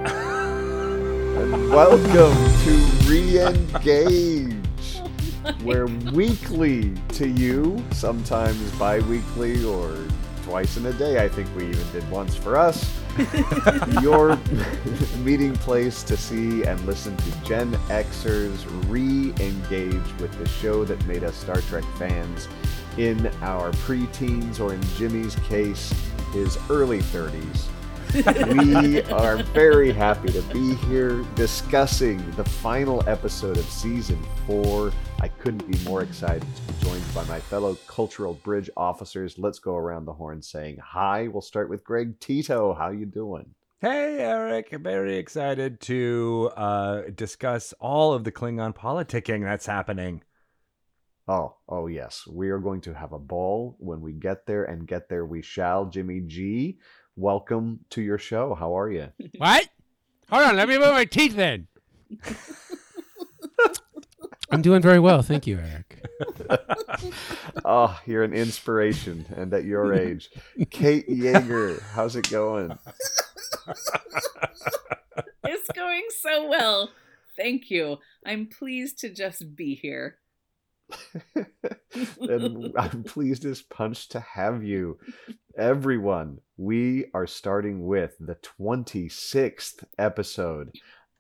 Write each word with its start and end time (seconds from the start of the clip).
And 1.34 1.50
welcome 1.68 2.38
to 2.62 2.70
Re-Engage, 3.10 4.55
where 5.64 5.88
weekly 6.12 6.95
to 7.14 7.27
you, 7.28 7.82
sometimes 7.91 8.70
bi-weekly 8.78 9.64
or 9.64 9.98
twice 10.45 10.77
in 10.77 10.87
a 10.87 10.92
day, 10.92 11.24
I 11.24 11.28
think 11.28 11.48
we 11.56 11.66
even 11.66 11.91
did 11.91 12.09
once 12.09 12.37
for 12.37 12.56
us, 12.56 12.88
your 14.02 14.38
meeting 15.18 15.55
place 15.55 16.02
to 16.05 16.16
see 16.16 16.64
and 16.64 16.80
listen 16.86 17.16
to 17.16 17.30
Gen 17.45 17.72
Xers 17.88 18.64
re-engage 18.88 20.20
with 20.20 20.32
the 20.38 20.48
show 20.48 20.84
that 20.84 21.05
made 21.06 21.24
us 21.24 21.36
Star 21.36 21.60
Trek 21.62 21.84
fans 21.98 22.48
in 22.96 23.27
our 23.42 23.70
preteens, 23.72 24.60
or 24.60 24.74
in 24.74 24.82
Jimmie's 24.96 25.34
case, 25.36 25.92
his 26.32 26.58
early 26.70 27.00
30s. 27.00 27.69
we 28.14 29.02
are 29.05 29.42
very 29.42 29.91
happy 29.92 30.28
to 30.28 30.42
be 30.42 30.74
here 30.86 31.24
discussing 31.34 32.30
the 32.33 32.44
final 32.44 33.02
episode 33.08 33.56
of 33.56 33.64
season 33.64 34.22
four. 34.46 34.92
I 35.24 35.28
couldn't 35.28 35.66
be 35.66 35.78
more 35.88 36.02
excited 36.02 36.42
to 36.42 36.62
be 36.70 36.84
joined 36.84 37.14
by 37.14 37.24
my 37.24 37.41
fellow 37.41 37.77
cultural 37.87 38.34
bridge 38.34 38.69
officers. 38.77 39.38
Let's 39.38 39.59
go 39.59 39.74
around 39.74 40.05
the 40.05 40.12
horn 40.12 40.42
saying 40.42 40.77
hi. 40.84 41.28
We'll 41.28 41.41
start 41.41 41.70
with 41.70 41.83
Greg 41.83 42.20
Tito. 42.20 42.75
How 42.75 42.91
you 42.91 43.06
doing? 43.06 43.55
Hey, 43.80 44.19
Erik. 44.19 44.69
Very 44.72 45.17
excited 45.17 45.80
to 45.80 46.50
uh, 46.58 47.02
discuss 47.14 47.72
all 47.80 48.12
of 48.12 48.25
the 48.25 48.33
Klingon 48.33 48.77
politicking 48.77 49.45
that's 49.45 49.64
happening. 49.64 50.22
Oh, 51.27 51.56
oh 51.70 51.86
yes. 51.86 52.27
We 52.30 52.50
are 52.50 52.58
going 52.58 52.83
to 52.83 52.92
have 52.92 53.12
a 53.12 53.19
ball 53.19 53.77
when 53.78 54.02
we 54.02 54.12
get 54.12 54.45
there, 54.45 54.64
and 54.64 54.86
get 54.86 55.08
there 55.08 55.25
we 55.25 55.41
shall. 55.41 55.86
Jimmie 55.86 56.20
G, 56.20 56.77
welcome 57.17 57.80
to 57.89 58.02
your 58.02 58.19
show. 58.19 58.55
How 58.55 58.78
are 58.78 58.91
you? 58.91 59.08
What? 59.39 59.70
Hold 60.28 60.42
on, 60.42 60.56
let 60.56 60.69
me 60.69 60.77
move 60.77 60.92
my 60.92 61.06
teeth 61.06 61.39
in. 61.39 61.67
I'm 64.55 64.62
doing 64.62 64.83
very 64.83 65.00
well, 65.00 65.20
thank 65.20 65.48
you, 65.48 65.58
Erik. 65.58 66.00
oh, 67.64 68.00
you're 68.06 68.22
an 68.22 68.33
inspiration, 68.33 69.27
and 69.36 69.52
at 69.52 69.64
your 69.64 69.92
age. 69.92 70.30
Kate 70.70 71.08
Jaeger, 71.08 71.83
how's 71.92 72.14
it 72.14 72.30
going? 72.30 72.78
it's 75.44 75.69
going 75.74 76.05
so 76.20 76.48
well. 76.48 76.91
Thank 77.36 77.69
you. 77.69 77.98
I'm 78.24 78.46
pleased 78.46 79.00
to 79.00 79.12
just 79.12 79.56
be 79.56 79.74
here. 79.74 80.19
and 82.20 82.72
I'm 82.78 83.02
pleased 83.02 83.44
as 83.44 83.61
punch 83.61 84.08
to 84.11 84.20
have 84.20 84.62
you. 84.62 84.98
Everyone, 85.58 86.39
we 86.56 87.06
are 87.12 87.27
starting 87.27 87.86
with 87.86 88.14
the 88.20 88.36
26th 88.36 89.83
episode 89.98 90.70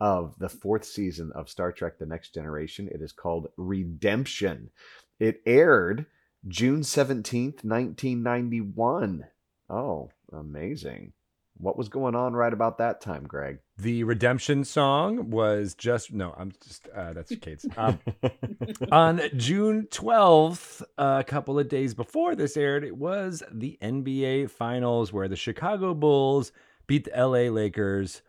of 0.00 0.38
the 0.38 0.48
fourth 0.48 0.84
season 0.84 1.32
of 1.34 1.48
Star 1.48 1.72
Trek 1.72 1.98
The 1.98 2.06
Next 2.06 2.34
Generation. 2.34 2.88
It 2.92 3.00
is 3.00 3.12
called 3.12 3.48
Redemption. 3.56 4.70
It 5.18 5.40
aired 5.46 6.06
June 6.46 6.80
17th, 6.80 7.64
1991. 7.64 9.24
Oh, 9.70 10.10
amazing. 10.32 11.12
What 11.56 11.78
was 11.78 11.88
going 11.88 12.16
on 12.16 12.32
right 12.34 12.52
about 12.52 12.78
that 12.78 13.00
time, 13.00 13.24
Greg? 13.24 13.60
The 13.78 14.02
redemption 14.02 14.64
song 14.64 15.30
was 15.30 15.74
just 15.74 16.12
no. 16.12 16.34
I'm 16.36 16.52
just 16.64 16.88
uh, 16.88 17.12
that's 17.12 17.34
Kate's. 17.36 17.64
Um, 17.76 18.00
on 18.92 19.20
June 19.36 19.86
12th, 19.90 20.82
a 20.98 21.22
couple 21.24 21.58
of 21.58 21.68
days 21.68 21.94
before 21.94 22.34
this 22.34 22.56
aired, 22.56 22.82
it 22.82 22.96
was 22.96 23.44
the 23.52 23.78
NBA 23.80 24.50
Finals 24.50 25.12
where 25.12 25.28
the 25.28 25.36
Chicago 25.36 25.94
Bulls 25.94 26.50
beat 26.88 27.04
the 27.04 27.12
LA 27.16 27.50
Lakers 27.52 28.22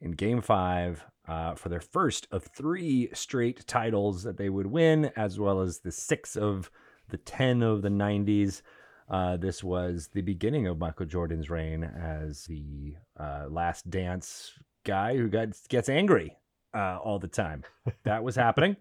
in 0.00 0.12
Game 0.12 0.40
Five 0.40 1.04
uh, 1.26 1.54
for 1.54 1.68
their 1.68 1.80
first 1.80 2.26
of 2.30 2.44
three 2.44 3.08
straight 3.12 3.66
titles 3.66 4.22
that 4.22 4.36
they 4.36 4.48
would 4.48 4.66
win, 4.66 5.10
as 5.16 5.38
well 5.38 5.60
as 5.60 5.80
the 5.80 5.92
six 5.92 6.36
of 6.36 6.70
the 7.08 7.16
ten 7.18 7.62
of 7.62 7.82
the 7.82 7.88
90s. 7.88 8.62
Uh, 9.08 9.36
this 9.36 9.62
was 9.62 10.08
the 10.12 10.22
beginning 10.22 10.66
of 10.66 10.78
Michael 10.78 11.06
Jordan's 11.06 11.50
reign 11.50 11.84
as 11.84 12.44
the 12.44 12.94
uh, 13.18 13.46
last 13.50 13.90
dance 13.90 14.52
guy 14.84 15.16
who 15.16 15.28
got 15.28 15.48
gets 15.68 15.88
angry 15.88 16.36
uh, 16.74 16.98
all 17.02 17.18
the 17.18 17.28
time. 17.28 17.64
That 18.04 18.24
was 18.24 18.36
happening. 18.36 18.76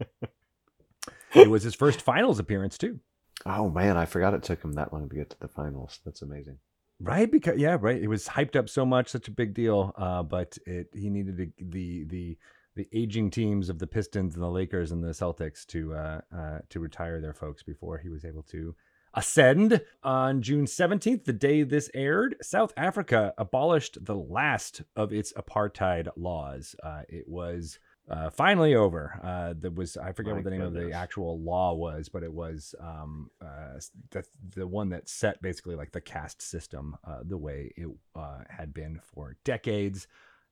it 1.35 1.50
was 1.50 1.63
his 1.63 1.75
first 1.75 2.01
finals 2.01 2.40
appearance 2.40 2.78
too. 2.78 3.00
Oh 3.45 3.69
man, 3.69 3.97
I 3.97 4.06
forgot 4.06 4.34
it 4.34 4.44
took 4.44 4.63
him 4.63 4.74
that 4.74 4.94
long 4.94 5.09
to 5.09 5.16
get 5.16 5.30
to 5.31 5.40
the 5.40 5.47
finals. 5.47 6.00
That's 6.06 6.22
amazing. 6.22 6.59
Right, 7.00 7.30
because 7.30 7.58
yeah, 7.58 7.78
right. 7.80 8.02
It 8.02 8.08
was 8.08 8.28
hyped 8.28 8.56
up 8.56 8.70
so 8.70 8.86
much, 8.86 9.09
such 9.09 9.28
a 9.28 9.31
big 9.31 9.54
deal. 9.54 9.94
Uh, 9.98 10.24
but 10.24 10.58
it 10.66 10.88
he 10.94 11.09
needed 11.09 11.38
the 11.38 11.52
the 11.59 12.38
the 12.76 12.88
aging 12.94 13.30
teams 13.30 13.70
of 13.70 13.80
the 13.80 13.88
Pistons 13.88 14.36
and 14.36 14.44
the 14.44 14.50
Lakers 14.50 14.92
and 14.92 15.04
the 15.04 15.09
Celtics 15.09 15.66
to 15.68 15.94
uh, 15.94 16.22
uh, 16.36 16.59
to 16.70 16.80
retire 16.80 17.22
their 17.22 17.34
folks 17.34 17.64
before 17.64 17.98
he 17.98 18.09
was 18.09 18.26
able 18.26 18.44
to 18.44 18.76
ascend. 19.14 19.81
On 20.04 20.42
June 20.42 20.66
17th, 20.66 21.26
the 21.26 21.34
day 21.34 21.64
this 21.64 21.90
aired, 21.94 22.36
South 22.42 22.74
Africa 22.76 23.34
abolished 23.38 24.04
the 24.04 24.16
last 24.16 24.81
of 24.96 25.14
its 25.14 25.34
apartheid 25.34 26.08
laws. 26.16 26.75
Uh, 26.81 27.02
it 27.10 27.28
was 27.28 27.80
uh, 28.09 28.30
finally 28.30 28.75
over. 28.75 29.19
Uh, 29.24 29.53
there 29.58 29.72
was 29.72 29.97
I 29.97 30.12
forget 30.12 30.31
My 30.34 30.38
what 30.38 30.44
the 30.44 30.52
name 30.52 30.62
of 30.62 30.74
the 30.74 30.91
actual 30.91 31.40
law 31.40 31.74
was, 31.74 32.09
but 32.09 32.24
it 32.24 32.34
was 32.34 32.75
um, 32.80 33.30
uh, 33.41 33.80
the 34.12 34.24
the 34.56 34.68
one 34.68 34.90
that 34.90 35.08
set 35.08 35.41
basically 35.41 35.75
like 35.75 35.91
the 35.91 36.02
caste 36.02 36.42
system 36.42 36.97
uh, 37.08 37.19
the 37.24 37.38
way 37.38 37.72
it 37.78 37.88
uh, 38.16 38.40
had 38.50 38.74
been 38.74 39.00
for 39.02 39.38
decades, 39.44 40.08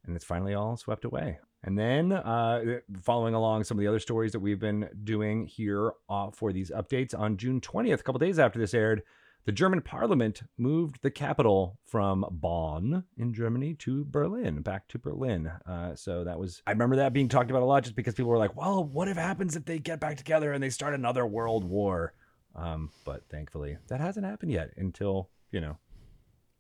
and 0.06 0.16
it's 0.16 0.26
finally 0.26 0.54
all 0.54 0.78
swept 0.78 1.06
away. 1.06 1.40
And 1.64 1.78
then, 1.78 2.12
uh, 2.12 2.80
following 3.04 3.36
along 3.36 3.66
some 3.66 3.78
of 3.78 3.82
the 3.82 3.88
other 3.88 4.00
stories 4.00 4.32
that 4.32 4.40
we've 4.40 4.60
been 4.60 4.90
doing 5.04 5.46
here 5.46 5.92
uh, 6.10 6.32
for 6.32 6.52
these 6.52 6.72
updates, 6.72 7.18
on 7.18 7.38
June 7.38 7.62
20th, 7.62 8.00
a 8.00 8.04
couple 8.04 8.18
days 8.18 8.40
after 8.40 8.58
this 8.58 8.74
aired, 8.74 9.04
the 9.46 9.52
German 9.52 9.82
parliament 9.82 10.44
moved 10.58 11.02
the 11.02 11.12
capital 11.12 11.80
from 11.86 12.26
Bonn 12.30 13.04
in 13.18 13.34
Germany 13.34 13.74
to 13.76 14.06
Berlin, 14.06 14.62
back 14.62 14.88
to 14.90 15.00
Berlin. 15.00 15.52
Uh, 15.66 15.96
so 15.96 16.24
that 16.24 16.40
was, 16.40 16.62
I 16.68 16.72
remember 16.72 16.98
that 16.98 17.14
being 17.14 17.28
talked 17.28 17.50
about 17.50 17.64
a 17.64 17.66
lot 17.66 17.84
just 17.84 17.96
because 17.96 18.14
people 18.14 18.30
were 18.30 18.38
like, 18.38 18.56
well, 18.56 18.84
what 18.84 19.08
if 19.08 19.18
happens 19.18 19.56
if 19.56 19.66
they 19.66 19.80
get 19.80 20.00
back 20.00 20.18
together 20.18 20.54
and 20.54 20.62
they 20.62 20.70
start 20.70 20.94
another 20.94 21.26
world 21.26 21.64
war? 21.64 22.14
Um, 22.56 22.92
but 23.06 23.24
thankfully, 23.30 23.78
that 23.88 24.00
hasn't 24.00 24.26
happened 24.26 24.52
yet 24.52 24.72
until, 24.78 25.30
you 25.52 25.62
know, 25.62 25.78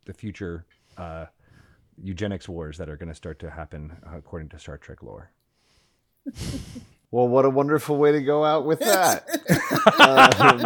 the 0.05 0.13
future 0.13 0.65
uh, 0.97 1.25
eugenics 2.01 2.49
wars 2.49 2.77
that 2.77 2.89
are 2.89 2.97
going 2.97 3.09
to 3.09 3.15
start 3.15 3.39
to 3.39 3.51
happen 3.51 3.97
uh, 4.07 4.17
according 4.17 4.49
to 4.49 4.59
Star 4.59 4.77
Trek 4.77 5.03
lore. 5.03 5.31
Well, 7.11 7.27
what 7.27 7.43
a 7.43 7.49
wonderful 7.49 7.97
way 7.97 8.13
to 8.13 8.21
go 8.21 8.45
out 8.45 8.65
with 8.65 8.79
that. 8.79 9.27
um, 9.99 10.61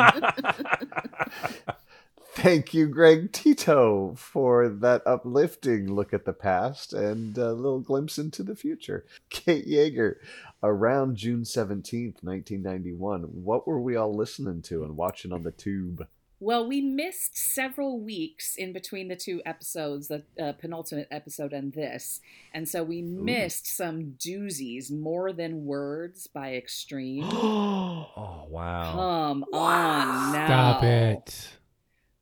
thank 2.35 2.73
you, 2.73 2.87
Greg 2.87 3.31
Tito, 3.31 4.13
for 4.17 4.67
that 4.69 5.01
uplifting 5.05 5.93
look 5.93 6.13
at 6.13 6.25
the 6.25 6.33
past 6.33 6.93
and 6.93 7.37
a 7.37 7.53
little 7.53 7.79
glimpse 7.79 8.17
into 8.17 8.43
the 8.43 8.55
future. 8.55 9.05
Kate 9.29 9.65
Jaeger, 9.65 10.19
around 10.61 11.15
June 11.15 11.43
17th, 11.43 12.23
1991, 12.23 13.21
what 13.21 13.67
were 13.67 13.79
we 13.79 13.95
all 13.95 14.13
listening 14.13 14.61
to 14.63 14.83
and 14.83 14.97
watching 14.97 15.31
on 15.31 15.43
the 15.43 15.51
tube? 15.51 16.07
Well, 16.41 16.67
we 16.67 16.81
missed 16.81 17.37
several 17.37 18.01
weeks 18.01 18.55
in 18.57 18.73
between 18.73 19.07
the 19.07 19.15
two 19.15 19.41
episodes, 19.45 20.09
the 20.09 20.23
uh, 20.39 20.51
penultimate 20.53 21.07
episode 21.09 21.53
and 21.53 21.71
this. 21.73 22.19
And 22.53 22.67
so 22.67 22.83
we 22.83 23.01
missed 23.01 23.65
some 23.65 24.15
doozies, 24.19 24.91
More 24.91 25.31
Than 25.31 25.65
Words 25.65 26.27
by 26.27 26.55
Extreme. 26.55 27.23
oh, 27.31 28.45
wow. 28.49 28.91
Come 28.91 29.45
on 29.53 30.33
now. 30.33 30.45
Stop 30.45 30.83
it. 30.83 31.49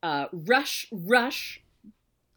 Uh, 0.03 0.27
Rush, 0.31 0.85
Rush 0.91 1.61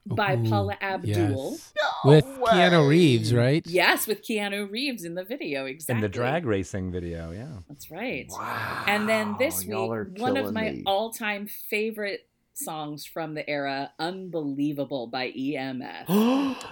by 0.06 0.36
Ooh, 0.36 0.48
Paula 0.48 0.76
Abdul. 0.80 1.50
yes. 1.52 1.72
With 2.04 2.24
way. 2.38 2.52
Keanu 2.52 2.88
Reeves, 2.88 3.34
right? 3.34 3.66
Yes, 3.66 4.06
with 4.06 4.22
Keanu 4.22 4.70
Reeves 4.70 5.04
in 5.04 5.16
the 5.16 5.24
video, 5.24 5.66
exactly. 5.66 5.96
In 5.96 6.00
the 6.00 6.08
drag 6.08 6.46
racing 6.46 6.92
video, 6.92 7.32
yeah. 7.32 7.48
That's 7.68 7.90
right. 7.90 8.26
Wow. 8.30 8.84
And 8.86 9.08
then 9.08 9.34
this 9.38 9.64
y'all 9.64 9.90
week, 9.90 10.18
one 10.20 10.36
of 10.36 10.52
my 10.54 10.70
me. 10.70 10.82
all-time 10.86 11.48
favorite 11.48 12.28
songs 12.54 13.04
from 13.04 13.34
the 13.34 13.48
era, 13.50 13.90
"Unbelievable" 13.98 15.08
by 15.08 15.32
EMF. 15.32 16.06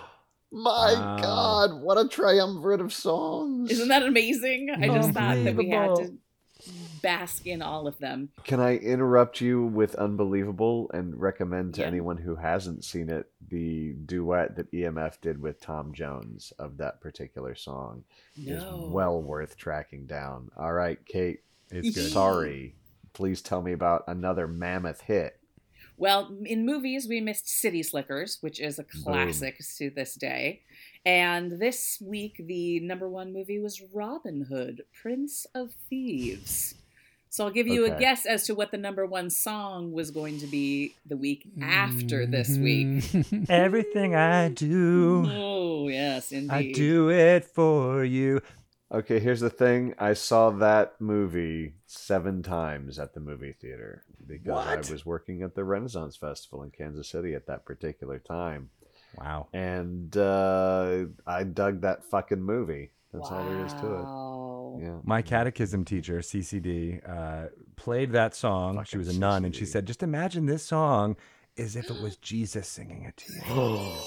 My 0.53 0.93
Wow. 0.95 1.19
God, 1.21 1.83
what 1.83 1.99
a 1.99 2.07
triumvirate 2.07 2.81
of 2.81 2.93
songs. 2.93 3.73
Isn't 3.73 3.89
that 3.89 4.05
amazing? 4.05 4.71
I 4.71 4.87
just 4.87 5.11
thought 5.11 5.43
that 5.43 5.57
we 5.57 5.71
had 5.71 5.97
to 5.97 6.15
bask 7.05 7.47
in 7.47 7.63
all 7.63 7.87
of 7.87 7.99
them. 7.99 8.31
Can 8.43 8.59
I 8.61 8.77
interrupt 8.77 9.41
you 9.41 9.65
with 9.67 9.95
Unbelievable 9.95 10.91
and 10.93 11.21
recommend 11.21 11.75
to 11.75 11.83
Yeah. 11.83 11.87
anyone 11.87 12.17
who 12.17 12.35
hasn't 12.37 12.85
seen 12.85 13.09
it 13.11 13.31
the 13.49 13.93
duet 13.93 14.57
that 14.57 14.73
EMF 14.73 15.21
did 15.21 15.41
with 15.41 15.61
Tom 15.61 15.93
Jones 15.93 16.53
of 16.59 16.79
that 16.79 17.01
particular 17.01 17.55
song 17.55 18.05
is 18.37 18.63
No. 18.63 18.89
well 18.93 19.23
worth 19.23 19.57
tracking 19.57 20.07
down. 20.07 20.51
All 20.57 20.73
right, 20.73 20.99
Kate, 21.07 21.41
It's 21.71 21.95
good. 21.95 22.11
sorry. 22.11 22.75
Please 23.13 23.41
tell 23.43 23.63
me 23.63 23.73
about 23.73 24.03
another 24.09 24.49
mammoth 24.49 25.03
hit. 25.03 25.39
Well, 25.97 26.37
in 26.45 26.67
movies, 26.67 27.07
we 27.09 27.21
missed 27.21 27.49
City 27.49 27.83
Slickers, 27.85 28.39
which 28.41 28.59
is 28.61 28.81
a 28.81 28.85
classic 28.85 29.59
to 29.79 29.91
this 29.91 30.15
day. 30.17 30.63
And 31.07 31.61
this 31.61 32.03
week, 32.05 32.43
the 32.47 32.81
number 32.81 33.09
one 33.09 33.33
movie 33.33 33.61
was 33.61 33.81
Robin 33.93 34.47
Hood, 34.51 34.83
Prince 35.01 35.47
of 35.55 35.75
Thieves. 35.89 36.75
So 37.35 37.45
I'll 37.45 37.51
give 37.51 37.67
you 37.67 37.85
a 37.85 37.91
guess 37.99 38.27
as 38.27 38.45
to 38.45 38.55
what 38.55 38.71
the 38.71 38.77
number 38.77 39.05
one 39.05 39.29
song 39.29 39.91
was 39.91 40.13
going 40.13 40.39
to 40.39 40.47
be 40.47 40.95
the 41.05 41.17
week 41.17 41.49
after 41.61 42.27
this 42.27 42.57
week. 42.57 42.87
Mm. 42.87 43.47
Everything 43.51 44.15
I 44.15 44.51
do, 44.51 45.29
Oh, 45.33 45.89
yes, 45.89 46.31
indeed. 46.31 46.53
I 46.53 46.71
do 46.71 47.11
it 47.11 47.45
for 47.45 48.05
you. 48.05 48.41
Okay, 48.93 49.19
here's 49.19 49.41
the 49.41 49.51
thing. 49.51 49.97
I 49.99 50.15
saw 50.15 50.51
that 50.51 51.01
movie 51.01 51.75
seven 51.89 52.41
times 52.45 53.01
at 53.01 53.15
the 53.15 53.21
movie 53.21 53.57
theater 53.61 54.05
because 54.25 54.47
What? 54.55 54.69
I 54.69 54.77
was 54.93 55.05
working 55.05 55.43
at 55.43 55.57
the 55.57 55.65
Renaissance 55.65 56.15
Festival 56.17 56.63
in 56.63 56.71
Kansas 56.71 57.09
City 57.09 57.35
at 57.35 57.49
that 57.49 57.65
particular 57.65 58.21
time. 58.21 58.71
Wow. 59.19 59.49
And 59.53 60.17
uh, 60.17 61.07
I 61.27 61.43
dug 61.43 61.81
that 61.81 62.05
fucking 62.05 62.43
movie. 62.43 62.93
That's 63.13 63.29
all 63.29 63.45
there 63.45 63.67
is 63.67 63.73
to 63.75 63.87
Wow. 63.87 64.24
It. 64.79 64.85
Yeah. 64.85 64.99
My 65.05 65.23
catechism 65.23 65.85
teacher, 65.85 66.19
CCD, 66.21 67.01
uh, 67.09 67.49
played 67.77 68.13
that 68.13 68.35
song. 68.35 68.83
she 68.87 68.99
was 68.99 69.09
a 69.15 69.19
nun, 69.19 69.45
and 69.45 69.55
she 69.55 69.65
said, 69.67 69.87
"Just 69.87 70.03
imagine 70.03 70.47
this 70.47 70.63
song 70.65 71.17
as 71.59 71.77
if 71.77 71.91
it 71.91 72.01
was 72.03 72.17
Jesus 72.23 72.67
singing 72.69 73.03
it 73.05 73.17
to 73.19 73.33
you." 73.33 73.93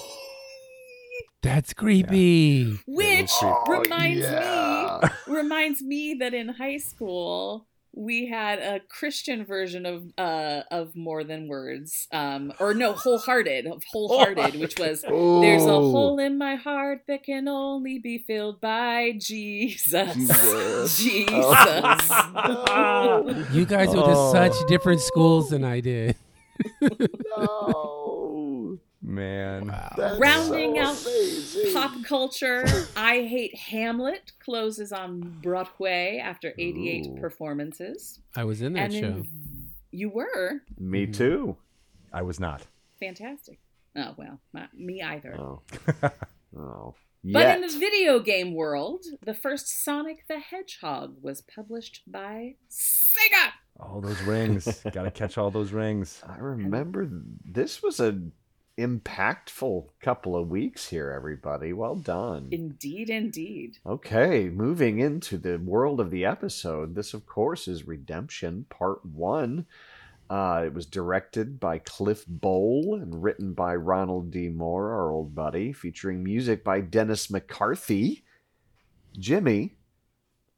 That's 1.42 1.72
creepy. 1.72 2.78
Which 2.86 3.30
Oh, 3.42 3.64
reminds 3.68 4.22
yeah. 4.22 4.98
me 5.02 5.08
reminds 5.36 5.82
me 5.82 6.14
that 6.14 6.34
in 6.34 6.48
high 6.48 6.78
school 6.78 7.67
we 7.94 8.26
had 8.26 8.58
a 8.60 8.80
Christian 8.88 9.44
version 9.44 9.86
of 9.86 10.04
uh 10.18 10.62
of 10.70 10.94
more 10.94 11.24
than 11.24 11.48
words 11.48 12.06
um 12.12 12.52
or 12.60 12.74
no 12.74 12.92
wholehearted 12.92 13.66
of 13.66 13.82
wholehearted 13.90 14.60
which 14.60 14.78
was 14.78 15.02
there's 15.02 15.64
a 15.64 15.68
Oh. 15.72 15.90
hole 15.90 16.18
in 16.18 16.38
my 16.38 16.54
heart 16.56 17.02
that 17.08 17.22
can 17.24 17.48
only 17.48 17.98
be 17.98 18.18
filled 18.18 18.60
by 18.60 19.12
Jesus 19.18 20.14
Jesus. 20.14 20.98
Jesus 21.02 21.34
Oh. 22.10 23.46
You 23.52 23.64
guys 23.66 23.88
went 23.88 24.06
to 24.06 24.12
Oh. 24.14 24.32
such 24.32 24.54
different 24.68 25.00
schools 25.00 25.50
than 25.50 25.64
I 25.64 25.80
did. 25.80 26.16
no. 26.80 27.97
Man, 29.08 29.68
That's 29.96 30.18
Rounding 30.20 30.74
so 30.76 30.80
out 30.82 31.00
amazing. 31.06 31.72
Pop 31.72 32.04
culture. 32.04 32.64
I 32.94 33.22
Hate 33.22 33.54
Hamlet 33.56 34.32
closes 34.38 34.92
on 34.92 35.38
Broadway 35.42 36.20
after 36.22 36.52
88 36.58 37.06
Ooh. 37.06 37.20
performances. 37.20 38.20
I 38.36 38.44
was 38.44 38.60
in 38.60 38.74
that 38.74 38.92
and 38.92 38.92
show. 38.92 39.06
in- 39.06 39.28
you 39.90 40.10
were 40.10 40.60
Me 40.78 41.06
Mhm. 41.06 41.16
too. 41.16 41.56
I 42.12 42.20
was 42.22 42.38
not. 42.38 42.66
fantastic. 43.00 43.58
Oh, 43.96 44.14
well, 44.18 44.40
not 44.52 44.74
me 44.78 45.00
either. 45.02 45.34
Oh. 45.38 45.62
Oh. 46.56 46.94
But 47.24 47.40
Yet. 47.40 47.56
in 47.56 47.60
the 47.62 47.78
video 47.78 48.20
game 48.20 48.54
world, 48.54 49.04
the 49.22 49.34
first 49.34 49.68
Sonic 49.84 50.24
the 50.28 50.38
Hedgehog 50.38 51.16
was 51.22 51.40
published 51.42 52.02
by 52.06 52.54
Sega. 52.70 53.50
All 53.80 54.00
those 54.00 54.20
rings. 54.22 54.64
Got 54.92 55.02
to 55.02 55.10
catch 55.10 55.36
all 55.36 55.50
those 55.50 55.72
rings. 55.72 56.22
I 56.26 56.38
remember 56.38 57.08
this 57.44 57.82
was 57.82 58.00
an 58.00 58.32
impactful 58.78 59.86
couple 60.00 60.36
of 60.36 60.48
weeks 60.48 60.88
here, 60.88 61.10
everybody. 61.10 61.72
Well 61.72 61.96
done. 61.96 62.48
Indeed, 62.50 63.10
indeed. 63.10 63.78
Okay, 63.84 64.48
moving 64.48 65.00
into 65.00 65.36
the 65.36 65.58
world 65.58 66.00
of 66.00 66.10
the 66.10 66.24
episode. 66.24 66.94
This, 66.94 67.12
of 67.12 67.26
course, 67.26 67.66
is 67.66 67.86
Redemption 67.86 68.66
Part 68.70 69.04
1. 69.04 69.66
Uh, 70.30 70.62
it 70.66 70.74
was 70.74 70.86
directed 70.86 71.58
by 71.58 71.78
Cliff 71.78 72.24
Bole 72.26 72.98
and 73.00 73.22
written 73.22 73.54
by 73.54 73.74
Ronald 73.74 74.30
D. 74.30 74.48
Moore, 74.48 74.92
our 74.92 75.10
old 75.10 75.34
buddy, 75.34 75.72
featuring 75.72 76.22
music 76.22 76.62
by 76.62 76.80
Dennis 76.80 77.30
McCarthy. 77.30 78.24
Jimmie, 79.18 79.77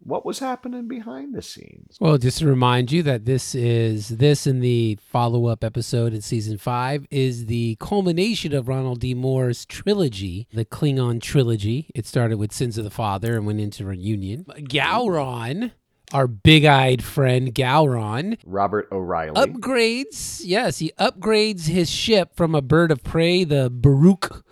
what 0.03 0.25
was 0.25 0.39
happening 0.39 0.89
behind 0.89 1.35
the 1.35 1.43
scenes? 1.43 1.97
Well, 2.01 2.19
just 2.19 2.39
to 2.39 2.47
remind 2.47 2.91
you 2.91 3.03
that 3.05 3.25
this 3.27 3.55
is 3.55 4.09
this 4.09 4.47
in 4.47 4.61
the 4.61 4.99
follow-up 5.01 5.63
episode 5.63 6.15
in 6.15 6.23
season 6.23 6.59
five 6.59 7.07
is 7.11 7.47
the 7.47 7.77
culmination 7.81 8.55
of 8.55 8.69
Ronald 8.69 9.01
D. 9.01 9.15
Moore's 9.15 9.67
trilogy, 9.67 10.49
the 10.53 10.65
Klingon 10.65 11.21
trilogy. 11.21 11.91
It 11.95 12.07
started 12.07 12.39
with 12.39 12.53
Sins 12.53 12.79
of 12.79 12.85
the 12.85 12.91
Father 12.91 13.37
and 13.37 13.47
went 13.47 13.61
into 13.61 13.85
Reunion. 13.85 14.45
Gowron, 14.45 15.73
our 16.13 16.27
big-eyed 16.27 17.05
friend 17.05 17.55
Gowron, 17.55 18.39
Robert 18.45 18.89
O'Reilly. 18.91 19.35
upgrades. 19.35 20.41
Yes, 20.45 20.79
he 20.79 20.93
upgrades 20.99 21.67
his 21.67 21.91
ship 21.91 22.35
from 22.35 22.55
a 22.55 22.63
bird 22.63 22.91
of 22.91 23.05
prey, 23.05 23.45
the 23.45 23.71
Buruk, 23.71 24.43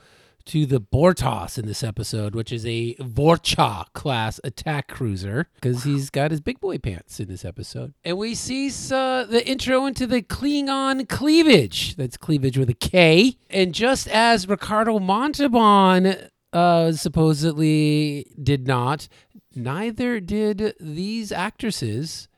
to 0.48 0.66
the 0.66 0.80
Bortas 0.80 1.58
in 1.58 1.66
this 1.66 1.82
episode, 1.84 2.34
which 2.34 2.52
is 2.52 2.66
a 2.66 2.94
Vorcha 2.96 3.84
class 3.92 4.40
attack 4.44 4.88
cruiser, 4.88 5.46
because 5.54 5.84
he's 5.84 6.10
got 6.10 6.30
his 6.30 6.40
big 6.40 6.58
boy 6.60 6.78
pants 6.78 7.20
in 7.20 7.28
this 7.28 7.44
episode. 7.44 7.94
And 8.04 8.18
we 8.18 8.34
see 8.34 8.68
uh, 8.68 9.24
the 9.24 9.42
intro 9.46 9.86
into 9.86 10.06
the 10.06 10.22
Klingon 10.22 11.08
cleavage. 11.08 11.96
That's 11.96 12.16
cleavage 12.16 12.58
with 12.58 12.70
a 12.70 12.74
K. 12.74 13.36
And 13.50 13.74
just 13.74 14.08
as 14.08 14.48
Ricardo 14.48 14.98
Montalban 14.98 16.16
uh, 16.52 16.92
supposedly 16.92 18.26
did 18.42 18.66
not, 18.66 19.08
neither 19.54 20.20
did 20.20 20.74
these 20.80 21.30
actresses 21.30 22.28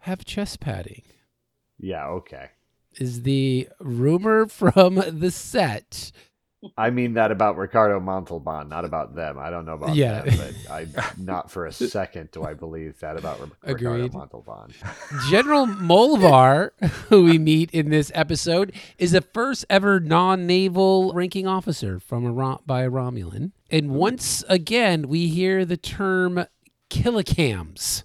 have 0.00 0.24
chest 0.24 0.60
padding 0.60 1.02
Yeah, 1.78 2.06
okay. 2.08 2.50
is 3.00 3.22
the 3.22 3.68
rumor 3.80 4.46
from 4.46 4.96
the 5.08 5.30
set. 5.30 6.12
I 6.76 6.90
mean 6.90 7.14
that 7.14 7.30
about 7.30 7.56
Ricardo 7.56 8.00
Montalban, 8.00 8.68
not 8.68 8.84
about 8.84 9.14
them. 9.14 9.38
I 9.38 9.50
don't 9.50 9.64
know 9.64 9.74
about 9.74 9.94
Yeah. 9.94 10.22
them, 10.22 10.34
but 10.36 10.70
I 10.72 10.86
not 11.18 11.50
for 11.50 11.66
a 11.66 11.72
second 11.72 12.30
do 12.32 12.42
I 12.44 12.54
believe 12.54 12.98
that 13.00 13.16
about 13.18 13.40
Ri- 13.40 13.72
Ricardo 13.74 14.08
Montalban. 14.08 14.72
General 15.30 15.66
Movar, 15.66 16.70
who 17.08 17.24
we 17.24 17.38
meet 17.38 17.70
in 17.72 17.90
this 17.90 18.10
episode, 18.14 18.72
is 18.98 19.12
the 19.12 19.20
first 19.20 19.64
ever 19.70 20.00
non-naval 20.00 21.12
ranking 21.14 21.46
officer 21.46 21.98
from 21.98 22.24
a 22.24 22.32
Ro- 22.32 22.60
by 22.66 22.82
a 22.82 22.90
Romulan. 22.90 23.52
And 23.70 23.90
once 23.90 24.44
again, 24.48 25.08
we 25.08 25.28
hear 25.28 25.64
the 25.64 25.76
term 25.76 26.44
kellicams, 26.90 28.04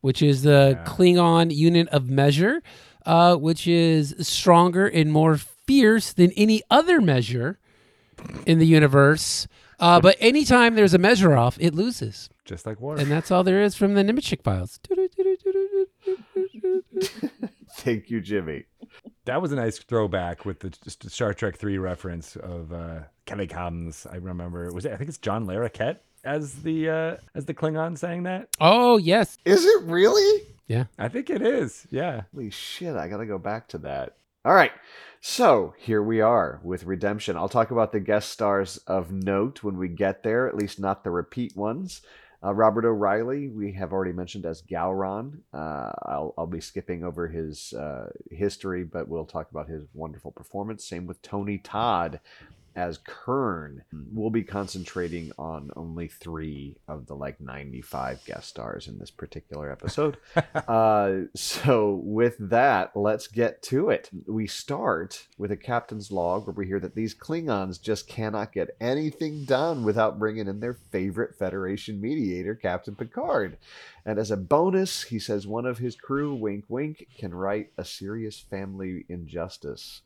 which 0.00 0.22
is 0.22 0.42
the 0.42 0.76
Yeah. 0.78 0.84
Klingon 0.84 1.54
unit 1.54 1.88
of 1.88 2.08
measure, 2.08 2.62
uh, 3.06 3.36
which 3.36 3.66
is 3.66 4.14
stronger 4.20 4.86
and 4.86 5.10
more 5.12 5.36
fierce 5.36 6.12
than 6.12 6.30
any 6.32 6.62
other 6.70 7.00
measure 7.00 7.58
in 8.46 8.58
the 8.58 8.66
universe. 8.66 9.46
Uh, 9.80 10.00
but 10.00 10.16
anytime 10.20 10.74
there's 10.76 10.94
a 10.94 10.98
measure 10.98 11.34
off, 11.34 11.56
it 11.60 11.74
loses. 11.74 12.30
Just 12.44 12.66
like 12.66 12.80
water. 12.80 13.00
And 13.00 13.10
that's 13.10 13.30
all 13.30 13.42
there 13.42 13.62
is 13.62 13.74
from 13.74 13.94
the 13.94 14.02
Nemecek 14.02 14.42
files. 14.42 14.78
Thank 17.76 18.08
you, 18.10 18.20
Jimmie. 18.20 18.64
That 19.24 19.42
was 19.42 19.52
a 19.52 19.56
nice 19.56 19.78
throwback 19.78 20.44
with 20.44 20.60
the 20.60 20.72
Star 21.10 21.34
Trek 21.34 21.56
Three 21.56 21.78
reference 21.78 22.36
of 22.36 22.72
uh, 22.72 23.00
Kelly 23.26 23.46
Cobbs. 23.46 24.06
I 24.06 24.16
remember 24.16 24.64
was 24.66 24.68
it 24.68 24.74
was. 24.74 24.86
I 24.86 24.96
think 24.96 25.08
it's 25.08 25.18
John 25.18 25.46
Larroquette 25.46 25.98
as 26.24 26.62
the 26.62 26.88
uh, 26.88 27.16
as 27.34 27.46
the 27.46 27.54
Klingon 27.54 27.98
saying 27.98 28.24
that. 28.24 28.48
Oh, 28.60 28.98
yes. 28.98 29.38
Is 29.44 29.64
it 29.64 29.82
really? 29.84 30.42
Yeah, 30.66 30.84
I 30.98 31.08
think 31.08 31.30
it 31.30 31.42
is. 31.42 31.86
Yeah. 31.90 32.22
Holy 32.34 32.50
shit, 32.50 32.96
I 32.96 33.08
gotta 33.08 33.26
go 33.26 33.38
back 33.38 33.68
to 33.68 33.78
that. 33.78 34.16
All 34.46 34.52
right. 34.52 34.72
So 35.22 35.72
here 35.78 36.02
we 36.02 36.20
are 36.20 36.60
with 36.62 36.84
Redemption. 36.84 37.34
I'll 37.34 37.48
talk 37.48 37.70
about 37.70 37.92
the 37.92 38.00
guest 38.00 38.28
stars 38.28 38.76
of 38.86 39.10
note 39.10 39.62
when 39.62 39.78
we 39.78 39.88
get 39.88 40.22
there, 40.22 40.46
at 40.46 40.54
least 40.54 40.78
not 40.78 41.02
the 41.02 41.10
repeat 41.10 41.56
ones. 41.56 42.02
Uh, 42.44 42.52
Robert 42.52 42.84
O'Reilly, 42.84 43.48
we 43.48 43.72
have 43.72 43.94
already 43.94 44.12
mentioned 44.12 44.44
as 44.44 44.60
Gowron. 44.60 45.38
Uh, 45.54 45.92
I'll, 46.02 46.34
I'll 46.36 46.46
be 46.46 46.60
skipping 46.60 47.04
over 47.04 47.26
his 47.26 47.72
uh, 47.72 48.10
history, 48.30 48.84
but 48.84 49.08
we'll 49.08 49.24
talk 49.24 49.50
about 49.50 49.66
his 49.66 49.86
wonderful 49.94 50.30
performance. 50.30 50.84
Same 50.84 51.06
with 51.06 51.22
Tony 51.22 51.56
Todd 51.56 52.20
as 52.76 52.98
Kurn. 52.98 53.84
We'll 54.12 54.30
be 54.30 54.42
concentrating 54.42 55.32
on 55.38 55.70
only 55.76 56.08
three 56.08 56.76
of 56.88 57.06
the 57.06 57.14
like 57.14 57.40
95 57.40 58.24
guest 58.24 58.48
stars 58.48 58.88
in 58.88 58.98
this 58.98 59.10
particular 59.10 59.70
episode. 59.70 60.16
uh, 60.68 61.12
so, 61.34 62.00
with 62.02 62.36
that, 62.38 62.96
let's 62.96 63.26
get 63.26 63.62
to 63.64 63.90
it. 63.90 64.10
We 64.26 64.46
start 64.46 65.26
with 65.38 65.50
a 65.50 65.56
captain's 65.56 66.10
log 66.10 66.46
where 66.46 66.54
we 66.54 66.66
hear 66.66 66.80
that 66.80 66.94
these 66.94 67.14
Klingons 67.14 67.80
just 67.80 68.08
cannot 68.08 68.52
get 68.52 68.76
anything 68.80 69.44
done 69.44 69.84
without 69.84 70.18
bringing 70.18 70.48
in 70.48 70.60
their 70.60 70.74
favorite 70.74 71.36
Federation 71.38 72.00
mediator, 72.00 72.54
Captain 72.54 72.94
Picard. 72.94 73.58
And 74.04 74.18
as 74.18 74.30
a 74.30 74.36
bonus, 74.36 75.04
he 75.04 75.18
says 75.18 75.46
one 75.46 75.66
of 75.66 75.78
his 75.78 75.96
crew, 75.96 76.34
wink 76.34 76.64
wink, 76.68 77.06
can 77.18 77.34
right 77.34 77.70
a 77.78 77.84
serious 77.84 78.38
family 78.38 79.04
injustice. 79.08 80.02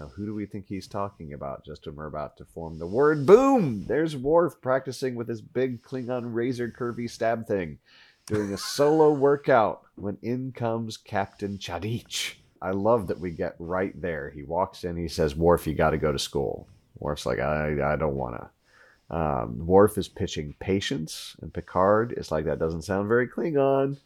Now, 0.00 0.06
who 0.06 0.24
do 0.24 0.34
we 0.34 0.46
think 0.46 0.66
he's 0.66 0.86
talking 0.86 1.34
about 1.34 1.62
just 1.62 1.86
when 1.86 1.96
we're 1.96 2.06
about 2.06 2.38
to 2.38 2.46
form 2.46 2.78
the 2.78 2.86
word? 2.86 3.26
Boom! 3.26 3.84
There's 3.86 4.16
Worf 4.16 4.58
practicing 4.62 5.14
with 5.14 5.28
his 5.28 5.42
big 5.42 5.82
Klingon 5.82 6.32
razor 6.32 6.70
curvy 6.70 7.08
stab 7.08 7.46
thing, 7.46 7.80
doing 8.24 8.50
a 8.50 8.56
solo 8.56 9.12
workout 9.12 9.82
when 9.96 10.16
in 10.22 10.52
comes 10.52 10.96
Captain 10.96 11.58
Chadich. 11.58 12.36
I 12.62 12.70
love 12.70 13.08
that 13.08 13.20
we 13.20 13.30
get 13.30 13.56
right 13.58 13.92
there. 14.00 14.30
He 14.30 14.42
walks 14.42 14.84
in, 14.84 14.96
he 14.96 15.06
says, 15.06 15.36
Worf, 15.36 15.66
you 15.66 15.74
got 15.74 15.90
to 15.90 15.98
go 15.98 16.12
to 16.12 16.18
school. 16.18 16.66
Worf's 16.98 17.26
like, 17.26 17.38
I, 17.38 17.92
I 17.92 17.96
don't 17.96 18.16
want 18.16 18.40
to. 18.40 19.14
Um, 19.14 19.66
Worf 19.66 19.98
is 19.98 20.08
pitching 20.08 20.54
patience, 20.60 21.36
and 21.42 21.52
Picard 21.52 22.14
is 22.16 22.32
like, 22.32 22.46
that 22.46 22.58
doesn't 22.58 22.82
sound 22.82 23.06
very 23.06 23.28
Klingon. 23.28 23.98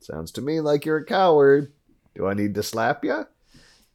Sounds 0.00 0.32
to 0.32 0.40
me 0.40 0.60
like 0.62 0.86
you're 0.86 0.98
a 0.98 1.04
coward. 1.04 1.70
Do 2.14 2.26
I 2.26 2.32
need 2.32 2.54
to 2.54 2.62
slap 2.62 3.04
you? 3.04 3.26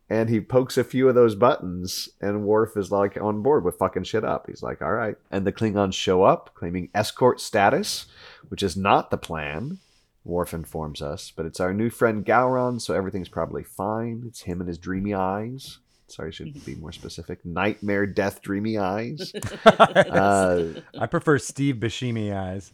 And 0.10 0.29
he 0.29 0.41
pokes 0.41 0.77
a 0.77 0.83
few 0.83 1.07
of 1.07 1.15
those 1.15 1.33
buttons, 1.33 2.10
and 2.22 2.45
Worf 2.45 2.77
is 2.77 2.91
like 2.91 3.17
on 3.19 3.41
board 3.41 3.63
with 3.63 3.77
fucking 3.77 4.03
shit 4.03 4.24
up. 4.24 4.45
He's 4.48 4.62
like, 4.62 4.81
all 4.81 4.91
right. 4.91 5.15
And 5.31 5.48
the 5.48 5.53
Klingons 5.53 5.93
show 5.93 6.24
up, 6.24 6.51
claiming 6.53 6.89
escort 6.93 7.39
status, 7.39 8.05
which 8.50 8.62
is 8.62 8.75
not 8.75 9.12
the 9.12 9.17
plan. 9.17 9.79
Worf 10.25 10.53
informs 10.53 11.01
us, 11.01 11.31
but 11.36 11.45
it's 11.45 11.60
our 11.60 11.74
new 11.74 11.89
friend 11.89 12.25
Gowron, 12.25 12.79
so 12.79 12.93
everything's 12.93 13.29
probably 13.29 13.63
fine. 13.63 14.24
It's 14.27 14.41
him 14.41 14.62
and 14.62 14.67
his 14.67 14.77
dreamy 14.77 15.13
eyes. 15.13 15.79
Sorry, 16.07 16.27
I 16.27 16.31
should 16.31 16.65
be 16.65 16.75
more 16.75 16.91
specific. 16.91 17.43
Nightmare, 17.45 18.05
death, 18.05 18.41
dreamy 18.41 18.77
eyes. 18.77 19.33
uh, 19.65 20.65
I 20.98 21.07
prefer 21.07 21.39
Steve 21.39 21.75
Buscemi 21.75 22.36
eyes. 22.36 22.72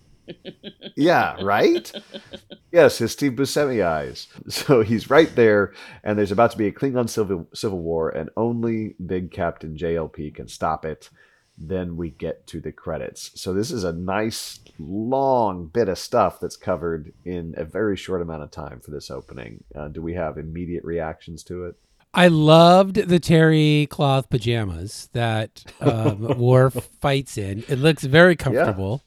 Yeah, 0.95 1.35
right? 1.41 1.91
Yes, 2.71 2.97
his 2.99 3.11
Steve 3.11 3.33
Buscemi 3.33 3.83
eyes. 3.83 4.27
So 4.47 4.81
he's 4.81 5.09
right 5.09 5.33
there, 5.35 5.73
and 6.03 6.17
there's 6.17 6.31
about 6.31 6.51
to 6.51 6.57
be 6.57 6.67
a 6.67 6.71
Klingon 6.71 7.09
civil, 7.09 7.47
civil 7.53 7.79
war, 7.79 8.09
and 8.09 8.29
only 8.37 8.95
Big 9.03 9.31
Captain 9.31 9.75
JLP 9.75 10.35
can 10.35 10.47
stop 10.47 10.85
it. 10.85 11.09
Then 11.57 11.97
we 11.97 12.09
get 12.09 12.47
to 12.47 12.61
the 12.61 12.71
credits. 12.71 13.31
So 13.35 13.53
this 13.53 13.71
is 13.71 13.83
a 13.83 13.91
nice, 13.91 14.59
long 14.77 15.67
bit 15.67 15.89
of 15.89 15.97
stuff 15.97 16.39
that's 16.39 16.55
covered 16.55 17.13
in 17.25 17.53
a 17.57 17.65
very 17.65 17.97
short 17.97 18.21
amount 18.21 18.43
of 18.43 18.51
time 18.51 18.79
for 18.79 18.91
this 18.91 19.11
opening. 19.11 19.63
Uh, 19.75 19.89
do 19.89 20.01
we 20.01 20.13
have 20.13 20.37
immediate 20.37 20.83
reactions 20.85 21.43
to 21.43 21.65
it? 21.65 21.75
I 22.13 22.27
loved 22.27 22.95
the 22.95 23.19
terry 23.19 23.87
cloth 23.89 24.29
pajamas 24.29 25.09
that 25.13 25.63
um, 25.79 26.37
Worf 26.39 26.73
fights 27.01 27.37
in. 27.37 27.63
It 27.67 27.77
looks 27.77 28.03
very 28.03 28.35
comfortable. 28.35 29.03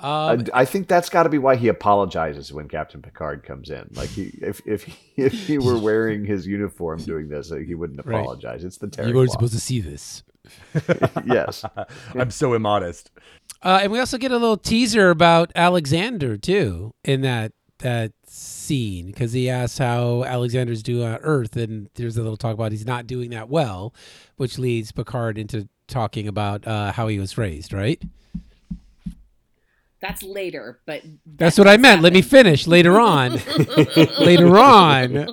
Um, 0.00 0.44
I, 0.54 0.60
I 0.60 0.64
think 0.64 0.86
that's 0.88 1.08
got 1.08 1.24
to 1.24 1.28
be 1.28 1.38
why 1.38 1.56
he 1.56 1.68
apologizes 1.68 2.52
when 2.52 2.68
Captain 2.68 3.02
Picard 3.02 3.42
comes 3.42 3.70
in. 3.70 3.88
Like 3.94 4.10
he, 4.10 4.32
if 4.40 4.60
if 4.66 4.84
he, 4.84 4.96
if 5.22 5.32
he 5.32 5.58
were 5.58 5.78
wearing 5.78 6.24
his 6.24 6.46
uniform 6.46 6.98
doing 7.02 7.28
this, 7.28 7.50
he 7.66 7.74
wouldn't 7.74 8.04
Right. 8.06 8.20
apologize. 8.20 8.64
It's 8.64 8.78
the 8.78 8.88
terry 8.88 9.08
you 9.08 9.14
weren't 9.16 9.30
supposed 9.32 9.54
to 9.54 9.60
see 9.60 9.80
this. 9.80 10.22
yes. 11.26 11.64
I'm 12.14 12.30
so 12.30 12.54
immodest. 12.54 13.10
Uh, 13.62 13.80
and 13.82 13.92
we 13.92 13.98
also 13.98 14.18
get 14.18 14.30
a 14.30 14.36
little 14.38 14.56
teaser 14.56 15.10
about 15.10 15.50
Alexander 15.56 16.36
too 16.36 16.94
in 17.04 17.22
that 17.22 17.52
that 17.80 18.12
scene 18.26 19.06
because 19.06 19.32
he 19.32 19.48
asks 19.48 19.78
how 19.78 20.24
Alexander's 20.24 20.82
doing 20.82 21.06
on 21.08 21.18
Earth, 21.22 21.56
and 21.56 21.88
there's 21.94 22.16
a 22.16 22.22
little 22.22 22.36
talk 22.36 22.54
about 22.54 22.72
he's 22.72 22.86
not 22.86 23.06
doing 23.06 23.30
that 23.30 23.48
well, 23.48 23.94
which 24.36 24.58
leads 24.58 24.92
Picard 24.92 25.38
into 25.38 25.68
talking 25.86 26.28
about 26.28 26.66
uh, 26.66 26.92
how 26.92 27.08
he 27.08 27.18
was 27.18 27.36
raised. 27.38 27.72
Right? 27.72 28.02
That's 30.00 30.22
later, 30.22 30.80
but 30.86 31.02
That's 31.26 31.56
that 31.56 31.62
what 31.62 31.68
I 31.68 31.76
does 31.76 31.82
meant. 31.82 32.02
Let 32.02 32.12
me 32.12 32.22
finish. 32.22 32.66
Later 32.66 33.00
on, 33.00 33.32
later 34.20 34.56
on, 34.58 35.28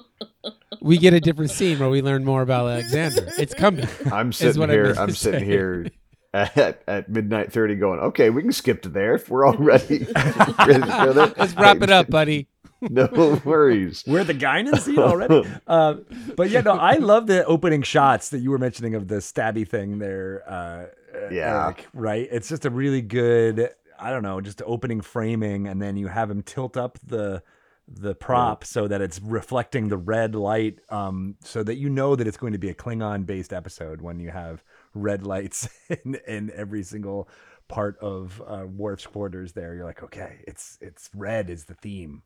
we 0.82 0.98
get 0.98 1.14
a 1.14 1.20
different 1.20 1.52
scene 1.52 1.78
where 1.80 1.90
we 1.90 2.02
learn 2.02 2.26
more 2.26 2.42
about 2.42 2.68
Alexander. 2.68 3.28
It's 3.38 3.54
coming. 3.54 3.88
I'm 4.12 4.34
sitting 4.34 4.60
what 4.60 4.70
here. 4.70 4.86
meant 4.86 4.96
to 4.96 5.02
I'm 5.04 5.12
sitting 5.12 5.42
say. 5.42 5.46
here 5.46 5.88
at, 6.34 6.82
at 6.88 7.10
midnight 7.10 7.52
thirty, 7.52 7.76
going, 7.76 8.00
okay, 8.00 8.30
we 8.32 8.42
can 8.42 8.52
skip 8.52 8.82
to 8.84 8.90
there 8.90 9.16
if 9.16 9.30
we're 9.30 9.46
all 9.46 9.54
ready. 9.58 10.00
ready 10.16 10.82
to 10.82 11.12
go. 11.14 11.34
Let's 11.38 11.54
wrap 11.56 11.82
it 11.82 11.92
up, 11.92 12.10
buddy. 12.10 12.48
No 12.82 13.40
worries. 13.46 14.04
We're 14.06 14.24
the 14.24 14.34
Guinan 14.34 14.80
scene 14.80 15.00
already. 15.00 15.44
Uh, 15.68 15.96
but 16.36 16.50
yeah, 16.50 16.62
no, 16.62 16.74
I 16.74 16.96
love 16.96 17.26
the 17.28 17.44
opening 17.46 17.82
shots 17.84 18.30
that 18.30 18.40
you 18.40 18.52
were 18.52 18.58
mentioning 18.60 18.94
of 18.96 19.08
the 19.08 19.16
stabby 19.16 19.68
thing 19.68 19.98
there. 20.00 20.44
Uh, 20.48 20.86
uh, 21.16 21.30
Yeah. 21.32 21.66
Erik, 21.68 21.88
right. 21.94 22.28
It's 22.32 22.50
just 22.50 22.66
a 22.66 22.70
really 22.70 23.02
good. 23.02 23.70
I 24.00 24.10
don't 24.10 24.24
know, 24.24 24.42
just 24.42 24.62
opening 24.66 25.02
framing, 25.02 25.68
and 25.68 25.82
then 25.82 25.98
you 25.98 26.08
have 26.08 26.30
him 26.30 26.42
tilt 26.44 26.78
up 26.78 27.00
the 27.06 27.44
the 27.88 28.16
prop 28.16 28.64
so 28.64 28.88
that 28.88 29.00
it's 29.00 29.20
reflecting 29.22 29.90
the 29.90 29.98
red 29.98 30.34
light, 30.34 30.80
um, 30.90 31.36
so 31.42 31.64
that 31.64 31.76
you 31.76 31.90
know 31.90 32.16
that 32.16 32.28
it's 32.28 32.38
going 32.38 32.54
to 32.54 32.60
be 32.60 32.70
a 32.70 32.74
Klingon 32.74 33.26
based 33.26 33.54
episode 33.54 34.02
when 34.02 34.20
you 34.20 34.32
have 34.32 34.64
red 34.94 35.26
lights 35.26 35.70
in, 35.90 36.18
in 36.28 36.52
every 36.56 36.84
single 36.84 37.30
part 37.68 37.98
of 38.00 38.42
uh, 38.48 38.66
Worf's 38.66 39.06
quarters. 39.06 39.54
There, 39.54 39.76
you're 39.76 39.86
like, 39.86 40.04
okay, 40.04 40.44
it's 40.48 40.78
it's 40.82 41.10
red 41.14 41.50
is 41.50 41.66
the 41.66 41.76
theme. 41.76 42.24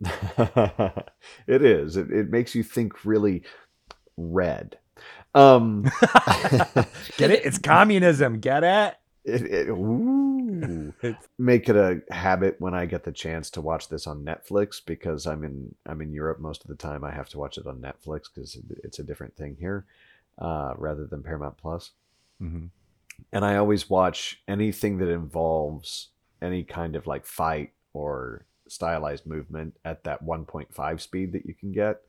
it 1.46 1.62
is. 1.62 1.96
It, 1.96 2.10
it 2.10 2.30
makes 2.30 2.54
you 2.54 2.62
think 2.62 3.04
really 3.04 3.42
red. 4.16 4.78
Um, 5.34 5.82
Get 7.16 7.30
it? 7.30 7.44
It's 7.44 7.58
communism. 7.58 8.40
Get 8.40 8.64
it? 8.64 8.94
It, 9.24 9.42
it, 9.42 9.68
ooh. 9.68 10.94
Make 11.38 11.68
it 11.68 11.76
a 11.76 12.02
habit 12.12 12.56
when 12.58 12.74
I 12.74 12.86
get 12.86 13.04
the 13.04 13.12
chance 13.12 13.50
to 13.50 13.60
watch 13.60 13.88
this 13.88 14.06
on 14.06 14.24
Netflix 14.24 14.80
because 14.84 15.26
I'm 15.26 15.44
in 15.44 15.74
I'm 15.86 16.00
in 16.00 16.12
Europe 16.12 16.40
most 16.40 16.62
of 16.62 16.68
the 16.68 16.76
time. 16.76 17.04
I 17.04 17.12
have 17.12 17.28
to 17.30 17.38
watch 17.38 17.58
it 17.58 17.66
on 17.66 17.78
Netflix 17.78 18.24
because 18.32 18.58
it's 18.82 18.98
a 18.98 19.04
different 19.04 19.36
thing 19.36 19.56
here 19.58 19.84
uh, 20.38 20.74
rather 20.76 21.06
than 21.06 21.22
Paramount 21.22 21.56
Plus. 21.56 21.90
hmm 22.38 22.66
and 23.32 23.44
I 23.44 23.56
always 23.56 23.90
watch 23.90 24.42
anything 24.48 24.98
that 24.98 25.08
involves 25.08 26.08
any 26.40 26.64
kind 26.64 26.96
of 26.96 27.06
like 27.06 27.26
fight 27.26 27.72
or 27.92 28.44
stylized 28.68 29.26
movement 29.26 29.76
at 29.84 30.04
that 30.04 30.24
1.5 30.24 31.00
speed 31.00 31.32
that 31.32 31.46
you 31.46 31.54
can 31.54 31.72
get 31.72 32.02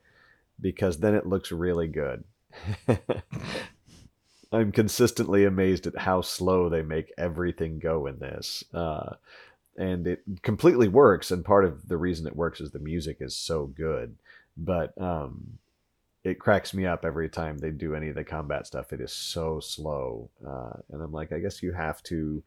because 0.59 0.99
then 0.99 1.15
it 1.15 1.25
looks 1.25 1.51
really 1.51 1.87
good. 1.87 2.23
I'm 4.51 4.71
consistently 4.71 5.45
amazed 5.45 5.87
at 5.87 5.97
how 5.97 6.21
slow 6.21 6.69
they 6.69 6.81
make 6.81 7.13
everything 7.17 7.79
go 7.79 8.05
in 8.05 8.19
this. 8.19 8.63
Uh, 8.73 9.15
and 9.77 10.05
it 10.05 10.23
completely 10.41 10.87
works. 10.87 11.31
And 11.31 11.45
part 11.45 11.63
of 11.65 11.87
the 11.87 11.97
reason 11.97 12.27
it 12.27 12.35
works 12.35 12.59
is 12.59 12.71
the 12.71 12.79
music 12.79 13.17
is 13.21 13.35
so 13.35 13.67
good. 13.67 14.15
But 14.57 14.99
um, 15.01 15.59
it 16.23 16.39
cracks 16.39 16.73
me 16.73 16.85
up 16.85 17.03
every 17.03 17.29
time 17.29 17.57
they 17.57 17.71
do 17.71 17.95
any 17.95 18.09
of 18.09 18.15
the 18.15 18.23
combat 18.23 18.67
stuff. 18.67 18.93
It 18.93 19.01
is 19.01 19.11
so 19.11 19.59
slow, 19.59 20.29
uh, 20.45 20.73
and 20.91 21.01
I'm 21.01 21.11
like, 21.11 21.31
I 21.31 21.39
guess 21.39 21.63
you 21.63 21.71
have 21.73 22.03
to 22.03 22.43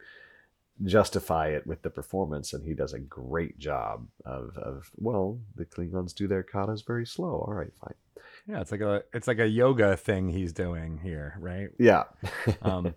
justify 0.85 1.49
it 1.49 1.67
with 1.67 1.83
the 1.83 1.91
performance, 1.91 2.53
and 2.53 2.65
he 2.65 2.75
does 2.75 2.93
a 2.93 2.99
great 3.01 3.59
job 3.59 4.07
of, 4.25 4.57
of 4.57 4.91
well, 4.97 5.39
the 5.57 5.65
Klingons 5.65 6.15
do 6.15 6.29
their 6.29 6.45
katas 6.45 6.87
very 6.87 7.07
slow. 7.07 7.45
All 7.47 7.55
right, 7.55 7.73
fine, 7.81 7.95
Yeah, 8.47 8.61
it's 8.61 8.73
like 8.73 8.83
a 8.83 9.05
it's 9.13 9.27
like 9.27 9.39
a 9.39 9.47
yoga 9.47 9.97
thing 9.97 10.29
he's 10.29 10.53
doing 10.53 10.99
here, 10.99 11.37
right? 11.41 11.71
yeah, 11.79 12.05
Um, 12.63 12.95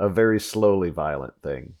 a 0.00 0.08
very 0.08 0.40
slowly 0.40 0.90
violent 0.90 1.34
thing. 1.42 1.74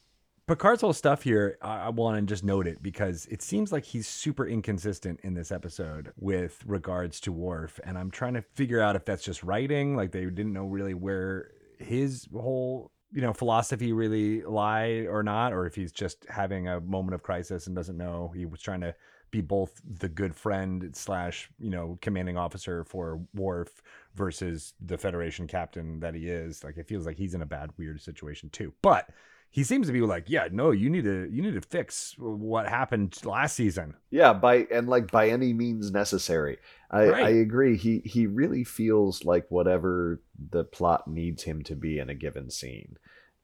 Picard's 0.46 0.80
whole 0.82 0.92
stuff 0.92 1.22
here, 1.22 1.56
I, 1.62 1.78
I 1.78 1.88
want 1.90 2.16
to 2.16 2.22
just 2.22 2.44
note 2.44 2.66
it 2.66 2.82
because 2.82 3.26
it 3.26 3.42
seems 3.42 3.72
like 3.72 3.84
he's 3.84 4.06
super 4.08 4.46
inconsistent 4.46 5.20
in 5.22 5.34
this 5.34 5.52
episode 5.52 6.12
with 6.16 6.62
regards 6.66 7.20
to 7.20 7.32
Worf, 7.32 7.80
and 7.84 7.96
I'm 7.96 8.10
trying 8.10 8.34
to 8.34 8.42
figure 8.42 8.80
out 8.80 8.96
if 8.96 9.04
that's 9.04 9.24
just 9.24 9.42
writing, 9.42 9.96
like 9.96 10.12
they 10.12 10.24
didn't 10.24 10.52
know 10.52 10.66
really 10.66 10.94
where 10.94 11.52
his 11.78 12.28
whole 12.32 12.92
you 13.12 13.20
know 13.20 13.32
philosophy 13.32 13.92
really 13.92 14.42
lie 14.42 15.06
or 15.08 15.22
not, 15.22 15.52
or 15.52 15.66
if 15.66 15.74
he's 15.74 15.92
just 15.92 16.24
having 16.28 16.68
a 16.68 16.80
moment 16.80 17.14
of 17.14 17.22
crisis 17.22 17.66
and 17.66 17.74
doesn't 17.74 17.96
know. 17.96 18.32
He 18.34 18.44
was 18.44 18.60
trying 18.60 18.80
to 18.82 18.94
be 19.32 19.40
both 19.40 19.80
the 19.84 20.08
good 20.08 20.36
friend 20.36 20.94
slash 20.94 21.50
you 21.58 21.70
know 21.70 21.98
commanding 22.00 22.36
officer 22.36 22.84
for 22.84 23.20
Worf 23.34 23.82
versus 24.14 24.74
the 24.80 24.96
Federation 24.96 25.48
captain 25.48 25.98
that 26.00 26.14
he 26.14 26.28
is. 26.28 26.62
Like 26.62 26.76
it 26.76 26.86
feels 26.86 27.04
like 27.04 27.16
he's 27.16 27.34
in 27.34 27.42
a 27.42 27.46
bad 27.46 27.70
weird 27.76 28.00
situation 28.00 28.50
too, 28.50 28.72
but 28.82 29.08
he 29.52 29.64
seems 29.64 29.86
to 29.86 29.92
be 29.92 30.00
like, 30.00 30.30
yeah, 30.30 30.48
no, 30.50 30.70
you 30.70 30.88
need 30.88 31.04
to 31.04 31.28
you 31.30 31.42
need 31.42 31.54
to 31.54 31.60
fix 31.60 32.14
what 32.18 32.68
happened 32.68 33.18
last 33.24 33.56
season. 33.56 33.94
Yeah, 34.10 34.32
by 34.32 34.66
and 34.70 34.88
like 34.88 35.10
by 35.10 35.28
any 35.28 35.52
means 35.52 35.90
necessary. 35.90 36.58
I, 36.90 37.08
Right. 37.08 37.24
I 37.24 37.28
agree. 37.30 37.76
He 37.76 38.00
he 38.04 38.26
really 38.26 38.64
feels 38.64 39.24
like 39.24 39.46
whatever 39.50 40.22
the 40.50 40.64
plot 40.64 41.08
needs 41.08 41.42
him 41.42 41.62
to 41.64 41.74
be 41.74 41.98
in 41.98 42.08
a 42.08 42.14
given 42.14 42.50
scene. 42.50 42.96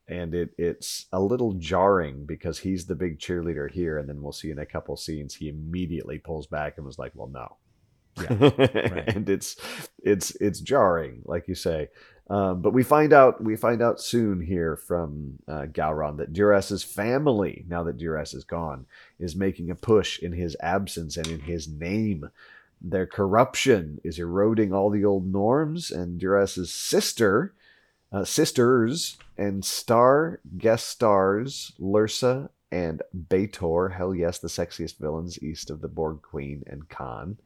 And 0.09 0.35
it 0.35 0.51
it's 0.57 1.07
a 1.13 1.21
little 1.21 1.53
jarring 1.55 2.25
because 2.25 2.59
he's 2.59 2.87
the 2.87 2.95
big 2.95 3.19
cheerleader 3.19 3.71
here, 3.71 3.99
and 3.99 4.09
then 4.09 4.23
we'll 4.23 4.33
see 4.33 4.51
in 4.51 4.59
a 4.59 4.67
couple 4.67 4.97
scenes 4.97 5.35
he 5.35 5.49
immediately 5.49 6.19
pulls 6.19 6.47
back 6.47 6.79
and 6.79 6.87
was 6.87 6.99
like, 6.99 7.13
"Well, 7.15 7.29
no," 7.29 7.57
and 8.29 9.29
it's 9.29 9.57
it's 10.03 10.31
it's 10.37 10.61
jarring, 10.61 11.23
like 11.25 11.47
you 11.47 11.55
say. 11.55 11.89
Um, 12.31 12.61
but 12.61 12.75
we 12.75 12.83
find 12.83 13.13
out 13.13 13.43
we 13.43 13.57
find 13.57 13.83
out 13.83 14.01
soon 14.01 14.41
here 14.41 14.77
from 14.77 15.39
uh, 15.49 15.67
Gowron 15.67 16.19
that 16.19 16.33
Duras' 16.33 16.83
family, 16.83 17.65
now 17.69 17.83
that 17.85 17.97
Duras 17.97 18.35
is 18.35 18.45
gone, 18.45 18.87
is 19.19 19.35
making 19.35 19.71
a 19.71 19.75
push 19.75 20.19
in 20.19 20.33
his 20.33 20.57
absence 20.61 21.17
and 21.17 21.27
in 21.27 21.41
his 21.41 21.69
name. 21.69 22.31
Their 22.81 23.07
corruption 23.07 24.01
is 24.05 24.19
eroding 24.19 24.73
all 24.73 24.91
the 24.91 25.05
old 25.05 25.27
norms, 25.27 25.91
and 25.91 26.21
Duras' 26.21 26.73
sister, 26.73 27.55
uh, 28.13 28.25
sisters, 28.25 29.19
and 29.37 29.65
star 29.65 30.41
guest 30.57 30.89
stars 30.89 31.73
Lursa 31.81 32.49
and 32.71 33.03
B'Etor. 33.17 33.93
Hell 33.95 34.15
yes, 34.15 34.39
the 34.39 34.49
sexiest 34.49 34.99
villains 34.99 35.43
east 35.43 35.71
of 35.71 35.81
the 35.81 35.89
Borg 35.89 36.23
Queen 36.23 36.63
and 36.67 36.89
Khan. 36.89 37.39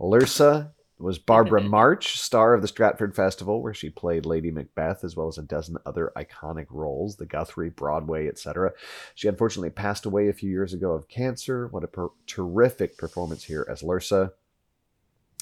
Lursa 0.00 0.70
was 0.98 1.18
Barbara 1.18 1.62
March, 1.68 2.20
star 2.20 2.54
of 2.54 2.62
the 2.62 2.68
Stratford 2.68 3.14
Festival, 3.14 3.62
where 3.62 3.74
she 3.74 3.90
played 3.90 4.26
Lady 4.26 4.50
Macbeth, 4.50 5.02
as 5.04 5.16
well 5.16 5.28
as 5.28 5.38
a 5.38 5.42
dozen 5.42 5.76
other 5.86 6.12
iconic 6.16 6.66
roles, 6.70 7.16
the 7.16 7.26
Guthrie, 7.26 7.70
Broadway, 7.70 8.28
etc. 8.28 8.72
She 9.14 9.28
unfortunately 9.28 9.70
passed 9.70 10.06
away 10.06 10.28
a 10.28 10.34
few 10.34 10.50
years 10.50 10.72
ago 10.72 10.92
of 10.92 11.08
cancer. 11.08 11.68
What 11.68 11.84
a 11.84 11.88
per- 11.88 12.10
terrific 12.26 12.98
performance 12.98 13.44
here 13.44 13.66
as 13.68 13.82
Lursa. 13.82 14.32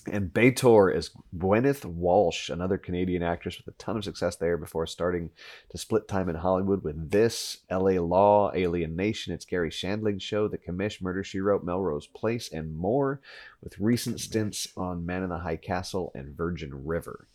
And 0.06 0.32
B'Etor 0.32 0.94
is 0.94 1.10
Gwynyth 1.36 1.84
Walsh, 1.84 2.48
another 2.48 2.78
Canadian 2.78 3.22
actress 3.22 3.58
with 3.58 3.74
a 3.74 3.78
ton 3.78 3.96
of 3.96 4.04
success 4.04 4.36
there 4.36 4.56
before 4.56 4.86
starting 4.86 5.30
to 5.70 5.78
split 5.78 6.08
time 6.08 6.28
in 6.28 6.36
Hollywood 6.36 6.82
with 6.82 7.10
this, 7.10 7.58
LA 7.70 8.00
Law, 8.00 8.50
Alien 8.54 8.96
Nation, 8.96 9.34
It's 9.34 9.44
Garry 9.44 9.70
Shandling 9.70 10.20
Show, 10.20 10.48
The 10.48 10.56
Commish, 10.56 11.02
Murder 11.02 11.22
She 11.24 11.40
Wrote, 11.40 11.64
Melrose 11.64 12.06
Place, 12.06 12.50
and 12.50 12.76
more, 12.76 13.20
with 13.62 13.78
recent 13.78 14.20
stints 14.20 14.68
on 14.76 15.04
Man 15.04 15.22
in 15.22 15.28
the 15.28 15.38
High 15.38 15.56
Castle 15.56 16.12
and 16.14 16.36
Virgin 16.36 16.86
River. 16.86 17.26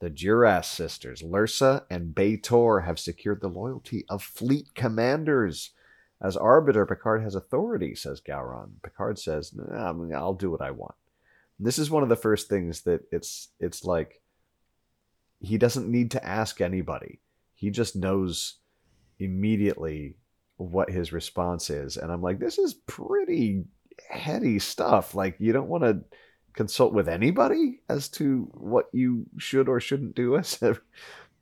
The 0.00 0.10
Duras 0.10 0.66
sisters, 0.66 1.22
Lursa 1.22 1.84
and 1.90 2.14
B'Etor, 2.14 2.84
have 2.84 2.98
secured 2.98 3.40
the 3.40 3.48
loyalty 3.48 4.04
of 4.08 4.22
fleet 4.22 4.74
commanders. 4.74 5.70
As 6.22 6.36
arbiter, 6.36 6.84
Picard 6.86 7.22
has 7.22 7.34
authority, 7.34 7.94
says 7.94 8.20
Gowron. 8.20 8.82
Picard 8.82 9.18
says, 9.18 9.54
nah, 9.54 9.94
I'll 10.14 10.34
do 10.34 10.50
what 10.50 10.60
I 10.60 10.70
want. 10.70 10.94
This 11.62 11.78
is 11.78 11.90
one 11.90 12.02
of 12.02 12.08
the 12.08 12.16
first 12.16 12.48
things 12.48 12.82
that 12.82 13.02
it's 13.12 13.48
it's 13.60 13.84
like 13.84 14.20
he 15.40 15.58
doesn't 15.58 15.88
need 15.88 16.12
to 16.12 16.24
ask 16.24 16.60
anybody. 16.60 17.20
He 17.54 17.70
just 17.70 17.96
knows 17.96 18.56
immediately 19.18 20.16
what 20.56 20.90
his 20.90 21.12
response 21.12 21.70
is. 21.70 21.96
And 21.96 22.10
I'm 22.10 22.22
like, 22.22 22.38
this 22.38 22.58
is 22.58 22.74
pretty 22.74 23.64
heady 24.08 24.58
stuff. 24.58 25.14
Like 25.14 25.36
you 25.38 25.52
don't 25.52 25.68
want 25.68 25.84
to 25.84 26.00
consult 26.54 26.92
with 26.92 27.08
anybody 27.08 27.80
as 27.88 28.08
to 28.08 28.50
what 28.54 28.86
you 28.92 29.26
should 29.38 29.68
or 29.68 29.80
shouldn't 29.80 30.14
do 30.14 30.36
as 30.36 30.60
a 30.62 30.76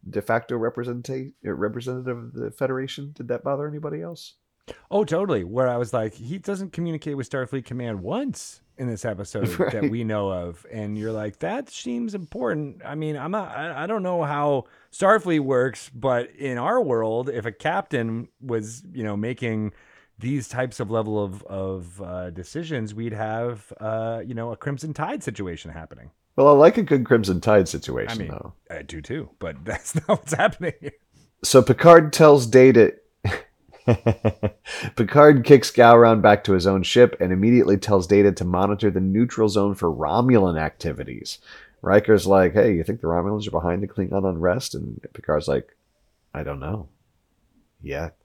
de 0.09 0.23
facto 0.23 0.57
representative 0.57 1.33
representative 1.43 2.19
of 2.19 2.33
the 2.33 2.51
Federation. 2.51 3.13
Did 3.15 3.29
that 3.29 3.45
bother 3.45 3.69
anybody 3.69 4.03
else? 4.03 4.35
Oh, 4.91 5.05
totally. 5.05 5.45
Where 5.45 5.69
I 5.69 5.77
was 5.77 5.93
like, 5.93 6.15
he 6.15 6.39
doesn't 6.39 6.73
communicate 6.73 7.17
with 7.17 7.29
Starfleet 7.29 7.65
Command 7.65 8.03
once 8.03 8.61
in 8.79 8.89
this 8.89 9.05
episode 9.05 9.47
that 9.73 9.89
we 9.91 10.05
know 10.05 10.31
of, 10.31 10.65
and 10.73 10.97
you're 10.97 11.13
like, 11.13 11.41
that 11.41 11.69
seems 11.69 12.15
important. 12.15 12.83
I 12.85 12.95
mean, 12.95 13.17
I'm 13.17 13.31
not. 13.31 13.57
I, 13.57 13.85
I 13.85 13.87
don't 13.87 14.03
know 14.03 14.23
how 14.23 14.65
Starfleet 14.93 15.41
works, 15.41 15.91
but 15.95 16.31
in 16.37 16.59
our 16.59 16.81
world, 16.81 17.29
if 17.29 17.45
a 17.45 17.53
captain 17.53 18.29
was, 18.41 18.83
you 18.93 19.05
know, 19.05 19.17
making 19.17 19.73
these 20.19 20.49
types 20.49 20.81
of 20.81 20.91
level 20.91 21.23
of 21.23 21.43
of 21.45 22.03
uh, 22.03 22.31
decisions, 22.31 22.95
we'd 22.95 23.13
have, 23.13 23.73
uh, 23.81 24.23
you 24.25 24.35
know, 24.35 24.53
a 24.53 24.57
Crimson 24.57 24.95
Tide 24.95 25.23
situation 25.23 25.71
happening. 25.71 26.11
Well, 26.37 26.49
I 26.49 26.53
like 26.53 26.79
a 26.79 26.83
good 26.83 27.05
Crimson 27.05 27.41
Tide 27.41 27.69
situation, 27.69 28.13
I 28.13 28.23
mean, 28.23 28.29
though. 28.29 28.53
I 28.71 28.83
do 28.83 29.01
too, 29.01 29.31
but 29.41 29.57
that's 29.65 29.95
not 29.97 30.09
what's 30.09 30.35
happening. 30.35 30.75
here. 30.81 30.93
So 31.43 31.63
Picard 31.63 32.13
tells 32.13 32.47
Data. 32.47 32.95
Picard 34.97 35.45
kicks 35.45 35.71
Gowron 35.71 36.21
back 36.21 36.45
to 36.45 36.53
his 36.53 36.67
own 36.67 36.83
ship 36.83 37.17
and 37.21 37.33
immediately 37.33 37.77
tells 37.77 38.07
Data 38.07 38.33
to 38.33 38.45
monitor 38.45 38.91
the 38.91 39.01
neutral 39.01 39.49
zone 39.49 39.75
for 39.75 39.93
Romulan 39.93 40.61
activities. 40.61 41.39
Riker's 41.81 42.27
like, 42.27 42.53
"Hey, 42.53 42.75
you 42.75 42.85
think 42.85 43.01
the 43.01 43.07
Romulans 43.07 43.47
are 43.47 43.53
behind 43.53 43.83
the 43.83 43.89
Klingon 43.89 44.29
unrest?" 44.29 44.75
And 44.75 45.01
Picard's 45.15 45.49
like, 45.49 45.77
"I 46.35 46.43
don't 46.43 46.61
know 46.61 46.89
yet." 47.81 48.17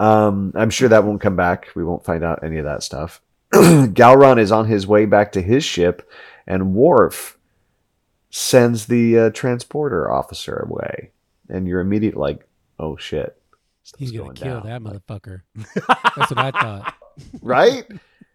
Um, 0.00 0.52
I'm 0.54 0.70
sure 0.70 0.88
that 0.88 1.04
won't 1.04 1.20
come 1.20 1.36
back. 1.36 1.68
We 1.74 1.84
won't 1.84 2.04
find 2.04 2.24
out 2.24 2.42
any 2.42 2.58
of 2.58 2.64
that 2.64 2.82
stuff. 2.82 3.20
Gowron 3.52 4.38
is 4.38 4.50
on 4.50 4.66
his 4.66 4.86
way 4.86 5.06
back 5.06 5.32
to 5.32 5.42
his 5.42 5.64
ship, 5.64 6.10
and 6.46 6.74
Worf 6.74 7.38
sends 8.30 8.86
the 8.86 9.18
uh, 9.18 9.30
transporter 9.30 10.10
officer 10.10 10.56
away. 10.56 11.12
And 11.48 11.68
you're 11.68 11.80
immediately 11.80 12.20
like, 12.20 12.48
"Oh 12.78 12.96
shit, 12.96 13.38
He's 13.98 14.12
gonna 14.12 14.24
going 14.24 14.36
kill 14.36 14.60
down." 14.60 14.66
that 14.66 14.82
motherfucker. 14.82 15.40
That's 16.16 16.30
what 16.30 16.38
I 16.38 16.50
thought. 16.50 16.94
right? 17.42 17.86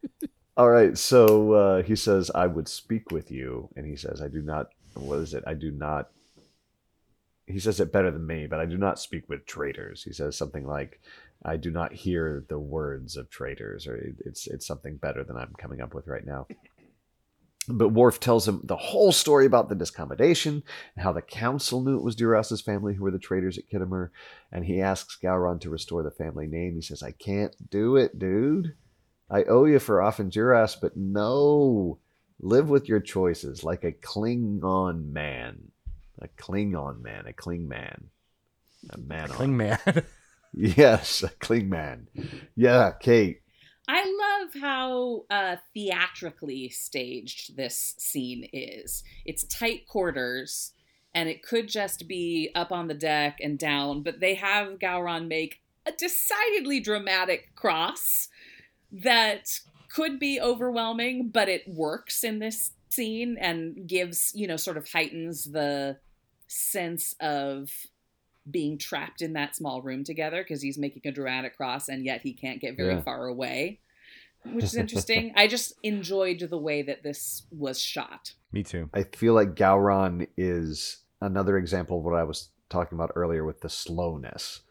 All 0.58 0.70
right. 0.70 0.98
So 0.98 1.54
uh, 1.54 1.84
he 1.84 1.96
says, 1.96 2.30
"I 2.36 2.48
would 2.48 2.68
speak 2.68 3.12
with 3.12 3.32
you," 3.32 3.70
and 3.76 3.86
he 3.86 3.96
says, 3.96 4.22
"I 4.22 4.28
do 4.28 4.42
not." 4.42 4.68
What 4.96 5.20
is 5.20 5.34
it? 5.34 5.44
I 5.48 5.54
do 5.54 5.72
not. 5.72 6.10
He 7.48 7.60
says 7.60 7.80
it 7.80 7.92
better 7.92 8.12
than 8.12 8.28
me, 8.28 8.46
but 8.48 8.60
I 8.60 8.66
do 8.66 8.78
not 8.78 9.00
speak 9.00 9.28
with 9.28 9.46
traitors. 9.46 10.04
He 10.04 10.14
says 10.14 10.36
something 10.38 10.68
like, 10.68 11.02
"I 11.44 11.58
do 11.58 11.72
not 11.72 11.94
hear 11.94 12.44
the 12.48 12.60
words 12.60 13.16
of 13.16 13.30
traitors," 13.30 13.88
or 13.88 13.96
it's 14.26 14.48
it's 14.48 14.68
something 14.68 14.98
better 14.98 15.24
than 15.24 15.38
I'm 15.38 15.54
coming 15.58 15.82
up 15.82 15.94
with 15.94 16.08
right 16.08 16.26
now. 16.26 16.48
But 17.72 17.90
Worf 17.90 18.20
tells 18.20 18.48
him 18.48 18.62
the 18.64 18.76
whole 18.76 19.12
story 19.12 19.46
about 19.46 19.70
the 19.70 19.76
discommendation 19.76 20.64
and 20.96 21.04
how 21.04 21.12
the 21.12 21.22
council 21.22 21.82
knew 21.82 21.98
it 21.98 22.04
was 22.04 22.16
Duras's 22.16 22.62
family 22.62 22.96
who 22.96 23.04
were 23.04 23.12
the 23.12 23.20
traitors 23.20 23.58
at 23.58 23.70
Khitomer. 23.70 24.10
And 24.52 24.66
he 24.66 24.82
asks 24.82 25.18
Gowron 25.22 25.62
to 25.62 25.70
restore 25.70 26.02
the 26.02 26.12
family 26.12 26.48
name. 26.48 26.76
He 26.76 26.82
says, 26.82 27.04
I 27.04 27.12
can't 27.12 27.70
do 27.70 27.96
it, 27.96 28.18
dude. 28.18 28.74
I 29.30 29.44
owe 29.44 29.66
you 29.66 29.78
for 29.78 30.02
often 30.02 30.30
Duras, 30.30 30.76
but 30.76 30.98
no. 30.98 32.00
Live 32.40 32.70
with 32.70 32.90
your 32.90 33.02
choices 33.02 33.64
like 33.64 33.84
a 33.84 33.92
Klingon 33.92 35.12
man. 35.12 35.72
A 36.20 36.28
Klingon 36.30 37.02
man, 37.02 37.28
a 37.28 37.34
Kling 37.34 37.68
man. 37.68 38.10
A 38.90 38.98
man. 38.98 39.28
Cling 39.28 39.58
man. 39.58 39.80
Yes, 40.52 41.22
a 41.22 41.30
Kling 41.30 41.70
man. 41.70 42.08
Yeah, 42.56 42.92
Kate. 43.00 43.42
I 43.92 44.44
love 44.44 44.62
how 44.62 45.26
uh, 45.32 45.56
theatrically 45.74 46.70
staged 46.70 47.58
this 47.58 47.96
scene 47.98 48.48
is. 48.54 49.04
It's 49.26 49.46
tight 49.46 49.88
quarters, 49.88 50.74
and 51.16 51.28
it 51.28 51.42
could 51.42 51.68
just 51.68 52.08
be 52.08 52.52
up 52.54 52.72
on 52.72 52.88
the 52.88 52.94
deck 52.94 53.40
and 53.42 53.58
down, 53.58 54.04
but 54.04 54.20
they 54.20 54.36
have 54.36 54.78
Gowron 54.78 55.28
make 55.28 55.62
a 55.88 55.92
decidedly 55.92 56.80
dramatic 56.80 57.56
cross 57.56 58.28
that 58.92 59.60
could 59.92 60.20
be 60.20 60.40
overwhelming, 60.40 61.30
but 61.34 61.50
it 61.50 61.64
works 61.68 62.24
in 62.24 62.38
this 62.38 62.74
scene 62.90 63.38
and 63.42 63.88
gives, 63.88 64.32
you 64.36 64.46
know, 64.46 64.56
sort 64.56 64.78
of 64.78 64.88
heightens 64.88 65.46
the 65.46 65.98
sense 66.46 67.16
of 67.20 67.72
being 68.50 68.78
trapped 68.78 69.22
in 69.22 69.34
that 69.34 69.56
small 69.56 69.82
room 69.82 70.04
together 70.04 70.44
because 70.44 70.62
he's 70.62 70.78
making 70.78 71.02
a 71.06 71.12
dramatic 71.12 71.56
cross 71.58 71.88
and 71.90 72.04
yet 72.06 72.22
he 72.22 72.34
can't 72.34 72.62
get 72.62 72.76
very 72.78 72.96
Yeah. 72.96 73.02
far 73.02 73.28
away, 73.28 73.80
which 74.46 74.64
is 74.66 74.76
interesting. 74.84 75.34
I 75.36 75.48
just 75.48 75.74
enjoyed 75.84 76.40
the 76.40 76.58
way 76.58 76.82
that 76.84 77.04
this 77.04 77.44
was 77.52 77.80
shot. 77.80 78.34
Me 78.52 78.64
too. 78.64 78.90
I 78.94 79.04
feel 79.04 79.34
like 79.34 79.56
Gowron 79.56 80.28
is 80.38 81.00
another 81.22 81.58
example 81.58 82.00
of 82.00 82.04
what 82.06 82.16
I 82.16 82.24
was 82.24 82.50
talking 82.70 82.98
about 82.98 83.12
earlier 83.16 83.44
with 83.46 83.62
the 83.62 83.70
slowness. 83.70 84.62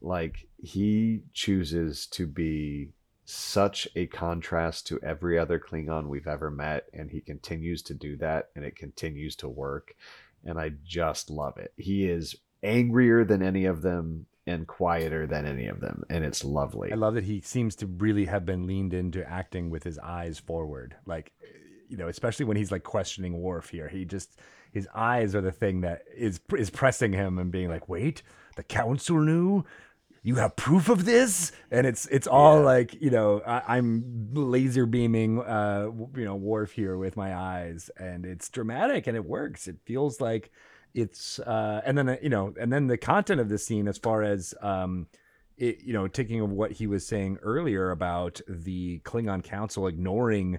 Like 0.00 0.46
he 0.62 1.22
chooses 1.32 2.06
to 2.08 2.26
be 2.26 2.90
such 3.24 3.88
a 3.96 4.06
contrast 4.06 4.86
to 4.86 5.00
every 5.02 5.36
other 5.38 5.58
Klingon 5.58 6.06
we've 6.06 6.28
ever 6.28 6.48
met, 6.50 6.84
and 6.92 7.10
he 7.10 7.20
continues 7.20 7.82
to 7.82 7.94
do 7.94 8.16
that, 8.18 8.50
and 8.54 8.64
it 8.64 8.76
continues 8.76 9.34
to 9.36 9.48
work. 9.48 9.96
And 10.44 10.60
I 10.60 10.72
just 10.84 11.28
love 11.28 11.56
it. 11.56 11.72
He 11.76 12.04
is 12.08 12.36
angrier 12.66 13.24
than 13.24 13.42
any 13.42 13.64
of 13.64 13.82
them 13.82 14.26
and 14.46 14.66
quieter 14.66 15.26
than 15.26 15.44
any 15.44 15.66
of 15.66 15.80
them, 15.80 16.04
and 16.08 16.24
it's 16.24 16.44
lovely. 16.44 16.92
I 16.92 16.96
love 16.96 17.14
that 17.14 17.24
he 17.24 17.40
seems 17.40 17.74
to 17.76 17.86
really 17.86 18.26
have 18.26 18.46
been 18.46 18.66
leaned 18.66 18.94
into 18.94 19.28
acting 19.28 19.70
with 19.70 19.82
his 19.82 19.98
eyes 19.98 20.38
forward. 20.38 20.94
Like, 21.04 21.32
you 21.88 21.96
know, 21.96 22.08
especially 22.08 22.44
when 22.44 22.56
he's 22.56 22.70
like 22.70 22.84
questioning 22.84 23.40
Worf 23.40 23.70
here. 23.70 23.88
He 23.88 24.04
just 24.04 24.38
his 24.72 24.88
eyes 24.94 25.34
are 25.34 25.40
the 25.40 25.52
thing 25.52 25.80
that 25.80 26.02
is 26.14 26.40
is 26.56 26.70
pressing 26.70 27.12
him 27.12 27.38
and 27.38 27.50
being 27.50 27.68
like, 27.68 27.88
"Wait, 27.88 28.22
the 28.56 28.62
council 28.62 29.20
knew." 29.20 29.64
you 30.26 30.34
have 30.34 30.56
proof 30.56 30.88
of 30.88 31.04
this, 31.04 31.52
and 31.70 31.86
it's 31.86 32.06
it's 32.06 32.26
all 32.26 32.60
like 32.60 33.00
you 33.00 33.10
know 33.10 33.40
I, 33.46 33.76
I'm 33.76 34.28
laser 34.32 34.84
beaming, 34.84 35.40
uh, 35.40 35.88
you 36.16 36.24
know, 36.24 36.34
Worf 36.34 36.72
here 36.72 36.96
with 36.96 37.16
my 37.16 37.32
eyes, 37.32 37.92
and 37.96 38.26
it's 38.26 38.48
dramatic 38.48 39.06
and 39.06 39.16
it 39.16 39.24
works. 39.24 39.68
It 39.68 39.76
feels 39.84 40.20
like 40.20 40.50
it's 40.96 41.38
uh, 41.40 41.82
and 41.84 41.96
then 41.96 42.08
uh, 42.08 42.16
you 42.22 42.30
know, 42.30 42.54
and 42.58 42.72
then 42.72 42.86
the 42.86 42.96
content 42.96 43.38
of 43.38 43.50
the 43.50 43.58
scene 43.58 43.86
as 43.86 43.98
far 43.98 44.22
as 44.22 44.54
um, 44.62 45.06
it, 45.58 45.82
you 45.82 45.92
know, 45.92 46.08
taking 46.08 46.40
of 46.40 46.50
what 46.50 46.72
he 46.72 46.86
was 46.86 47.06
saying 47.06 47.38
earlier 47.42 47.90
about 47.90 48.40
the 48.48 49.00
Klingon 49.00 49.44
Council 49.44 49.86
ignoring 49.86 50.58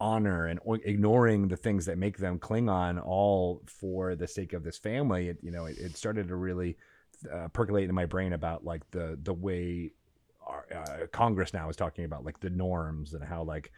honor 0.00 0.46
and 0.46 0.58
ignoring 0.84 1.48
the 1.48 1.56
things 1.56 1.84
that 1.86 1.98
make 1.98 2.16
them 2.16 2.38
Klingon, 2.38 3.00
all 3.04 3.62
for 3.66 4.16
the 4.16 4.26
sake 4.26 4.54
of 4.54 4.64
this 4.64 4.78
family. 4.78 5.28
It, 5.28 5.38
you 5.42 5.50
know, 5.50 5.66
it, 5.66 5.76
it 5.76 5.96
started 5.98 6.28
to 6.28 6.36
really 6.36 6.78
uh, 7.30 7.48
percolate 7.48 7.88
in 7.88 7.94
my 7.94 8.06
brain 8.06 8.32
about 8.32 8.64
like 8.64 8.90
the 8.90 9.18
the 9.22 9.34
way 9.34 9.92
our, 10.46 10.64
uh, 10.74 11.06
Congress 11.12 11.52
now 11.52 11.68
is 11.68 11.76
talking 11.76 12.06
about 12.06 12.24
like 12.24 12.40
the 12.40 12.50
norms 12.50 13.12
and 13.12 13.22
how 13.22 13.42
like 13.42 13.70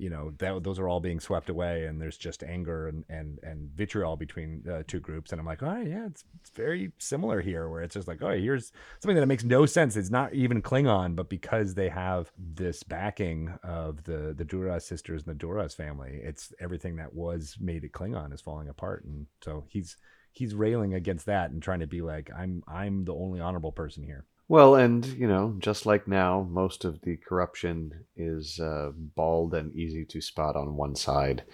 you 0.00 0.08
know 0.08 0.32
that 0.38 0.62
those 0.64 0.78
are 0.78 0.88
all 0.88 0.98
being 0.98 1.20
swept 1.20 1.50
away 1.50 1.84
and 1.84 2.00
there's 2.00 2.16
just 2.16 2.42
anger 2.42 2.88
and 2.88 3.04
and 3.10 3.38
and 3.42 3.70
vitriol 3.76 4.16
between 4.16 4.64
uh, 4.68 4.82
two 4.86 4.98
groups 4.98 5.30
and 5.30 5.38
i'm 5.38 5.46
like 5.46 5.62
oh 5.62 5.82
yeah 5.82 6.06
it's, 6.06 6.24
it's 6.40 6.50
very 6.50 6.90
similar 6.98 7.42
here 7.42 7.68
where 7.68 7.82
it's 7.82 7.94
just 7.94 8.08
like 8.08 8.22
oh 8.22 8.30
here's 8.30 8.72
something 9.00 9.16
that 9.16 9.26
makes 9.26 9.44
no 9.44 9.66
sense. 9.66 9.96
It's 9.96 10.10
not 10.10 10.32
even 10.32 10.62
klingon 10.62 11.14
but 11.14 11.28
because 11.28 11.74
they 11.74 11.90
have 11.90 12.32
this 12.38 12.82
backing 12.82 13.52
of 13.62 14.02
the 14.04 14.34
the 14.36 14.44
duras 14.44 14.86
sisters 14.86 15.22
and 15.26 15.34
the 15.34 15.38
duras 15.38 15.74
family 15.74 16.20
it's 16.22 16.52
everything 16.60 16.96
that 16.96 17.12
was 17.14 17.56
made 17.60 17.84
it 17.84 17.92
klingon 17.92 18.32
is 18.32 18.40
falling 18.40 18.68
apart 18.68 19.04
and 19.04 19.26
so 19.44 19.64
he's 19.68 19.98
he's 20.32 20.54
railing 20.54 20.94
against 20.94 21.26
that 21.26 21.50
and 21.50 21.62
trying 21.62 21.80
to 21.80 21.86
be 21.86 22.00
like 22.00 22.30
i'm 22.34 22.62
i'm 22.66 23.04
the 23.04 23.14
only 23.14 23.40
honorable 23.40 23.72
person 23.72 24.02
here 24.02 24.24
Well, 24.50 24.74
and 24.74 25.06
you 25.06 25.28
know, 25.28 25.54
just 25.60 25.86
like 25.86 26.08
now, 26.08 26.44
most 26.50 26.84
of 26.84 27.02
the 27.02 27.16
corruption 27.16 27.92
is 28.16 28.58
uh, 28.58 28.90
bald 28.96 29.54
and 29.54 29.72
easy 29.76 30.04
to 30.06 30.20
spot 30.20 30.56
on 30.56 30.74
one 30.74 30.96
side 30.96 31.44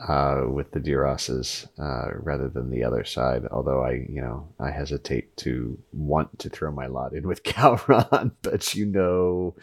uh, 0.00 0.44
with 0.48 0.70
the 0.70 0.80
Durases 0.80 1.68
uh, 1.78 2.08
rather 2.14 2.48
than 2.48 2.70
the 2.70 2.84
other 2.84 3.04
side. 3.04 3.44
Although 3.50 3.84
I, 3.84 4.06
you 4.08 4.22
know, 4.22 4.48
I 4.58 4.70
hesitate 4.70 5.36
to 5.38 5.78
want 5.92 6.38
to 6.38 6.48
throw 6.48 6.72
my 6.72 6.86
lot 6.86 7.12
in 7.12 7.28
with 7.28 7.42
Calron, 7.42 8.32
but 8.40 8.74
you 8.74 8.86
know, 8.86 9.54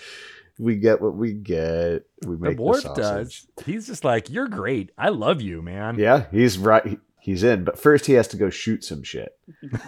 we 0.60 0.76
get 0.76 1.02
what 1.02 1.16
we 1.16 1.34
get. 1.34 2.06
We 2.24 2.36
the 2.36 2.38
make 2.38 2.58
the, 2.60 2.74
sausage. 2.76 3.48
does 3.56 3.66
he's 3.66 3.88
just 3.88 4.04
like 4.04 4.30
you're 4.30 4.48
great 4.48 4.92
i 4.96 5.10
love 5.10 5.42
you 5.42 5.64
man 5.64 5.98
Yeah, 5.98 6.26
he's 6.32 6.60
right. 6.60 7.00
He's 7.26 7.44
in, 7.44 7.64
but 7.64 7.80
first 7.80 8.06
he 8.06 8.14
has 8.14 8.28
to 8.28 8.38
go 8.38 8.52
shoot 8.52 8.84
some 8.84 9.02
shit. 9.02 9.36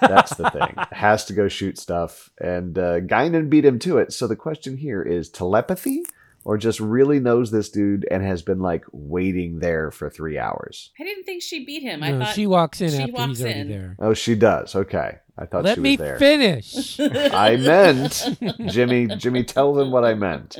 That's 0.01 0.33
the 0.35 0.49
thing. 0.49 0.73
has 0.91 1.23
to 1.25 1.33
go 1.33 1.47
shoot 1.47 1.77
stuff, 1.77 2.31
and 2.41 2.75
uh, 2.79 2.99
Guinan 3.01 3.47
beat 3.47 3.63
him 3.63 3.77
to 3.79 3.99
it. 3.99 4.11
So 4.11 4.25
the 4.25 4.35
question 4.35 4.75
here 4.75 5.03
is 5.03 5.29
telepathy, 5.29 6.01
or 6.43 6.57
just 6.57 6.79
really 6.79 7.19
knows 7.19 7.51
this 7.51 7.69
dude 7.69 8.07
and 8.09 8.23
has 8.23 8.41
been 8.41 8.59
like 8.59 8.85
waiting 8.91 9.59
there 9.59 9.91
for 9.91 10.09
three 10.09 10.39
hours. 10.39 10.89
I 10.99 11.03
didn't 11.03 11.25
think 11.25 11.43
she 11.43 11.63
beat 11.63 11.83
him. 11.83 12.01
I 12.01 12.09
No, 12.09 12.25
thought 12.25 12.33
she 12.33 12.47
walks 12.47 12.81
in 12.81 12.89
she 12.89 12.97
after 13.03 13.11
walks 13.13 13.27
he's 13.27 13.41
already 13.43 13.59
in. 13.59 13.69
there. 13.69 13.95
Oh, 13.99 14.15
she 14.15 14.33
does. 14.33 14.75
Okay, 14.75 15.17
I 15.37 15.45
thought 15.45 15.63
Let 15.63 15.75
she 15.75 15.81
me 15.81 15.91
was 15.91 15.99
there. 15.99 16.17
finish. 16.17 16.99
I 16.99 17.57
meant 17.57 18.35
Jimmie. 18.65 19.15
Jimmie, 19.15 19.43
tell 19.43 19.75
them 19.75 19.91
what 19.91 20.03
I 20.05 20.15
meant. 20.15 20.57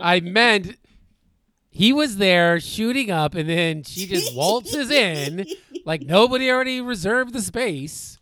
I 0.00 0.20
meant 0.20 0.76
he 1.68 1.92
was 1.92 2.16
there 2.16 2.60
shooting 2.60 3.10
up, 3.10 3.34
and 3.34 3.46
then 3.46 3.82
she 3.82 4.06
just 4.06 4.34
waltzes 4.34 4.90
in 4.90 5.44
like 5.84 6.02
nobody 6.02 6.50
already 6.50 6.80
reserved 6.80 7.32
the 7.32 7.42
space. 7.42 8.18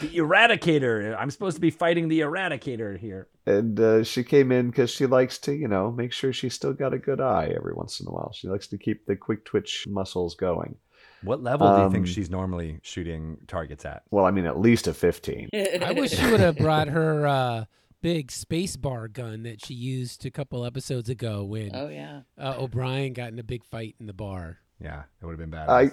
the 0.00 0.10
eradicator 0.14 1.16
i'm 1.18 1.30
supposed 1.30 1.54
to 1.56 1.60
be 1.60 1.70
fighting 1.70 2.08
the 2.08 2.20
eradicator 2.20 2.98
here 2.98 3.28
And 3.46 3.78
uh, 3.78 4.02
she 4.04 4.24
came 4.24 4.50
in 4.50 4.70
because 4.70 4.90
she 4.90 5.04
likes 5.06 5.36
to, 5.40 5.52
you 5.52 5.68
know, 5.68 5.92
make 5.92 6.12
sure 6.12 6.32
she's 6.32 6.54
still 6.54 6.72
got 6.72 6.94
a 6.94 6.98
good 6.98 7.20
eye 7.20 7.52
every 7.54 7.74
once 7.74 8.00
in 8.00 8.06
a 8.08 8.10
while. 8.10 8.32
She 8.32 8.48
likes 8.48 8.66
to 8.68 8.78
keep 8.78 9.04
the 9.04 9.16
quick 9.16 9.44
twitch 9.44 9.86
muscles 9.86 10.34
going. 10.34 10.76
what 11.22 11.42
level 11.42 11.76
do 11.76 11.82
you 11.82 11.90
think 11.90 12.06
Um, 12.06 12.12
she's 12.12 12.30
normally 12.30 12.78
shooting 12.82 13.36
targets 13.46 13.84
at 13.84 14.02
Well, 14.10 14.24
I 14.24 14.30
mean, 14.30 14.46
at 14.46 14.58
least 14.58 14.86
a 14.88 14.94
15. 14.94 15.50
I 15.52 15.92
wish 15.92 16.12
she 16.12 16.30
would 16.30 16.40
have 16.40 16.56
brought 16.56 16.88
her 16.88 17.26
uh, 17.26 17.64
big 18.04 18.30
space 18.30 18.76
bar 18.76 19.08
gun 19.08 19.44
that 19.44 19.64
she 19.64 19.72
used 19.72 20.26
a 20.26 20.30
couple 20.30 20.66
episodes 20.66 21.08
ago 21.08 21.42
when 21.42 21.74
oh 21.74 21.88
yeah. 21.88 22.20
uh, 22.38 22.54
O'Brien 22.58 23.14
got 23.14 23.32
in 23.32 23.38
a 23.38 23.42
big 23.42 23.64
fight 23.64 23.94
in 23.98 24.04
the 24.04 24.12
bar. 24.12 24.58
yeah 24.78 25.04
it 25.22 25.24
would 25.24 25.32
have 25.32 25.38
been 25.38 25.48
bad 25.48 25.70
I 25.70 25.90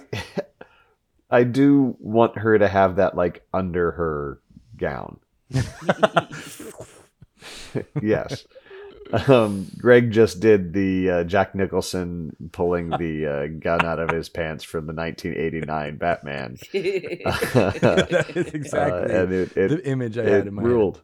I 1.38 1.44
do 1.44 1.96
want 1.98 2.36
her 2.36 2.58
to 2.58 2.68
have 2.68 2.96
that 2.96 3.16
like 3.16 3.46
under 3.54 3.92
her 3.92 4.42
gown. 4.76 5.20
yes. 8.02 8.46
Um, 9.26 9.66
Greg 9.78 10.10
just 10.10 10.40
did 10.40 10.74
the 10.74 11.10
uh, 11.10 11.24
Jack 11.24 11.54
Nicholson 11.54 12.36
pulling 12.52 12.90
the 12.90 13.26
uh, 13.26 13.46
gun 13.58 13.86
out 13.86 13.98
of 13.98 14.10
his 14.10 14.28
pants 14.28 14.62
from 14.62 14.86
the 14.86 14.92
1989 14.92 15.96
Batman. 15.96 16.58
that 16.72 18.32
is 18.36 18.46
exactly 18.48 19.14
Uh, 19.14 19.22
and 19.22 19.32
it, 19.32 19.56
it, 19.56 19.68
the 19.68 19.86
image 19.86 20.18
i 20.18 20.28
had 20.28 20.46
in 20.46 20.54
my 20.54 20.62
ruled. 20.62 21.02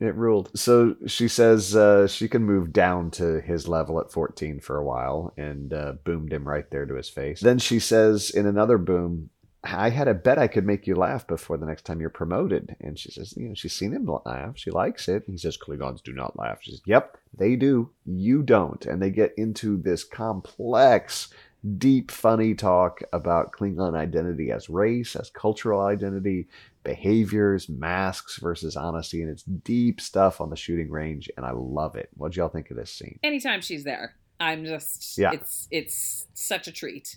It 0.00 0.14
ruled. 0.14 0.50
So 0.54 0.96
she 1.06 1.28
says 1.28 1.76
uh, 1.76 2.08
she 2.08 2.26
can 2.26 2.42
move 2.42 2.72
down 2.72 3.10
to 3.12 3.40
his 3.42 3.68
level 3.68 4.00
at 4.00 4.10
14 4.10 4.60
for 4.60 4.78
a 4.78 4.84
while 4.84 5.34
and 5.36 5.74
uh, 5.74 5.92
boomed 6.04 6.32
him 6.32 6.48
right 6.48 6.68
there 6.70 6.86
to 6.86 6.94
his 6.94 7.10
face. 7.10 7.40
Then 7.40 7.58
she 7.58 7.78
says 7.78 8.30
in 8.30 8.46
another 8.46 8.78
boom, 8.78 9.28
I 9.62 9.90
had 9.90 10.08
a 10.08 10.14
bet 10.14 10.38
I 10.38 10.46
could 10.46 10.64
make 10.64 10.86
you 10.86 10.94
laugh 10.94 11.26
before 11.26 11.58
the 11.58 11.66
next 11.66 11.84
time 11.84 12.00
you're 12.00 12.08
promoted. 12.08 12.76
And 12.80 12.98
she 12.98 13.10
says, 13.10 13.34
you 13.36 13.48
know, 13.48 13.54
she's 13.54 13.74
seen 13.74 13.92
him 13.92 14.08
laugh. 14.24 14.56
She 14.56 14.70
likes 14.70 15.06
it. 15.06 15.24
He 15.26 15.36
says, 15.36 15.58
Klingons 15.58 16.02
do 16.02 16.14
not 16.14 16.38
laugh. 16.38 16.60
She 16.62 16.70
says, 16.70 16.80
yep, 16.86 17.18
they 17.36 17.56
do. 17.56 17.90
You 18.06 18.42
don't. 18.42 18.84
And 18.86 19.02
they 19.02 19.10
get 19.10 19.34
into 19.36 19.76
this 19.76 20.02
complex, 20.02 21.28
deep, 21.76 22.10
funny 22.10 22.54
talk 22.54 23.02
about 23.12 23.52
Klingon 23.52 23.94
identity 23.94 24.50
as 24.50 24.70
race, 24.70 25.14
as 25.14 25.28
cultural 25.28 25.82
identity, 25.82 26.48
behaviors, 26.94 27.68
masks 27.68 28.38
versus 28.38 28.76
honesty, 28.76 29.22
and 29.22 29.30
it's 29.30 29.42
deep 29.44 30.00
stuff 30.00 30.40
on 30.40 30.50
the 30.50 30.56
shooting 30.56 30.90
range, 30.90 31.30
and 31.36 31.46
I 31.46 31.52
love 31.52 31.94
it. 31.96 32.08
What'd 32.14 32.36
y'all 32.36 32.48
think 32.48 32.70
of 32.70 32.76
this 32.76 32.92
scene? 32.92 33.18
Anytime 33.22 33.60
she's 33.60 33.84
there, 33.84 34.16
I'm 34.40 34.64
just 34.64 35.16
Yeah. 35.18 35.32
it's 35.32 35.68
it's 35.70 36.26
such 36.34 36.66
a 36.68 36.72
treat. 36.72 37.16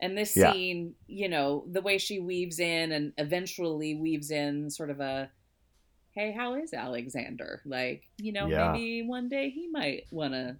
And 0.00 0.18
this 0.18 0.36
Yeah. 0.36 0.52
scene, 0.52 0.94
you 1.06 1.28
know, 1.28 1.64
the 1.70 1.80
way 1.80 1.98
she 1.98 2.18
weaves 2.18 2.58
in 2.58 2.90
and 2.90 3.12
eventually 3.18 3.94
weaves 3.94 4.30
in 4.32 4.68
sort 4.70 4.90
of 4.90 5.00
a 5.00 5.30
hey, 6.14 6.30
how 6.32 6.54
is 6.56 6.74
Alexander? 6.74 7.62
Like, 7.64 8.02
you 8.18 8.32
know, 8.32 8.46
Yeah. 8.46 8.72
maybe 8.72 9.02
one 9.02 9.30
day 9.30 9.48
he 9.48 9.68
might 9.68 10.04
want 10.10 10.34
to 10.34 10.58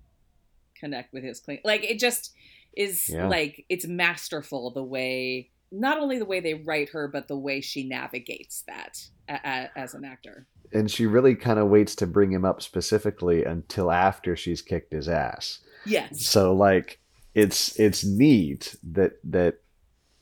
connect 0.81 1.13
with 1.13 1.25
his 1.25 1.41
clean. 1.41 1.61
Like 1.65 1.85
it 1.85 1.99
just 1.99 2.33
is 2.77 3.09
Yeah. 3.09 3.27
like 3.29 3.67
it's 3.69 3.87
masterful 3.87 4.71
the 4.71 4.85
way 4.85 5.51
not 5.73 5.99
only 5.99 6.19
the 6.19 6.25
way 6.25 6.41
they 6.41 6.55
write 6.55 6.91
her 6.91 7.09
but 7.09 7.29
the 7.29 7.37
way 7.37 7.61
she 7.61 7.85
navigates 7.85 8.63
that 8.67 8.99
a, 9.29 9.35
a, 9.35 9.79
as 9.79 9.95
an 9.95 10.05
actor. 10.05 10.47
And 10.73 10.91
she 10.91 11.07
really 11.07 11.35
kind 11.35 11.59
of 11.59 11.69
waits 11.69 11.95
to 11.97 12.07
bring 12.07 12.33
him 12.33 12.45
up 12.45 12.63
specifically 12.63 13.45
until 13.45 13.91
after 13.91 14.37
she's 14.37 14.63
kicked 14.63 14.93
his 14.93 15.09
ass. 15.09 15.61
Yes. 15.85 16.25
So 16.25 16.55
like 16.55 17.01
it's 17.35 17.79
it's 17.79 18.05
neat 18.05 18.77
that 18.83 19.13
that 19.25 19.57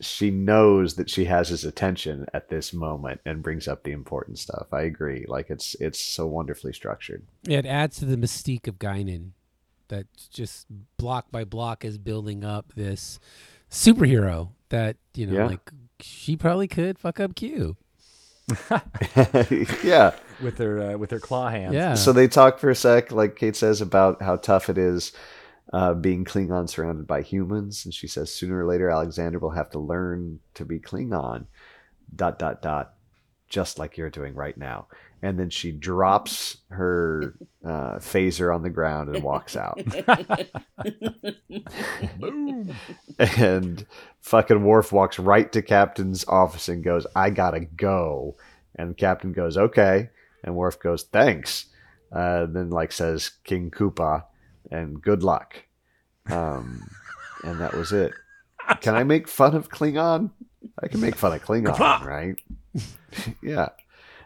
she 0.01 0.31
knows 0.31 0.95
that 0.95 1.11
she 1.11 1.27
has 1.27 1.51
his 1.51 1.65
attention 1.65 2.27
at 2.33 2.49
this 2.49 2.73
moment 2.73 3.21
and 3.27 3.43
brings 3.43 3.69
up 3.69 3.83
the 3.83 3.93
important 3.93 4.39
stuff. 4.39 4.69
I 4.73 4.83
agree. 4.83 5.27
Like 5.29 5.51
it's 5.51 5.75
it's 5.79 6.01
so 6.01 6.27
wonderfully 6.27 6.73
structured. 6.73 7.27
It 7.47 7.67
adds 7.67 7.99
to 7.99 8.07
the 8.07 8.17
mystique 8.17 8.67
of 8.67 8.79
Guinan 8.79 9.33
that 9.89 10.07
just 10.33 10.67
block 10.97 11.31
by 11.31 11.45
block 11.45 11.85
is 11.85 11.99
building 11.99 12.45
up 12.45 12.73
this 12.75 13.21
superhero 13.71 14.51
that, 14.71 14.97
you 15.15 15.27
know, 15.27 15.35
Yeah. 15.35 15.47
like 15.47 15.71
she 16.01 16.37
probably 16.37 16.67
could 16.69 16.99
fuck 16.99 17.21
up 17.21 17.35
Q. 17.35 17.77
yeah. 19.85 20.13
with 20.43 20.59
her 20.59 20.93
uh, 20.95 20.99
with 20.99 21.11
her 21.11 21.21
claw 21.21 21.49
hands. 21.49 21.75
Yeah. 21.75 21.95
So 21.95 22.13
they 22.13 22.27
talk 22.29 22.59
for 22.59 22.71
a 22.71 22.75
sec, 22.75 23.13
like 23.13 23.37
Kate 23.37 23.57
says, 23.57 23.81
about 23.81 24.23
how 24.23 24.37
tough 24.37 24.69
it 24.69 24.79
is 24.79 25.13
uh, 25.73 25.95
being 25.95 26.25
Klingon 26.25 26.69
surrounded 26.69 27.07
by 27.07 27.23
humans, 27.23 27.85
and 27.85 27.95
she 27.95 28.07
says 28.09 28.33
sooner 28.33 28.65
or 28.65 28.67
later 28.67 28.91
Alexander 28.91 29.39
will 29.39 29.51
have 29.51 29.71
to 29.71 29.79
learn 29.79 30.41
to 30.55 30.65
be 30.65 30.79
Klingon. 30.81 31.47
Dot 32.15 32.41
dot 32.41 32.61
dot, 32.61 32.95
just 33.49 33.79
like 33.79 33.97
you're 33.97 34.11
doing 34.11 34.35
right 34.35 34.57
now. 34.59 34.89
And 35.23 35.39
then 35.39 35.51
she 35.51 35.71
drops 35.71 36.57
her 36.71 37.35
uh, 37.65 37.97
phaser 37.99 38.55
on 38.55 38.63
the 38.63 38.71
ground 38.71 39.15
and 39.15 39.23
walks 39.23 39.55
out. 39.55 39.79
Boom. 42.19 42.75
and 43.19 43.87
fucking 44.21 44.65
Worf 44.65 44.93
walks 44.93 45.19
right 45.19 45.51
to 45.53 45.63
Captain's 45.63 46.25
office 46.27 46.69
and 46.69 46.85
goes, 46.85 47.07
"I 47.15 47.31
gotta 47.31 47.61
go." 47.61 48.37
And 48.77 48.97
Captain 48.97 49.33
goes, 49.33 49.57
"Okay," 49.57 50.11
and 50.45 50.55
Worf 50.57 50.81
goes, 50.81 51.05
"Thanks." 51.05 51.67
Uh, 52.13 52.47
then 52.47 52.71
like 52.71 52.93
says 52.93 53.31
King 53.45 53.71
Koopa, 53.71 54.25
and 54.71 55.01
good 55.01 55.23
luck. 55.23 55.57
Um, 56.31 56.89
and 57.45 57.61
that 57.61 57.75
was 57.75 57.93
it. 57.93 58.13
Can 58.81 58.95
I 58.95 59.05
make 59.05 59.29
fun 59.29 59.55
of 59.55 59.69
Klingon? 59.69 60.31
I 60.83 60.89
can 60.89 61.01
make 61.01 61.17
fun 61.17 61.33
of 61.35 61.43
Klingon, 61.45 61.75
Koopa! 61.77 62.05
right? 62.05 62.37
yeah. 63.43 63.69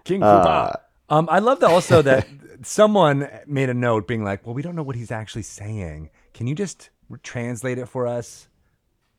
King 0.05 0.23
Uh, 0.23 0.45
Fuba. 0.45 0.81
Um, 1.09 1.29
I 1.31 1.39
love 1.39 1.61
that 1.61 1.71
also 1.71 2.03
that 2.03 2.27
someone 2.63 3.29
made 3.47 3.69
a 3.69 3.75
note 3.75 4.07
being 4.09 4.25
like, 4.25 4.47
"Well, 4.47 4.55
we 4.55 4.63
don't 4.63 4.75
know 4.75 4.83
what 4.83 4.97
he's 4.97 5.11
actually 5.11 5.43
saying. 5.43 6.11
Can 6.33 6.47
you 6.47 6.55
just 6.55 6.91
translate 7.23 7.79
it 7.79 7.89
for 7.89 8.07
us? 8.07 8.49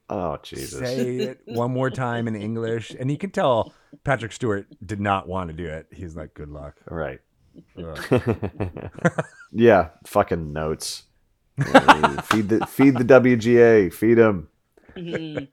oh 0.10 0.38
Jesus. 0.44 0.80
Say 0.80 1.18
it 1.18 1.42
one 1.46 1.72
more 1.72 1.90
time 1.90 2.28
in 2.28 2.36
English." 2.36 2.92
And 3.00 3.10
you 3.12 3.18
can 3.18 3.30
tell 3.32 3.74
Patrick 4.04 4.32
Stewart 4.32 4.68
did 4.86 5.00
not 5.00 5.28
want 5.28 5.50
to 5.50 5.56
do 5.56 5.66
it. 5.66 5.88
He's 5.92 6.16
like, 6.16 6.34
"Good 6.34 6.50
luck." 6.50 6.76
All 6.90 6.98
right. 6.98 7.20
Ugh. 7.78 8.92
yeah, 9.52 9.90
fucking 10.06 10.52
notes. 10.52 11.04
Feed 11.58 12.50
the 12.50 12.66
feed 12.68 12.98
the 12.98 13.06
WGA. 13.06 13.94
Feed 13.94 14.16
them. 14.16 14.50
Mhm. 14.96 15.48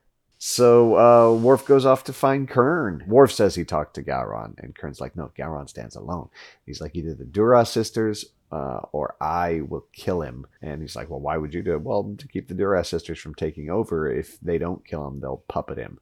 So 0.45 0.97
uh, 0.97 1.33
Worf 1.35 1.65
goes 1.65 1.85
off 1.85 2.03
to 2.03 2.11
find 2.11 2.49
Kurn. 2.49 3.05
Worf 3.07 3.31
says 3.31 3.55
he 3.55 3.63
talked 3.63 3.93
to 3.93 4.03
Gowron, 4.03 4.55
and 4.57 4.75
Kurn's 4.75 4.99
like, 4.99 5.15
"No, 5.15 5.31
Gowron 5.37 5.69
stands 5.69 5.95
alone." 5.95 6.27
He's 6.65 6.81
like, 6.81 6.97
"Either 6.97 7.13
the 7.13 7.23
Dura 7.23 7.65
sisters, 7.65 8.25
uh, 8.51 8.81
or 8.91 9.15
I 9.21 9.61
will 9.61 9.85
kill 9.93 10.21
him." 10.21 10.45
And 10.61 10.81
he's 10.81 10.97
like, 10.97 11.09
"Well, 11.09 11.21
why 11.21 11.37
would 11.37 11.53
you 11.53 11.63
do 11.63 11.75
it?" 11.75 11.81
Well, 11.81 12.13
to 12.17 12.27
keep 12.27 12.49
the 12.49 12.55
Dura 12.55 12.83
sisters 12.83 13.19
from 13.19 13.35
taking 13.35 13.69
over. 13.69 14.11
If 14.11 14.37
they 14.41 14.57
don't 14.57 14.85
kill 14.85 15.07
him, 15.07 15.21
they'll 15.21 15.45
puppet 15.47 15.77
him 15.77 16.01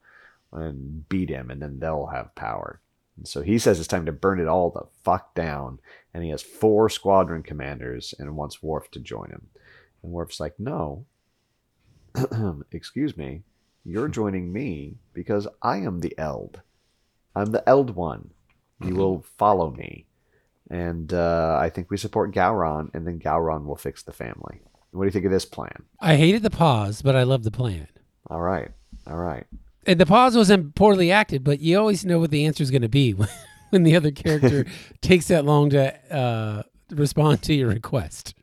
and 0.52 1.08
beat 1.08 1.30
him, 1.30 1.52
and 1.52 1.62
then 1.62 1.78
they'll 1.78 2.08
have 2.08 2.34
power. 2.34 2.82
And 3.18 3.28
so 3.28 3.44
he 3.44 3.60
says 3.60 3.78
it's 3.78 3.88
time 3.88 4.08
to 4.08 4.12
burn 4.12 4.40
it 4.40 4.48
all 4.48 4.72
the 4.72 4.88
fuck 5.04 5.36
down. 5.36 5.78
And 6.16 6.24
he 6.24 6.32
has 6.32 6.42
four 6.42 6.90
squadron 6.90 7.44
commanders 7.44 8.16
and 8.18 8.36
wants 8.36 8.64
Worf 8.64 8.90
to 8.90 9.00
join 9.00 9.30
him. 9.30 9.50
And 10.02 10.12
Worf's 10.12 10.40
like, 10.40 10.60
"No, 10.60 11.06
excuse 12.72 13.16
me." 13.16 13.44
You're 13.84 14.08
joining 14.08 14.54
me 14.54 14.96
because 15.14 15.48
I 15.62 15.78
am 15.78 16.00
the 16.00 16.18
Eld. 16.18 16.62
I'm 17.36 17.52
the 17.52 17.68
Eld 17.68 17.96
one. 17.96 18.32
You 18.84 18.96
will 18.96 19.24
follow 19.38 19.72
me. 19.72 20.08
And 20.70 21.14
uh, 21.14 21.58
I 21.62 21.70
think 21.70 21.92
we 21.92 21.98
support 21.98 22.34
Gowron, 22.34 22.90
and 22.94 23.06
then 23.06 23.20
Gowron 23.20 23.66
will 23.66 23.76
fix 23.76 24.02
the 24.04 24.14
family. 24.14 24.62
What 24.92 25.04
do 25.04 25.08
you 25.08 25.12
think 25.12 25.26
of 25.26 25.32
this 25.32 25.46
plan? 25.46 25.84
I 26.00 26.16
hated 26.16 26.44
the 26.44 26.50
pause, 26.50 27.02
but 27.02 27.16
I 27.16 27.24
love 27.24 27.44
the 27.44 27.52
plan. 27.52 27.88
All 28.28 28.42
right. 28.42 28.70
All 29.08 29.18
right. 29.18 29.46
And 29.86 30.00
the 30.00 30.06
pause 30.06 30.36
wasn't 30.36 30.76
poorly 30.76 31.12
acted, 31.12 31.44
but 31.44 31.60
you 31.60 31.78
always 31.78 32.06
know 32.06 32.20
what 32.20 32.32
the 32.32 32.46
answer 32.46 32.64
is 32.64 32.72
going 32.72 32.82
to 32.84 32.90
be 32.90 33.14
when, 33.14 33.30
when 33.70 33.84
the 33.84 33.96
other 33.96 34.12
character 34.12 34.66
takes 35.02 35.28
that 35.28 35.46
long 35.46 35.70
to 35.72 36.14
uh, 36.14 36.64
respond 36.92 37.42
to 37.44 37.54
your 37.54 37.70
request. 37.70 38.36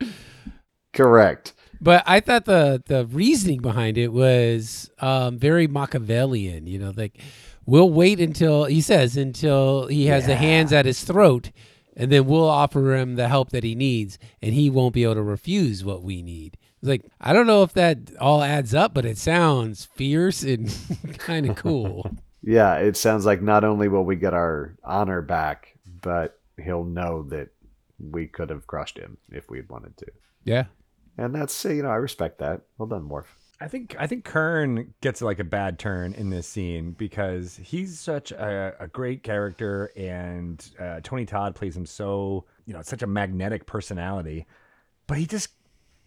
Correct. 0.93 1.53
But 1.81 2.03
I 2.05 2.19
thought 2.19 2.45
the 2.45 2.83
the 2.85 3.05
reasoning 3.05 3.61
behind 3.61 3.97
it 3.97 4.09
was 4.11 4.89
um, 4.99 5.37
very 5.37 5.67
Machiavellian. 5.67 6.67
You 6.67 6.79
know, 6.79 6.93
like 6.95 7.19
we'll 7.65 7.89
wait 7.89 8.19
until 8.19 8.65
he 8.65 8.81
says 8.81 9.15
until 9.15 9.87
he 9.87 10.07
has 10.07 10.25
the 10.25 10.35
hands 10.35 10.73
at 10.73 10.85
his 10.85 11.03
throat, 11.03 11.51
and 11.95 12.11
then 12.11 12.25
we'll 12.25 12.49
offer 12.49 12.95
him 12.95 13.15
the 13.15 13.27
help 13.27 13.51
that 13.51 13.63
he 13.63 13.75
needs, 13.75 14.19
and 14.41 14.53
he 14.53 14.69
won't 14.69 14.93
be 14.93 15.03
able 15.03 15.15
to 15.15 15.23
refuse 15.23 15.83
what 15.83 16.03
we 16.03 16.21
need. 16.21 16.57
It's 16.81 16.89
like 16.89 17.05
I 17.21 17.33
don't 17.33 17.47
know 17.47 17.63
if 17.63 17.73
that 17.73 18.15
all 18.19 18.43
adds 18.43 18.73
up, 18.73 18.93
but 18.93 19.05
it 19.05 19.17
sounds 19.17 19.85
fierce 19.85 20.43
and 20.43 20.75
kind 21.17 21.49
of 21.49 21.55
cool. 21.55 22.11
Yeah, 22.41 22.75
it 22.75 22.95
sounds 22.95 23.25
like 23.25 23.41
not 23.41 23.65
only 23.65 23.89
will 23.89 24.05
we 24.05 24.15
get 24.15 24.33
our 24.33 24.73
honor 24.85 25.21
back, 25.21 25.75
but 26.01 26.39
he'll 26.57 26.85
know 26.85 27.23
that 27.23 27.49
we 27.99 28.27
could 28.27 28.49
have 28.49 28.65
crushed 28.65 28.97
him 28.97 29.17
if 29.29 29.49
we'd 29.49 29.67
wanted 29.69 29.97
to. 29.97 30.05
Yeah. 30.45 30.65
And 31.19 31.35
that's, 31.35 31.65
uh, 31.65 31.69
you 31.69 31.83
know, 31.83 31.89
I 31.89 31.95
respect 31.95 32.39
that. 32.39 32.61
Well 32.77 32.87
done, 32.87 33.09
Worf. 33.09 33.35
I 33.61 33.67
think 33.67 33.93
I 33.99 34.07
think 34.07 34.23
Kurn 34.23 34.93
gets 35.01 35.21
like 35.21 35.39
a 35.39 35.43
bad 35.43 35.77
turn 35.79 36.13
in 36.13 36.29
this 36.29 36.47
scene 36.47 36.91
because 36.91 37.59
he's 37.61 37.99
such 37.99 38.31
a, 38.31 38.73
a 38.79 38.87
great 38.87 39.21
character, 39.21 39.91
and 39.97 40.65
uh, 40.79 41.01
Tony 41.03 41.25
Todd 41.25 41.55
plays 41.55 41.75
him 41.75 41.85
so 41.85 42.45
you 42.65 42.73
know 42.73 42.81
such 42.81 43.01
a 43.01 43.07
magnetic 43.07 43.65
personality, 43.65 44.45
but 45.07 45.17
he 45.17 45.25
just 45.25 45.49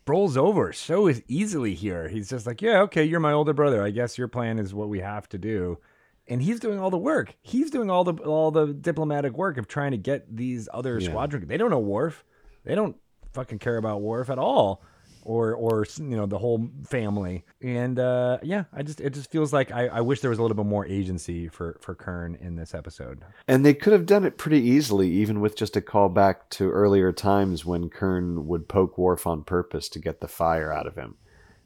rolls 0.06 0.38
over 0.38 0.72
so 0.72 1.12
easily 1.28 1.74
here. 1.74 2.08
He's 2.08 2.30
just 2.30 2.46
like, 2.46 2.62
yeah, 2.62 2.80
okay, 2.82 3.04
you're 3.04 3.20
my 3.20 3.32
older 3.32 3.52
brother. 3.52 3.82
I 3.82 3.90
guess 3.90 4.16
your 4.16 4.28
plan 4.28 4.58
is 4.58 4.72
what 4.72 4.88
we 4.88 5.00
have 5.00 5.28
to 5.28 5.36
do, 5.36 5.78
and 6.26 6.40
he's 6.40 6.58
doing 6.58 6.78
all 6.80 6.88
the 6.90 6.96
work. 6.96 7.36
He's 7.42 7.70
doing 7.70 7.90
all 7.90 8.02
the 8.04 8.14
all 8.22 8.50
the 8.50 8.68
diplomatic 8.72 9.36
work 9.36 9.58
of 9.58 9.68
trying 9.68 9.90
to 9.90 9.98
get 9.98 10.34
these 10.34 10.70
other 10.72 10.98
Yeah. 10.98 11.10
squadron. 11.10 11.48
They 11.48 11.58
don't 11.58 11.70
know 11.70 11.80
Worf. 11.80 12.24
They 12.64 12.74
don't 12.74 12.96
fucking 13.34 13.58
care 13.58 13.76
about 13.76 14.00
Worf 14.00 14.30
at 14.30 14.38
all 14.38 14.82
or 15.24 15.54
or 15.54 15.86
you 15.98 16.16
know 16.16 16.26
the 16.26 16.38
whole 16.38 16.68
family 16.86 17.44
and 17.60 17.98
uh 17.98 18.38
yeah 18.42 18.64
i 18.72 18.82
just 18.82 19.00
it 19.00 19.10
just 19.14 19.30
feels 19.30 19.52
like 19.52 19.70
i, 19.72 19.86
I 19.86 20.00
wish 20.00 20.20
there 20.20 20.30
was 20.30 20.38
a 20.38 20.42
little 20.42 20.56
bit 20.56 20.66
more 20.66 20.86
agency 20.86 21.48
for 21.48 21.78
for 21.80 21.94
kurn 21.94 22.34
in 22.40 22.56
this 22.56 22.74
episode 22.74 23.22
And 23.46 23.64
they 23.64 23.74
could 23.74 23.92
have 23.92 24.06
done 24.06 24.24
it 24.24 24.36
pretty 24.38 24.60
easily, 24.60 25.08
even 25.10 25.40
with 25.40 25.56
just 25.56 25.76
a 25.76 25.80
callback 25.80 26.36
to 26.50 26.70
earlier 26.70 27.12
times 27.12 27.64
when 27.64 27.88
Kurn 27.90 28.46
would 28.46 28.68
poke 28.68 28.96
Worf 28.98 29.26
on 29.26 29.44
purpose 29.44 29.88
to 29.90 29.98
get 29.98 30.20
the 30.20 30.28
fire 30.28 30.72
out 30.72 30.86
of 30.86 30.96
him. 30.96 31.16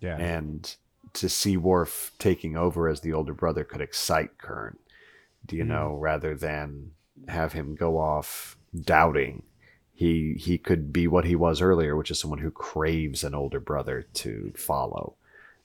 yeah 0.00 0.16
And 0.18 0.74
to 1.14 1.28
see 1.28 1.56
Worf 1.56 2.12
taking 2.18 2.56
over 2.56 2.88
as 2.88 3.00
the 3.00 3.12
older 3.12 3.32
brother 3.34 3.64
could 3.64 3.80
excite 3.80 4.36
Kurn, 4.38 4.76
do 5.46 5.56
you 5.56 5.64
Mm. 5.64 5.68
know, 5.68 5.94
rather 5.96 6.34
than 6.34 6.90
have 7.28 7.52
him 7.54 7.74
go 7.74 7.98
off 7.98 8.56
doubting. 8.78 9.42
He 9.96 10.34
he 10.34 10.58
could 10.58 10.92
be 10.92 11.06
what 11.06 11.24
he 11.24 11.34
was 11.34 11.60
earlier, 11.60 11.96
which 11.96 12.10
is 12.10 12.20
someone 12.20 12.40
who 12.40 12.50
craves 12.50 13.24
an 13.24 13.34
older 13.34 13.60
brother 13.60 14.06
to 14.14 14.52
follow. 14.56 15.14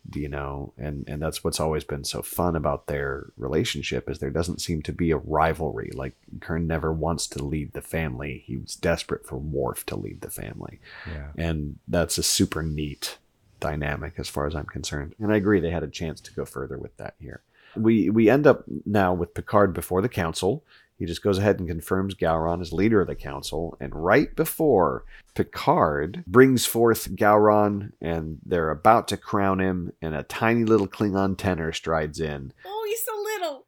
Do 0.09 0.19
you 0.19 0.29
know? 0.29 0.73
And 0.77 1.03
and 1.07 1.21
that's 1.21 1.43
what's 1.43 1.59
always 1.59 1.83
been 1.83 2.05
so 2.05 2.21
fun 2.21 2.55
about 2.55 2.87
their 2.87 3.27
relationship 3.37 4.09
is 4.09 4.17
there 4.17 4.31
doesn't 4.31 4.61
seem 4.61 4.81
to 4.83 4.93
be 4.93 5.11
a 5.11 5.17
rivalry. 5.17 5.91
Like 5.93 6.15
Kurn 6.39 6.65
never 6.65 6.91
wants 6.91 7.27
to 7.27 7.43
lead 7.43 7.73
the 7.73 7.81
family. 7.83 8.43
He 8.47 8.57
was 8.57 8.75
desperate 8.75 9.27
for 9.27 9.37
Worf 9.37 9.85
to 9.87 9.95
lead 9.95 10.21
the 10.21 10.31
family 10.31 10.79
yeah 11.07 11.27
and 11.37 11.77
that's 11.87 12.17
a 12.17 12.23
super 12.23 12.63
neat 12.63 13.17
dynamic 13.61 14.15
as 14.17 14.27
far 14.27 14.45
as 14.47 14.55
I'm 14.55 14.65
concerned. 14.65 15.15
And 15.19 15.31
I 15.31 15.37
agree 15.37 15.61
they 15.61 15.71
had 15.71 15.83
a 15.83 15.87
chance 15.87 16.19
to 16.21 16.33
go 16.33 16.43
further 16.43 16.77
with 16.77 16.97
that 16.97 17.15
here. 17.21 17.41
We 17.77 18.09
we 18.09 18.29
end 18.29 18.45
up 18.45 18.65
now 18.85 19.13
with 19.13 19.33
Picard 19.33 19.73
before 19.73 20.01
the 20.01 20.09
council. 20.09 20.65
He 21.01 21.07
just 21.07 21.23
goes 21.23 21.39
ahead 21.39 21.57
and 21.57 21.67
confirms 21.67 22.13
Gowron 22.13 22.61
as 22.61 22.71
leader 22.71 23.01
of 23.01 23.07
the 23.07 23.15
council, 23.15 23.75
and 23.79 23.91
right 23.95 24.35
before 24.35 25.03
Picard 25.33 26.23
brings 26.27 26.67
forth 26.67 27.09
Gowron 27.15 27.93
and 27.99 28.37
they're 28.45 28.69
about 28.69 29.07
to 29.07 29.17
crown 29.17 29.59
him, 29.59 29.93
and 29.99 30.13
a 30.13 30.21
tiny 30.21 30.63
little 30.63 30.87
Klingon 30.87 31.35
tenor 31.39 31.71
strides 31.73 32.19
in. 32.19 32.53
Oh, 32.63 32.85
he's 32.87 33.03
so 33.03 33.15
little. 33.19 33.65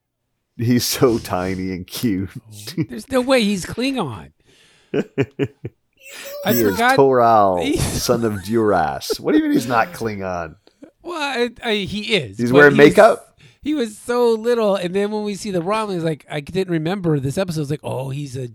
He's 0.57 0.85
so 0.85 1.17
tiny 1.17 1.71
and 1.71 1.87
cute. 1.87 2.29
Oh, 2.37 2.83
there's 2.87 3.09
no 3.09 3.21
way 3.21 3.43
he's 3.43 3.65
Klingon. 3.65 4.31
I 4.93 6.53
he 6.53 6.59
is 6.59 6.71
forgot. 6.73 6.95
Toral, 6.95 7.57
He's- 7.63 8.03
son 8.03 8.23
of 8.25 8.43
Duras. 8.43 9.19
What 9.19 9.31
do 9.31 9.39
you 9.39 9.45
mean 9.45 9.53
he's 9.53 9.67
not 9.67 9.87
Klingon? 9.93 10.55
well, 11.01 11.19
I, 11.19 11.49
I, 11.67 11.73
he 11.77 12.13
is. 12.15 12.37
He's 12.37 12.51
wearing 12.53 12.75
he 12.75 12.79
was- 12.81 12.89
makeup? 12.89 13.32
He 13.63 13.73
was 13.73 13.97
so 13.97 14.31
little, 14.31 14.75
and 14.75 14.93
then 14.93 15.11
when 15.11 15.23
we 15.23 15.35
see 15.35 15.49
the 15.49 15.61
Romulans, 15.61 16.03
like 16.03 16.25
I 16.29 16.41
didn't 16.41 16.71
remember 16.71 17.19
this 17.19 17.37
episode. 17.37 17.61
It's 17.61 17.71
like, 17.71 17.79
oh, 17.83 18.09
he's 18.09 18.35
a 18.35 18.49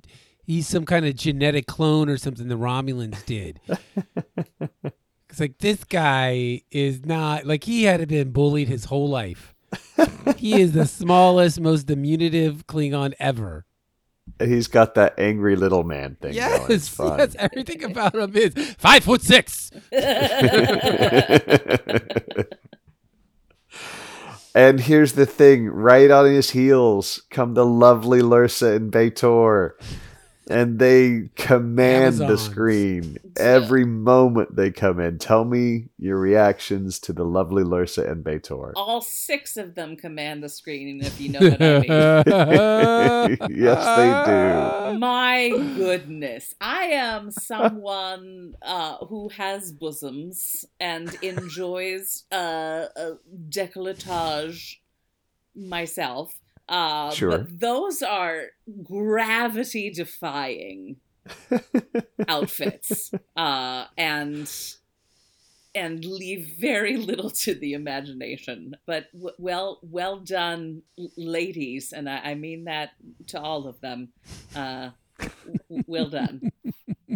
he's 0.45 0.69
some 0.69 0.85
kind 0.85 1.07
of 1.07 1.15
genetic 1.15 1.67
clone 1.67 2.09
or 2.09 2.17
something 2.17 2.49
the 2.49 2.57
Romulans 2.57 3.25
did. 3.25 3.61
it's 5.31 5.41
like 5.41 5.59
this 5.59 5.85
guy 5.85 6.63
is 6.71 7.07
not 7.07 7.47
like 7.47 7.65
he 7.65 7.85
had 7.85 8.07
been 8.09 8.33
bullied 8.33 8.69
his 8.69 8.85
whole 8.85 9.09
life. 9.09 9.55
he 10.37 10.61
is 10.61 10.73
the 10.73 10.87
smallest, 10.87 11.61
most 11.61 11.87
diminutive 11.87 12.67
Klingon 12.67 13.15
ever. 13.19 13.65
He's 14.41 14.69
got 14.69 14.95
that 14.95 15.19
angry 15.19 15.57
little 15.57 15.85
man 15.85 16.17
thing. 16.21 16.35
going. 16.35 16.67
Yes, 16.69 16.89
fun. 16.89 17.19
yes, 17.19 17.35
everything 17.39 17.83
about 17.85 18.15
him 18.15 18.37
is 18.37 18.53
five 18.79 19.05
foot 19.05 19.23
six. 19.23 19.71
and 24.55 24.81
here's 24.81 25.13
the 25.13 25.27
thing: 25.27 25.69
right 25.69 26.11
on 26.11 26.27
his 26.27 26.51
heels 26.51 27.23
come 27.31 27.55
the 27.55 27.67
lovely 27.67 28.21
Lursa 28.21 28.77
and 28.77 28.93
B'Etor, 28.93 29.73
and 30.51 30.79
they 30.79 31.31
command 31.37 32.19
the 32.19 32.39
screen 32.39 33.19
every 33.37 33.85
moment 33.85 34.57
they 34.57 34.71
come 34.71 35.01
in. 35.01 35.19
Tell 35.19 35.45
me 35.45 35.89
your 35.99 36.19
reactions 36.19 36.99
to 37.01 37.13
the 37.13 37.25
lovely 37.25 37.63
Lursa 37.63 38.11
and 38.11 38.25
B'Etor. 38.25 38.73
All 38.77 39.01
six 39.01 39.57
of 39.57 39.75
them 39.75 39.97
command 39.97 40.43
the 40.43 40.49
screen, 40.49 41.01
if 41.03 41.21
you 41.21 41.31
know 41.31 41.41
what 41.41 41.63
I 41.63 41.79
mean. 43.39 43.51
yes, 43.57 43.85
they 43.97 44.93
do. 44.93 44.99
My 44.99 45.51
goodness. 45.77 46.55
I 46.61 46.87
am 46.87 47.31
someone 47.31 48.55
uh, 48.63 48.97
who 49.07 49.29
has 49.31 49.73
bosoms 49.73 50.65
and 50.81 51.15
enjoys 51.23 52.25
uh, 52.33 52.87
uh, 52.97 53.11
decolletage 53.49 54.77
myself. 55.55 56.35
Uh, 56.69 57.11
Sure. 57.11 57.31
But 57.39 57.61
those 57.61 58.03
are 58.03 58.47
gravity 58.83 59.91
defying 59.91 60.97
outfits 62.29 63.13
uh, 63.37 63.85
and 63.97 64.51
and 65.75 66.05
leave 66.05 66.55
very 66.59 66.97
little 66.97 67.31
to 67.31 67.55
the 67.55 67.75
imagination 67.75 68.75
but 68.87 69.13
w- 69.13 69.35
well 69.39 69.79
well 69.83 70.17
done 70.19 70.83
ladies 71.17 71.93
and 71.93 72.09
I, 72.09 72.19
I 72.31 72.35
mean 72.35 72.65
that 72.65 72.91
to 73.29 73.41
all 73.41 73.67
of 73.69 73.79
them 73.83 74.09
uh, 74.57 74.91
W- 75.69 75.85
well 75.87 76.09
done. 76.09 76.53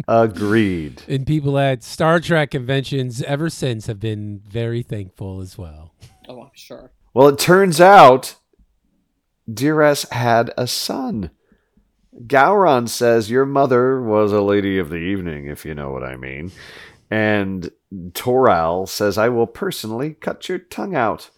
Agreed. 0.07 1.01
And 1.07 1.25
people 1.25 1.57
at 1.57 1.83
Star 1.83 2.19
Trek 2.19 2.51
conventions 2.51 3.21
ever 3.23 3.49
since 3.49 3.87
have 3.87 3.99
been 3.99 4.41
very 4.47 4.83
thankful 4.83 5.39
as 5.39 5.57
well. 5.57 5.93
Oh, 6.27 6.41
I'm 6.41 6.51
sure. 6.53 6.91
Well, 7.13 7.29
it 7.29 7.39
turns 7.39 7.79
out 7.79 8.35
Duras 9.51 10.03
had 10.11 10.53
a 10.57 10.67
son. 10.67 11.31
Gowron 12.27 12.87
says 12.87 13.31
your 13.31 13.45
mother 13.45 14.01
was 14.01 14.31
a 14.31 14.41
lady 14.41 14.77
of 14.77 14.89
the 14.89 14.97
evening, 14.97 15.47
if 15.47 15.65
you 15.65 15.73
know 15.73 15.91
what 15.91 16.03
I 16.03 16.15
mean. 16.15 16.51
And 17.09 17.69
Toral 18.13 18.87
says, 18.87 19.17
I 19.17 19.29
will 19.29 19.47
personally 19.47 20.13
cut 20.13 20.47
your 20.47 20.59
tongue 20.59 20.95
out. 20.95 21.29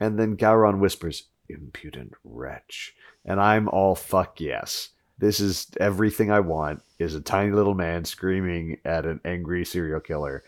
And 0.00 0.18
then 0.18 0.36
Gowron 0.36 0.78
whispers, 0.78 1.24
impudent 1.48 2.12
wretch. 2.24 2.94
And 3.24 3.40
I'm 3.40 3.68
all 3.68 3.94
fuck 3.94 4.40
yes. 4.40 4.90
This 5.18 5.38
is 5.38 5.68
everything 5.78 6.30
I 6.30 6.40
want 6.40 6.82
is 6.98 7.14
a 7.14 7.20
tiny 7.20 7.52
little 7.52 7.74
man 7.74 8.04
screaming 8.04 8.78
at 8.84 9.06
an 9.06 9.20
angry 9.24 9.64
serial 9.64 10.00
killer 10.00 10.42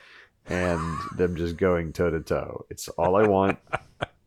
and 0.46 0.98
them 1.16 1.36
just 1.36 1.56
going 1.56 1.92
toe 1.92 2.10
to 2.10 2.20
toe. 2.20 2.66
It's 2.70 2.88
all 2.88 3.16
I 3.16 3.26
want. 3.26 3.58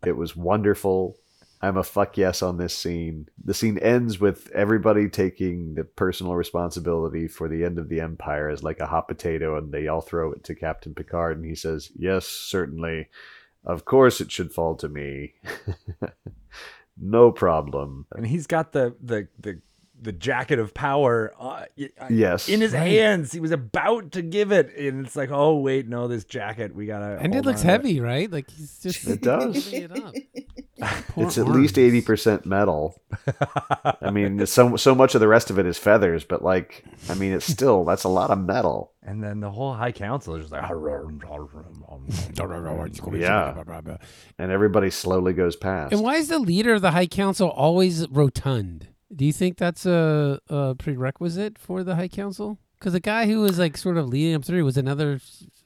It 0.05 0.15
was 0.15 0.35
wonderful. 0.35 1.17
I'm 1.61 1.77
a 1.77 1.83
fuck 1.83 2.17
yes 2.17 2.43
on 2.43 2.57
this 2.57 2.77
scene. 2.77 3.29
The 3.43 3.53
scene 3.53 3.79
ends 3.79 4.19
with 4.19 4.51
everybody 4.51 5.09
taking 5.09 5.73
the 5.73 5.83
personal 5.83 6.35
responsibility 6.35 7.27
for 7.27 7.47
the 7.47 7.65
end 7.65 7.79
of 7.79 7.89
the 7.89 7.99
empire 7.99 8.49
as 8.49 8.63
like 8.63 8.79
a 8.79 8.85
hot 8.85 9.07
potato, 9.07 9.57
and 9.57 9.71
they 9.71 9.87
all 9.87 10.01
throw 10.01 10.31
it 10.33 10.43
to 10.45 10.55
Captain 10.55 10.93
Picard, 10.93 11.37
and 11.37 11.45
he 11.45 11.55
says, 11.55 11.91
Yes, 11.95 12.27
certainly. 12.27 13.09
Of 13.65 13.85
course 13.85 14.21
it 14.21 14.31
should 14.31 14.53
fall 14.53 14.75
to 14.77 14.87
me. 14.87 15.33
no 17.01 17.31
problem. 17.31 18.05
And 18.15 18.27
he's 18.27 18.47
got 18.47 18.71
the 18.71 18.95
the 19.01 19.27
the 19.39 19.59
the 19.99 20.11
jacket 20.11 20.59
of 20.59 20.73
power 20.73 21.33
uh, 21.39 21.65
uh, 21.99 22.07
Yes. 22.09 22.49
in 22.49 22.61
his 22.61 22.73
Right. 22.73 22.87
hands. 22.91 23.31
He 23.31 23.39
was 23.39 23.51
about 23.51 24.11
to 24.13 24.21
give 24.21 24.51
it, 24.51 24.75
and 24.77 25.05
it's 25.05 25.15
like, 25.15 25.29
oh 25.31 25.55
wait, 25.57 25.87
no, 25.87 26.07
this 26.07 26.23
jacket 26.23 26.75
we 26.75 26.85
gotta. 26.85 27.17
And 27.19 27.33
it 27.33 27.45
looks 27.45 27.61
on 27.61 27.65
to 27.65 27.71
heavy, 27.71 27.99
right? 27.99 28.31
Like 28.31 28.49
he's 28.51 28.79
just 28.79 29.07
It 29.07 29.21
does. 29.23 29.73
it 29.73 29.91
up. 29.91 30.13
Poor 31.09 31.25
it's 31.25 31.39
at 31.39 31.47
least 31.47 31.79
eighty 31.79 32.01
percent 32.01 32.45
metal. 32.45 33.01
I 34.01 34.11
mean, 34.11 34.45
so 34.45 34.75
so 34.75 34.93
much 34.93 35.15
of 35.15 35.21
the 35.21 35.27
rest 35.27 35.49
of 35.49 35.57
it 35.57 35.65
is 35.65 35.77
feathers, 35.79 36.23
but 36.23 36.43
like, 36.43 36.83
I 37.09 37.15
mean, 37.15 37.33
it's 37.33 37.47
still 37.47 37.83
that's 37.83 38.03
a 38.03 38.09
lot 38.09 38.29
of 38.29 38.37
metal. 38.39 38.91
And 39.01 39.23
then 39.23 39.39
the 39.39 39.49
whole 39.49 39.73
High 39.73 39.91
Council 39.93 40.35
is 40.35 40.41
just 40.49 40.51
like, 40.51 40.69
Yeah. 43.19 43.63
And 44.37 44.51
everybody 44.51 44.89
slowly 44.89 45.33
goes 45.33 45.55
past. 45.55 45.93
And 45.93 46.01
why 46.03 46.15
is 46.15 46.27
the 46.27 46.39
leader 46.39 46.73
of 46.75 46.81
the 46.81 46.91
High 46.91 47.07
Council 47.07 47.49
always 47.49 48.07
rotund? 48.09 48.89
Do 49.13 49.25
you 49.25 49.33
think 49.33 49.57
that's 49.57 49.85
a, 49.85 50.39
a 50.49 50.75
prerequisite 50.75 51.57
for 51.57 51.83
the 51.83 51.95
High 51.95 52.07
Council? 52.07 52.57
Because 52.77 52.93
the 52.93 52.99
guy 52.99 53.25
who 53.25 53.41
was 53.41 53.57
like 53.57 53.75
sort 53.75 53.97
of 53.97 54.07
leading 54.07 54.33
them 54.33 54.43
through 54.43 54.63
was 54.63 54.77
another 54.77 55.19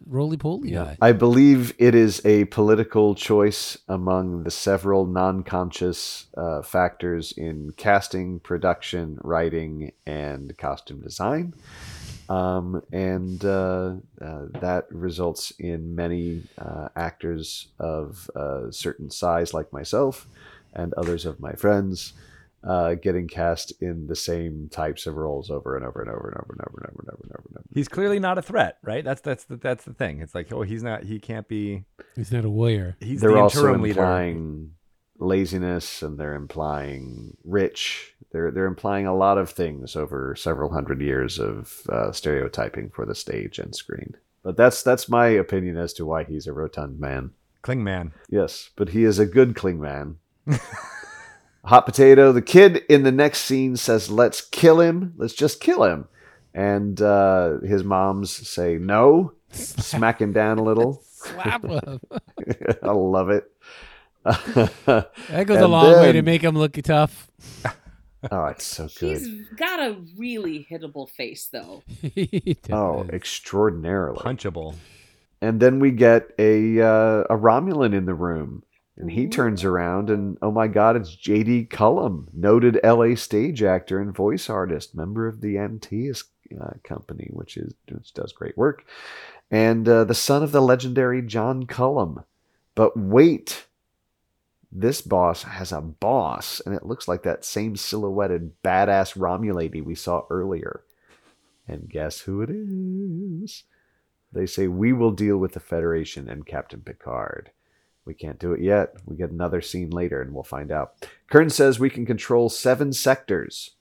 roly 0.06 0.38
poly 0.38 0.71
guy. 0.71 0.97
I 1.01 1.12
believe 1.12 1.73
it 1.77 1.93
is 1.93 2.25
a 2.25 2.45
political 2.45 3.15
choice 3.15 3.77
among 3.89 4.43
the 4.43 4.51
several 4.51 5.06
non 5.06 5.43
conscious 5.43 6.27
uh, 6.38 6.62
factors 6.62 7.34
in 7.34 7.73
casting, 7.75 8.39
production, 8.39 9.17
writing, 9.23 9.91
and 10.06 10.58
costume 10.58 11.01
design. 11.01 11.54
Um, 12.30 12.82
and 12.93 13.43
uh, 13.43 13.95
uh, 14.21 14.45
that 14.62 14.86
results 14.89 15.51
in 15.60 15.95
many 15.95 16.43
uh, 16.58 16.88
actors 16.95 17.67
of 17.77 18.30
a 18.36 18.67
certain 18.71 19.10
size, 19.10 19.54
like 19.54 19.73
myself, 19.73 20.27
and 20.73 20.93
others 20.93 21.25
of 21.25 21.41
my 21.41 21.54
friends. 21.54 22.13
Uh, 22.63 22.93
getting 22.93 23.28
cast 23.28 23.74
in 23.82 24.06
the 24.06 24.15
same 24.15 24.69
types 24.71 25.08
of 25.08 25.15
roles 25.15 25.50
over 25.50 25.76
and 25.76 25.84
over 25.84 26.00
and 26.00 26.12
over 26.12 26.28
and 26.30 26.38
over 26.38 26.54
and 26.54 26.62
over 26.62 26.78
and 26.78 26.88
over 26.88 27.00
and 27.00 27.10
over 27.10 27.24
and 27.24 27.32
over 27.32 27.47
and 27.50 27.58
over. 27.58 27.65
he's 27.74 27.88
clearly 27.88 28.19
not 28.19 28.38
a 28.38 28.41
threat, 28.43 28.78
right? 28.84 29.04
That's 29.04 29.21
that's 29.21 29.45
the, 29.45 29.58
that's 29.58 29.84
the 29.84 29.95
thing. 29.95 30.21
It's 30.21 30.36
like, 30.36 30.54
oh, 30.54 30.62
he's 30.62 30.84
not. 30.84 31.04
He 31.04 31.19
can't 31.19 31.47
be. 31.47 31.86
He's 32.15 32.32
not 32.32 32.45
a 32.45 32.50
warrior. 32.52 32.97
He's 33.00 33.21
they're 33.21 33.32
the 33.32 33.39
also 33.39 33.62
interim 33.62 33.82
leader. 33.82 34.02
implying 34.02 34.71
laziness 35.17 36.02
and 36.02 36.19
they're 36.19 36.36
implying 36.36 37.38
rich. 37.43 38.13
They're 38.32 38.52
they're 38.52 38.65
implying 38.65 39.08
a 39.08 39.15
lot 39.15 39.38
of 39.38 39.50
things 39.50 39.95
over 39.95 40.36
several 40.36 40.71
hundred 40.71 41.02
years 41.02 41.39
of 41.39 41.82
uh, 41.89 42.12
stereotyping 42.12 42.89
for 42.89 43.06
the 43.06 43.15
stage 43.15 43.60
and 43.60 43.76
screen. 43.76 44.15
But 44.43 44.58
that's 44.58 44.84
that's 44.84 45.10
my 45.10 45.28
opinion 45.28 45.78
as 45.78 45.93
to 45.93 46.06
why 46.06 46.24
he's 46.24 46.47
a 46.47 46.54
rotund 46.54 47.00
man. 47.00 47.32
Klingman. 47.63 48.12
Yes, 48.30 48.71
but 48.76 48.89
he 48.89 49.04
is 49.04 49.19
a 49.19 49.26
good 49.26 49.56
cling 49.56 49.80
man. 49.80 50.17
Hot 51.65 51.86
potato. 51.86 52.32
The 52.32 52.41
kid 52.41 52.78
in 52.89 53.04
the 53.04 53.12
next 53.12 53.41
scene 53.41 53.76
says, 53.78 54.10
"Let's 54.10 54.41
kill 54.41 54.80
him. 54.80 55.13
Let's 55.17 55.34
just 55.34 55.60
kill 55.60 55.84
him." 55.84 56.08
And 56.54 57.02
uh, 57.02 57.60
his 57.60 57.84
moms 57.84 58.32
say, 58.47 58.78
"No." 58.78 59.34
Smack 59.54 60.21
him 60.21 60.32
down 60.32 60.60
a 60.60 60.63
little. 60.63 61.04
Slap 61.12 61.65
him. 61.65 62.00
I 62.84 62.91
love 62.91 63.30
it. 63.30 63.52
That 64.86 65.45
goes 65.45 65.58
a 65.58 65.63
And 65.63 65.71
long 65.71 65.93
way 65.93 66.12
to 66.13 66.21
make 66.21 66.41
him 66.43 66.58
look 66.58 66.74
tough. 66.74 67.28
Oh, 68.32 68.45
it's 68.45 68.65
so 68.65 68.88
good. 69.00 69.17
He's 69.17 69.47
got 69.56 69.80
a 69.80 69.97
really 70.15 70.67
hittable 70.69 71.10
face, 71.10 71.47
though. 71.47 71.82
Oh, 72.71 73.02
does. 73.04 73.10
extraordinarily. 73.10 74.19
Punchable. 74.19 74.76
And 75.41 75.60
then 75.60 75.80
we 75.80 75.89
get 75.89 76.30
a 76.38 76.80
uh, 76.82 77.24
a 77.32 77.36
Romulan 77.36 77.95
in 77.95 78.06
the 78.06 78.13
room, 78.13 78.62
and 79.02 79.12
he 79.12 79.28
turns 79.28 79.64
around, 79.64 80.12
and 80.12 80.38
oh 80.44 80.52
my 80.52 80.68
God, 80.68 80.96
it's 80.96 81.16
J.D. 81.16 81.66
Cullum, 81.66 82.30
noted 82.34 82.80
L.A. 82.84 83.16
stage 83.16 83.64
actor 83.64 84.00
and 84.00 84.16
voice 84.16 84.48
artist, 84.48 84.96
member 84.96 85.28
of 85.28 85.42
the 85.42 85.58
Antaeus 85.58 86.24
uh, 86.62 86.74
Company, 86.84 87.28
which 87.34 87.58
is 87.58 87.74
which 87.90 88.14
does 88.14 88.32
great 88.32 88.56
work, 88.56 88.86
and 89.50 89.90
uh, 89.90 90.04
the 90.04 90.14
son 90.14 90.44
of 90.44 90.52
the 90.52 90.62
legendary 90.62 91.24
John 91.24 91.66
Cullum. 91.66 92.24
But 92.76 92.96
wait, 92.96 93.66
this 94.72 95.02
boss 95.02 95.44
has 95.44 95.72
a 95.72 95.82
boss, 95.82 96.62
and 96.64 96.76
it 96.76 96.86
looks 96.86 97.08
like 97.08 97.24
that 97.24 97.44
same 97.44 97.76
silhouetted 97.76 98.62
badass 98.64 99.18
Romulady 99.18 99.84
we 99.84 99.96
saw 99.96 100.26
earlier. 100.30 100.84
And 101.68 101.90
guess 101.90 102.22
who 102.22 102.42
it 102.44 102.52
is? 102.52 103.64
They 104.32 104.46
say, 104.46 104.68
We 104.68 104.94
will 104.94 105.12
deal 105.12 105.38
with 105.38 105.54
the 105.54 105.60
Federation 105.60 106.30
and 106.30 106.46
Captain 106.46 106.82
Picard. 106.82 107.52
We 108.06 108.14
can't 108.14 108.40
do 108.40 108.54
it 108.54 108.62
yet. 108.62 108.96
We 109.06 109.16
get 109.16 109.32
another 109.32 109.62
scene 109.62 109.90
later 109.90 110.22
and 110.22 110.34
we'll 110.34 110.44
find 110.44 110.72
out. 110.72 110.94
Kurn 111.30 111.50
says 111.50 111.80
we 111.80 111.90
can 111.90 112.06
control 112.06 112.50
seven 112.50 112.94
sectors. 112.94 113.72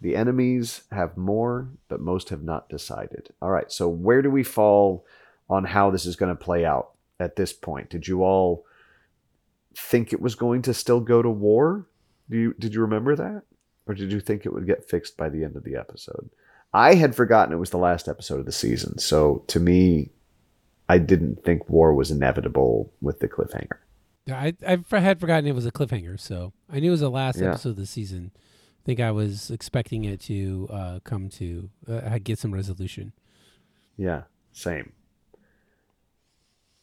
The 0.00 0.14
enemies 0.14 0.82
have 0.92 1.16
more, 1.16 1.68
but 1.88 2.00
most 2.00 2.28
have 2.28 2.42
not 2.42 2.68
decided. 2.68 3.30
All 3.42 3.50
right, 3.50 3.72
so 3.72 3.88
where 3.88 4.22
do 4.22 4.30
we 4.30 4.44
fall 4.44 5.04
on 5.50 5.64
how 5.64 5.90
this 5.90 6.06
is 6.06 6.16
going 6.16 6.34
to 6.34 6.44
play 6.44 6.64
out 6.64 6.90
at 7.18 7.36
this 7.36 7.52
point? 7.52 7.90
Did 7.90 8.06
you 8.06 8.22
all 8.22 8.64
think 9.76 10.12
it 10.12 10.20
was 10.20 10.34
going 10.34 10.62
to 10.62 10.74
still 10.74 11.00
go 11.00 11.22
to 11.22 11.30
war? 11.30 11.86
Do 12.30 12.36
you 12.36 12.54
did 12.58 12.74
you 12.74 12.82
remember 12.82 13.16
that? 13.16 13.42
Or 13.86 13.94
did 13.94 14.12
you 14.12 14.20
think 14.20 14.44
it 14.44 14.52
would 14.52 14.66
get 14.66 14.88
fixed 14.88 15.16
by 15.16 15.30
the 15.30 15.42
end 15.44 15.56
of 15.56 15.64
the 15.64 15.76
episode? 15.76 16.28
I 16.72 16.94
had 16.94 17.14
forgotten 17.14 17.54
it 17.54 17.58
was 17.58 17.70
the 17.70 17.78
last 17.78 18.08
episode 18.08 18.38
of 18.38 18.46
the 18.46 18.52
season, 18.52 18.98
so 18.98 19.42
to 19.48 19.58
me, 19.58 20.10
I 20.88 20.98
didn't 20.98 21.44
think 21.44 21.68
war 21.68 21.94
was 21.94 22.10
inevitable 22.10 22.92
with 23.00 23.20
the 23.20 23.28
cliffhanger. 23.28 23.78
Yeah, 24.26 24.38
I, 24.66 24.78
I 24.92 24.98
had 24.98 25.20
forgotten 25.20 25.46
it 25.46 25.54
was 25.54 25.66
a 25.66 25.70
cliffhanger, 25.72 26.18
so 26.20 26.52
I 26.70 26.80
knew 26.80 26.88
it 26.88 26.92
was 26.92 27.00
the 27.00 27.10
last 27.10 27.38
Yeah. 27.40 27.50
episode 27.50 27.70
of 27.70 27.76
the 27.76 27.86
season. 27.86 28.32
I 28.34 28.84
think 28.84 29.00
I 29.00 29.10
was 29.10 29.50
expecting 29.50 30.04
it 30.04 30.20
to 30.22 30.68
uh, 30.70 31.00
come 31.04 31.28
to 31.30 31.70
uh, 31.88 32.18
get 32.22 32.38
some 32.38 32.52
resolution. 32.54 33.12
Yeah, 33.96 34.22
same. 34.52 34.92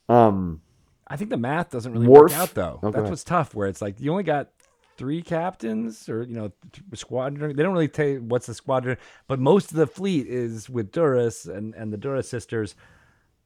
Um, 0.07 0.61
I 1.07 1.17
think 1.17 1.29
the 1.29 1.37
math 1.37 1.71
doesn't 1.71 1.91
really 1.91 2.07
Worf- 2.07 2.31
work 2.31 2.39
out 2.39 2.53
though. 2.53 2.79
Oh, 2.83 2.91
That's 2.91 3.09
what's 3.09 3.23
tough. 3.23 3.55
Where 3.55 3.67
it's 3.67 3.81
like 3.81 3.99
you 3.99 4.11
only 4.11 4.23
got 4.23 4.49
three 4.97 5.21
captains, 5.21 6.07
or 6.09 6.23
you 6.23 6.35
know, 6.35 6.51
squadron. 6.93 7.55
They 7.55 7.63
don't 7.63 7.73
really 7.73 7.87
tell 7.87 8.07
you 8.07 8.21
what's 8.21 8.47
the 8.47 8.53
squadron, 8.53 8.97
but 9.27 9.39
most 9.39 9.71
of 9.71 9.77
the 9.77 9.87
fleet 9.87 10.27
is 10.27 10.69
with 10.69 10.91
Duras 10.91 11.45
and 11.45 11.73
and 11.75 11.91
the 11.91 11.97
Duras 11.97 12.29
sisters. 12.29 12.75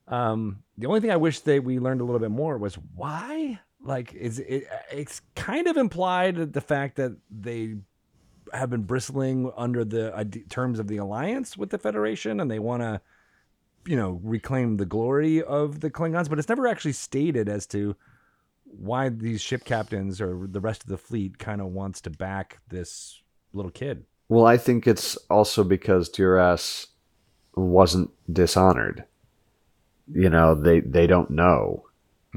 Um, 0.09 0.63
the 0.77 0.87
only 0.87 0.99
thing 0.99 1.11
I 1.11 1.17
wish 1.17 1.39
they 1.41 1.59
we 1.59 1.79
learned 1.79 2.01
a 2.01 2.03
little 2.03 2.19
bit 2.19 2.31
more 2.31 2.57
was 2.57 2.75
why. 2.95 3.59
Like, 3.81 4.13
is 4.13 4.39
it? 4.39 4.67
It's 4.91 5.21
kind 5.35 5.67
of 5.67 5.77
implied 5.77 6.35
that 6.35 6.53
the 6.53 6.61
fact 6.61 6.97
that 6.97 7.15
they 7.29 7.77
have 8.51 8.69
been 8.69 8.83
bristling 8.83 9.51
under 9.55 9.85
the 9.85 10.43
terms 10.49 10.79
of 10.79 10.87
the 10.87 10.97
alliance 10.97 11.55
with 11.55 11.69
the 11.69 11.77
Federation, 11.77 12.39
and 12.39 12.49
they 12.51 12.59
want 12.59 12.81
to 12.81 13.01
you 13.85 13.95
know 13.95 14.19
reclaim 14.23 14.77
the 14.77 14.85
glory 14.85 15.41
of 15.41 15.79
the 15.79 15.89
Klingons, 15.89 16.29
but 16.29 16.39
it's 16.39 16.49
never 16.49 16.67
actually 16.67 16.91
stated 16.91 17.47
as 17.47 17.65
to 17.67 17.95
why 18.65 19.09
these 19.09 19.41
ship 19.41 19.63
captains 19.63 20.21
or 20.21 20.47
the 20.47 20.59
rest 20.59 20.83
of 20.83 20.89
the 20.89 20.97
fleet 20.97 21.39
kind 21.39 21.61
of 21.61 21.67
wants 21.67 22.01
to 22.01 22.09
back 22.09 22.59
this 22.67 23.21
little 23.53 23.71
kid. 23.71 24.05
well, 24.27 24.45
I 24.45 24.57
think 24.57 24.85
it's 24.85 25.15
also 25.29 25.63
because 25.63 26.09
Duras 26.09 26.87
wasn't 27.55 28.11
dishonored. 28.31 29.05
You 30.11 30.29
know, 30.29 30.55
they 30.55 30.79
they 30.79 31.07
don't 31.07 31.29
know 31.29 31.85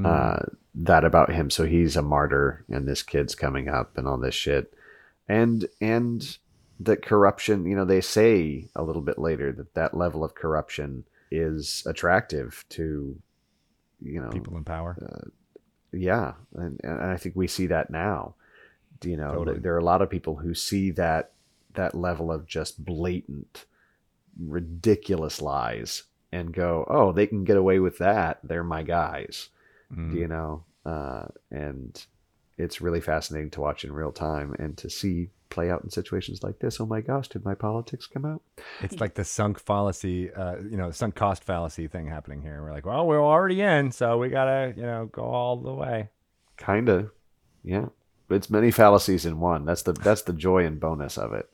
uh, 0.04 0.40
that 0.74 1.04
about 1.04 1.32
him, 1.32 1.50
so 1.50 1.64
he's 1.64 1.96
a 1.96 2.02
martyr, 2.02 2.64
and 2.68 2.86
this 2.86 3.02
kid's 3.02 3.34
coming 3.34 3.68
up 3.68 3.96
and 3.96 4.06
all 4.06 4.18
this 4.18 4.34
shit. 4.34 4.74
And 5.28 5.66
and 5.80 6.36
that 6.80 7.02
corruption, 7.02 7.66
you 7.66 7.76
know, 7.76 7.84
they 7.84 8.00
say 8.00 8.68
a 8.74 8.82
little 8.82 9.02
bit 9.02 9.18
later 9.18 9.52
that 9.52 9.74
that 9.74 9.96
level 9.96 10.24
of 10.24 10.34
corruption 10.34 11.04
is 11.30 11.82
attractive 11.86 12.64
to, 12.70 13.16
you 14.00 14.20
know, 14.20 14.28
People 14.30 14.56
in 14.56 14.64
power. 14.64 14.96
yeah, 15.92 16.34
and, 16.54 16.80
and 16.82 17.00
I 17.00 17.16
think 17.16 17.36
we 17.36 17.46
see 17.46 17.66
that 17.68 17.90
now. 17.90 18.34
You 19.02 19.16
know, 19.16 19.32
Totally. 19.34 19.58
there 19.58 19.74
are 19.74 19.78
a 19.78 19.84
lot 19.84 20.02
of 20.02 20.10
people 20.10 20.36
who 20.36 20.54
see 20.54 20.90
that 20.92 21.32
that 21.74 21.94
level 21.94 22.30
of 22.30 22.46
just 22.46 22.84
blatant, 22.84 23.64
ridiculous 24.38 25.40
lies 25.40 26.04
and 26.32 26.52
go, 26.52 26.84
"Oh, 26.88 27.12
they 27.12 27.26
can 27.26 27.44
get 27.44 27.56
away 27.56 27.78
with 27.78 27.98
that. 27.98 28.40
They're 28.42 28.64
my 28.64 28.82
guys." 28.82 29.50
Mm. 29.94 30.14
You 30.14 30.28
know, 30.28 30.64
uh, 30.84 31.26
and 31.50 32.04
it's 32.58 32.80
really 32.80 33.00
fascinating 33.00 33.50
to 33.50 33.60
watch 33.60 33.84
in 33.84 33.92
real 33.92 34.12
time 34.12 34.54
and 34.58 34.76
to 34.78 34.90
see 34.90 35.30
play 35.52 35.70
out 35.70 35.84
in 35.84 35.90
situations 35.90 36.42
like 36.42 36.58
this. 36.60 36.80
Oh 36.80 36.86
my 36.86 37.02
gosh, 37.02 37.28
did 37.28 37.44
my 37.44 37.54
politics 37.54 38.06
come 38.06 38.24
out? 38.24 38.40
It's 38.80 39.00
like 39.00 39.14
the 39.14 39.24
sunk 39.24 39.60
fallacy, 39.60 40.32
uh, 40.32 40.56
you 40.56 40.78
know, 40.78 40.90
sunk 40.90 41.14
cost 41.14 41.44
fallacy 41.44 41.88
thing 41.88 42.06
happening 42.06 42.40
here. 42.40 42.62
We're 42.62 42.72
like, 42.72 42.86
well, 42.86 43.06
we're 43.06 43.22
already 43.22 43.60
in, 43.60 43.92
so 43.92 44.16
we 44.16 44.30
gotta, 44.30 44.72
you 44.74 44.82
know, 44.82 45.10
go 45.12 45.24
all 45.24 45.58
the 45.58 45.74
way. 45.74 46.08
Kinda, 46.56 47.10
yeah. 47.62 47.86
But 48.28 48.36
it's 48.36 48.48
many 48.48 48.70
fallacies 48.70 49.26
in 49.26 49.40
one. 49.40 49.66
That's 49.66 49.82
the 49.82 49.92
that's 49.92 50.22
the 50.22 50.32
joy 50.32 50.64
and 50.64 50.80
bonus 50.80 51.18
of 51.18 51.34
it. 51.34 51.50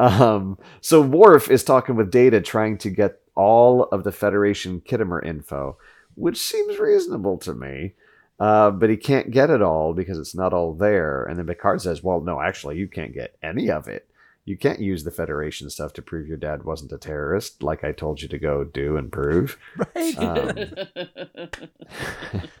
Um, 0.00 0.58
so 0.80 1.00
Worf 1.00 1.48
is 1.48 1.62
talking 1.62 1.94
with 1.94 2.10
Data, 2.10 2.40
trying 2.40 2.76
to 2.78 2.90
get 2.90 3.20
all 3.34 3.84
of 3.84 4.04
the 4.04 4.12
Federation 4.12 4.80
Khitomer 4.80 5.24
info, 5.24 5.76
which 6.14 6.38
seems 6.38 6.78
reasonable 6.78 7.38
to 7.38 7.54
me. 7.54 7.94
Uh, 8.40 8.70
but 8.70 8.90
he 8.90 8.96
can't 8.96 9.30
get 9.30 9.50
it 9.50 9.62
all 9.62 9.92
because 9.94 10.18
it's 10.18 10.34
not 10.34 10.52
all 10.52 10.74
there. 10.74 11.22
And 11.24 11.38
then 11.38 11.46
Picard 11.46 11.80
says, 11.80 12.02
"Well, 12.02 12.20
no, 12.20 12.40
actually, 12.40 12.76
you 12.76 12.88
can't 12.88 13.14
get 13.14 13.36
any 13.42 13.70
of 13.70 13.86
it. 13.86 14.08
You 14.44 14.56
can't 14.56 14.80
use 14.80 15.04
the 15.04 15.12
Federation 15.12 15.70
stuff 15.70 15.92
to 15.92 16.02
prove 16.02 16.26
your 16.26 16.38
dad 16.38 16.64
wasn't 16.64 16.90
a 16.90 16.98
terrorist, 16.98 17.62
like 17.62 17.84
I 17.84 17.92
told 17.92 18.20
you 18.20 18.26
to 18.26 18.38
go 18.38 18.64
do 18.64 18.96
and 18.96 19.12
prove." 19.12 19.56
Right. 19.94 20.18
Um, 20.18 20.56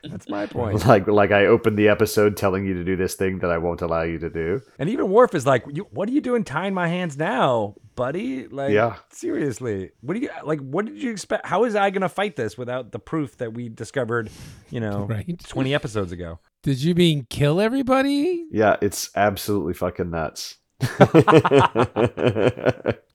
That's 0.04 0.28
my 0.28 0.46
point. 0.46 0.86
like 0.86 1.08
like 1.08 1.32
I 1.32 1.46
opened 1.46 1.76
the 1.76 1.88
episode 1.88 2.36
telling 2.36 2.64
you 2.64 2.74
to 2.74 2.84
do 2.84 2.94
this 2.94 3.14
thing 3.14 3.40
that 3.40 3.50
I 3.50 3.58
won't 3.58 3.82
allow 3.82 4.02
you 4.02 4.18
to 4.20 4.30
do. 4.30 4.62
And 4.78 4.88
even 4.88 5.10
Worf 5.10 5.34
is 5.34 5.46
like, 5.46 5.64
you, 5.68 5.88
"What 5.90 6.08
are 6.08 6.12
you 6.12 6.20
doing 6.20 6.44
tying 6.44 6.74
my 6.74 6.86
hands 6.86 7.16
now, 7.16 7.74
buddy? 7.94 8.46
Like, 8.48 8.72
Yeah. 8.72 8.96
seriously, 9.10 9.90
what 10.00 10.14
do 10.14 10.20
you 10.20 10.30
like? 10.44 10.60
What 10.60 10.86
did 10.86 11.02
you 11.02 11.10
expect? 11.10 11.46
How 11.46 11.64
is 11.64 11.74
I 11.74 11.90
gonna 11.90 12.08
fight 12.08 12.36
this 12.36 12.56
without 12.58 12.92
the 12.92 12.98
proof 12.98 13.36
that 13.38 13.52
we 13.54 13.68
discovered, 13.68 14.30
you 14.70 14.80
know, 14.80 15.04
Right. 15.08 15.38
twenty 15.48 15.74
episodes 15.74 16.12
ago? 16.12 16.38
Did 16.62 16.82
you 16.82 16.94
mean 16.94 17.26
kill 17.28 17.60
everybody, 17.60 18.46
Yeah, 18.50 18.76
it's 18.80 19.10
absolutely 19.16 19.74
fucking 19.74 20.10
nuts. 20.10 20.56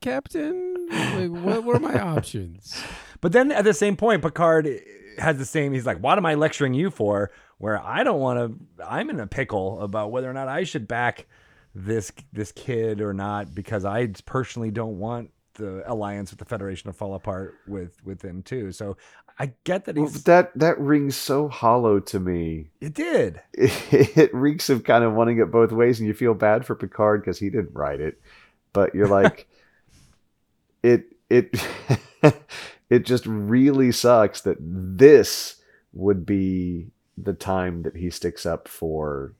Captain? 0.00 0.88
Like, 0.90 1.30
what 1.44 1.64
were 1.64 1.78
my 1.80 1.98
options? 2.00 2.80
But 3.20 3.32
then 3.32 3.50
at 3.50 3.64
the 3.64 3.74
same 3.74 3.96
point, 3.96 4.22
Picard 4.22 4.68
has 5.18 5.38
the 5.38 5.44
same. 5.44 5.72
He's 5.72 5.84
like, 5.84 5.98
"What 5.98 6.18
am 6.18 6.24
I 6.26 6.34
lecturing 6.36 6.72
you 6.72 6.88
for?" 6.88 7.32
Where 7.58 7.76
I 7.84 8.04
don't 8.04 8.20
want 8.20 8.38
to. 8.38 8.84
I'm 8.88 9.10
in 9.10 9.18
a 9.18 9.26
pickle 9.26 9.80
about 9.80 10.12
whether 10.12 10.30
or 10.30 10.32
not 10.32 10.46
I 10.46 10.62
should 10.62 10.86
back 10.86 11.26
this 11.84 12.12
this 12.32 12.52
kid 12.52 13.00
or 13.00 13.14
not 13.14 13.54
because 13.54 13.84
I 13.84 14.08
personally 14.26 14.70
don't 14.70 14.98
want 14.98 15.30
the 15.54 15.82
alliance 15.90 16.30
with 16.30 16.38
the 16.38 16.44
Federation 16.44 16.90
to 16.90 16.96
fall 16.96 17.14
apart 17.14 17.54
with 17.66 18.02
with 18.04 18.22
him 18.22 18.42
too. 18.42 18.72
So 18.72 18.96
I 19.38 19.52
get 19.64 19.84
that 19.84 19.96
Well, 19.96 20.08
that 20.24 20.58
that 20.58 20.80
rings 20.80 21.16
so 21.16 21.48
hollow 21.48 22.00
to 22.00 22.18
me. 22.18 22.70
It 22.80 22.94
did. 22.94 23.40
It, 23.52 23.72
It, 24.16 24.34
reeks 24.34 24.68
of 24.68 24.84
kind 24.84 25.04
of 25.04 25.14
wanting 25.14 25.38
it 25.38 25.50
both 25.50 25.70
ways, 25.72 26.00
and 26.00 26.08
you 26.08 26.14
feel 26.14 26.34
bad 26.34 26.66
for 26.66 26.74
Picard 26.74 27.22
because 27.22 27.38
he 27.38 27.50
didn't 27.50 27.74
write 27.74 28.00
it, 28.00 28.20
but 28.72 28.94
you're 28.94 29.08
like, 29.20 29.48
it 30.82 31.14
it 31.30 31.54
it 32.90 33.06
just 33.06 33.26
really 33.26 33.92
sucks 33.92 34.40
that 34.40 34.56
this 34.60 35.56
would 35.92 36.26
be 36.26 36.88
the 37.16 37.32
time 37.32 37.82
that 37.82 37.96
he 37.96 38.10
sticks 38.10 38.46
up 38.46 38.68
for 38.68 39.34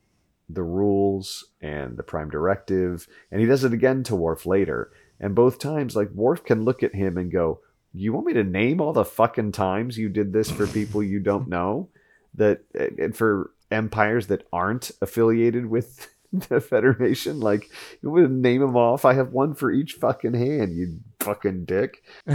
the 0.49 0.63
rules 0.63 1.45
and 1.61 1.97
the 1.97 2.03
prime 2.03 2.31
directive 2.31 3.07
and 3.31 3.41
he 3.41 3.47
does 3.47 3.65
it 3.65 3.73
again 3.73 4.03
to 4.05 4.17
Worf 4.17 4.47
later. 4.47 4.91
And 5.21 5.35
both 5.35 5.59
times 5.59 5.97
like 5.97 6.11
Worf 6.11 6.45
can 6.45 6.65
look 6.65 6.83
at 6.83 6.95
him 6.95 7.17
and 7.17 7.31
go 7.31 7.61
you 7.95 8.13
want 8.13 8.27
me 8.27 8.35
to 8.35 8.45
name 8.45 8.81
all 8.81 8.93
the 8.93 9.05
fucking 9.05 9.53
times 9.53 9.99
you 9.99 10.09
did 10.09 10.33
this 10.33 10.51
for 10.51 10.67
people 10.67 11.03
you 11.03 11.21
don't 11.21 11.49
know? 11.49 11.89
That 12.35 12.61
and 12.75 13.17
for 13.17 13.53
empires 13.71 14.29
that 14.29 14.47
aren't 14.53 14.91
affiliated 15.03 15.67
with 15.67 16.09
the 16.33 16.61
federation? 16.61 17.41
Like 17.41 17.71
you 18.03 18.11
want 18.11 18.23
me 18.23 18.29
to 18.29 18.35
name 18.35 18.61
them 18.61 18.77
off? 18.77 19.05
I 19.05 19.15
have 19.15 19.33
one 19.33 19.55
for 19.55 19.71
each 19.71 19.95
fucking 19.95 20.35
hand 20.35 20.75
you 20.75 21.01
fucking 21.21 21.65
dick. 21.65 22.03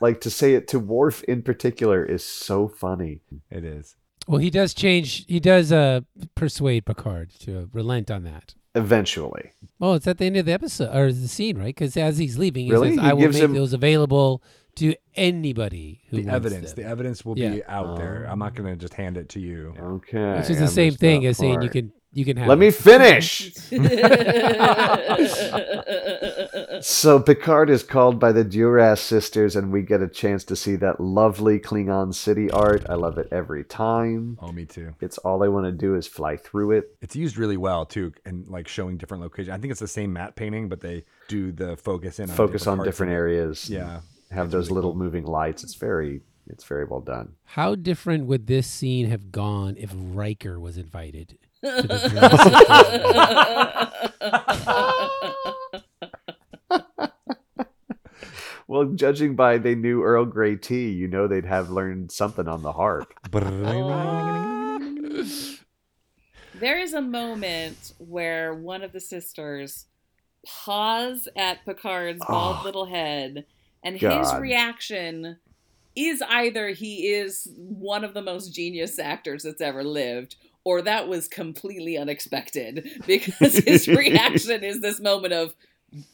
Like 0.00 0.20
to 0.22 0.30
say 0.30 0.54
it 0.54 0.68
to 0.68 0.78
Worf 0.78 1.22
in 1.24 1.42
particular 1.42 2.04
is 2.04 2.22
so 2.22 2.68
funny. 2.68 3.20
It 3.50 3.64
is. 3.64 3.96
Well, 4.26 4.38
he 4.38 4.50
does 4.50 4.72
change. 4.74 5.26
He 5.26 5.38
does 5.40 5.70
uh, 5.72 6.00
persuade 6.34 6.84
Picard 6.86 7.30
to 7.40 7.68
relent 7.72 8.10
on 8.10 8.24
that. 8.24 8.54
eventually 8.76 9.52
Oh, 9.80 9.92
it's 9.94 10.06
at 10.06 10.18
the 10.18 10.24
end 10.26 10.36
of 10.36 10.46
the 10.46 10.52
episode 10.52 10.94
or 10.96 11.12
the 11.12 11.28
scene, 11.28 11.56
right? 11.58 11.66
Because 11.74 11.96
as 11.96 12.18
he's 12.18 12.38
leaving, 12.38 12.64
he 12.66 12.72
Really? 12.72 12.90
says, 12.96 13.00
He 13.00 13.06
"I 13.10 13.12
will 13.12 13.20
gives 13.20 13.34
make 13.36 13.44
him- 13.44 13.54
those 13.54 13.72
available 13.72 14.42
to 14.76 14.94
anybody 15.14 16.00
who 16.08 16.16
The 16.16 16.22
wants 16.24 16.34
evidence. 16.46 16.72
them." 16.72 16.82
The 16.84 16.90
evidence 16.90 17.24
will 17.24 17.34
be 17.36 17.42
Yeah. 17.42 17.58
out 17.68 17.96
there. 17.96 18.26
I'm 18.28 18.38
not 18.40 18.54
going 18.56 18.68
to 18.72 18.76
just 18.80 18.94
hand 18.94 19.16
it 19.16 19.28
to 19.30 19.40
you. 19.40 19.74
okay 19.78 20.38
Which 20.38 20.50
is 20.50 20.58
the 20.58 20.64
I 20.64 20.68
same 20.68 20.94
thing 20.94 21.22
that 21.22 21.28
as 21.28 21.38
saying 21.38 21.62
you 21.62 21.68
can 21.70 21.92
you 22.16 22.24
can 22.24 22.36
have. 22.36 22.46
let 22.48 22.58
it. 22.58 22.60
me 22.60 22.70
finish 22.70 23.50
So 26.86 27.18
Picard 27.18 27.70
is 27.70 27.82
called 27.82 28.20
by 28.20 28.32
the 28.32 28.44
Duras 28.44 29.00
sisters, 29.00 29.56
and 29.56 29.72
we 29.72 29.80
get 29.80 30.02
a 30.02 30.06
chance 30.06 30.44
to 30.44 30.54
see 30.54 30.76
that 30.76 31.00
lovely 31.00 31.58
Klingon 31.58 32.12
city 32.12 32.50
art. 32.50 32.84
I 32.90 32.92
love 32.92 33.16
it 33.16 33.26
every 33.32 33.64
time. 33.64 34.36
Oh, 34.42 34.52
me 34.52 34.66
too. 34.66 34.94
It's 35.00 35.16
all 35.16 35.42
I 35.42 35.48
want 35.48 35.64
to 35.64 35.72
do 35.72 35.94
is 35.94 36.06
fly 36.06 36.36
through 36.36 36.72
it. 36.72 36.94
It's 37.00 37.16
used 37.16 37.38
really 37.38 37.56
well 37.56 37.86
too, 37.86 38.12
and 38.26 38.46
like 38.48 38.68
showing 38.68 38.98
different 38.98 39.22
locations. 39.22 39.48
I 39.48 39.56
think 39.56 39.70
it's 39.70 39.80
the 39.80 39.88
same 39.88 40.12
matte 40.12 40.36
painting, 40.36 40.68
but 40.68 40.82
they 40.82 41.06
do 41.26 41.52
the 41.52 41.78
focus 41.78 42.18
in 42.18 42.28
on 42.28 42.36
Focus 42.36 42.66
on 42.66 42.76
different 42.84 43.12
of 43.12 43.14
it. 43.14 43.18
areas. 43.18 43.70
Yeah, 43.70 44.00
have 44.30 44.50
those 44.50 44.66
really 44.66 44.74
little 44.74 44.92
cool. 44.92 45.04
moving 45.04 45.24
lights. 45.24 45.64
It's 45.64 45.76
very, 45.76 46.20
it's 46.48 46.64
very 46.64 46.84
well 46.84 47.00
done. 47.00 47.32
How 47.44 47.76
different 47.76 48.26
would 48.26 48.46
this 48.46 48.66
scene 48.66 49.08
have 49.08 49.32
gone 49.32 49.76
if 49.78 49.90
Riker 49.96 50.60
was 50.60 50.76
invited? 50.76 51.38
to 58.66 58.72
the 58.72 58.72
Well, 58.72 58.84
judging 58.94 59.36
by 59.36 59.58
they 59.58 59.74
knew 59.74 60.02
Earl 60.02 60.24
Grey 60.24 60.56
tea, 60.56 60.90
you 60.90 61.08
know 61.08 61.26
they'd 61.26 61.46
have 61.46 61.70
learned 61.70 62.12
something 62.12 62.48
on 62.48 62.62
the 62.62 62.72
harp. 62.72 63.12
There 66.60 66.78
is 66.78 66.94
a 66.94 67.02
moment 67.02 67.94
where 67.98 68.54
one 68.54 68.82
of 68.82 68.92
the 68.92 69.00
sisters 69.00 69.86
paws 70.46 71.28
at 71.36 71.64
Picard's 71.64 72.22
ah. 72.22 72.26
bald 72.28 72.56
Oh, 72.60 72.64
little 72.64 72.86
head, 72.86 73.44
and 73.82 73.96
his 73.96 74.34
reaction 74.36 75.38
is 75.96 76.22
either 76.28 76.68
he 76.68 77.08
is 77.08 77.48
one 77.56 78.04
of 78.04 78.14
the 78.14 78.22
most 78.22 78.54
genius 78.54 78.98
actors 78.98 79.42
that's 79.42 79.60
ever 79.60 79.84
lived, 79.84 80.36
or 80.64 80.82
that 80.82 81.08
was 81.08 81.28
completely 81.28 81.98
unexpected 81.98 82.88
because 83.06 83.58
his 83.58 83.86
reaction 83.88 84.64
is 84.64 84.80
this 84.80 85.00
moment 85.00 85.32
of, 85.32 85.54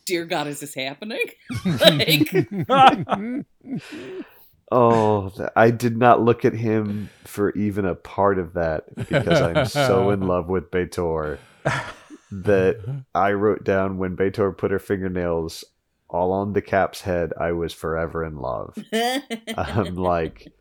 "Dear 0.05 0.25
God, 0.25 0.47
is 0.47 0.61
this 0.61 0.75
happening?" 0.75 1.25
like, 1.65 2.49
Oh, 4.73 5.33
I 5.57 5.71
did 5.71 5.97
not 5.97 6.23
look 6.23 6.45
at 6.45 6.53
him 6.53 7.11
for 7.25 7.51
even 7.53 7.85
a 7.85 7.97
part 7.97 8.39
of 8.39 8.53
that 8.53 8.85
because 9.09 9.41
I'm 9.41 9.67
so 9.67 10.11
in 10.13 10.21
love 10.21 10.49
with 10.49 10.71
B'Etor 10.71 11.39
that 12.31 13.05
I 13.13 13.33
wrote 13.33 13.65
down 13.65 13.99
when 13.99 14.17
B'Etor 14.17 14.57
put 14.57 14.71
her 14.71 14.79
fingernails 14.79 15.65
all 16.09 16.31
on 16.33 16.53
the 16.53 16.63
cap's 16.63 17.01
head, 17.01 17.33
I 17.39 17.53
was 17.53 17.73
forever 17.73 18.25
in 18.25 18.37
love. 18.37 18.77
I'm 18.93 19.23
um, 19.57 19.95
like, 19.97 20.53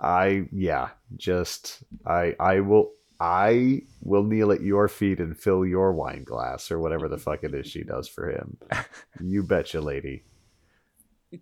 I 0.00 0.46
yeah, 0.52 0.90
just 1.16 1.82
I 2.06 2.36
I 2.38 2.60
will 2.60 2.92
I 3.20 3.82
will 4.00 4.22
kneel 4.22 4.52
at 4.52 4.60
your 4.62 4.86
feet 4.88 5.18
and 5.18 5.36
fill 5.36 5.66
your 5.66 5.92
wine 5.92 6.22
glass 6.24 6.70
or 6.70 6.78
whatever 6.78 7.08
the 7.08 7.18
fuck 7.18 7.42
it 7.42 7.54
is 7.54 7.66
she 7.66 7.82
does 7.82 8.08
for 8.08 8.30
him. 8.30 8.58
You 9.20 9.42
betcha, 9.42 9.80
lady. 9.80 10.22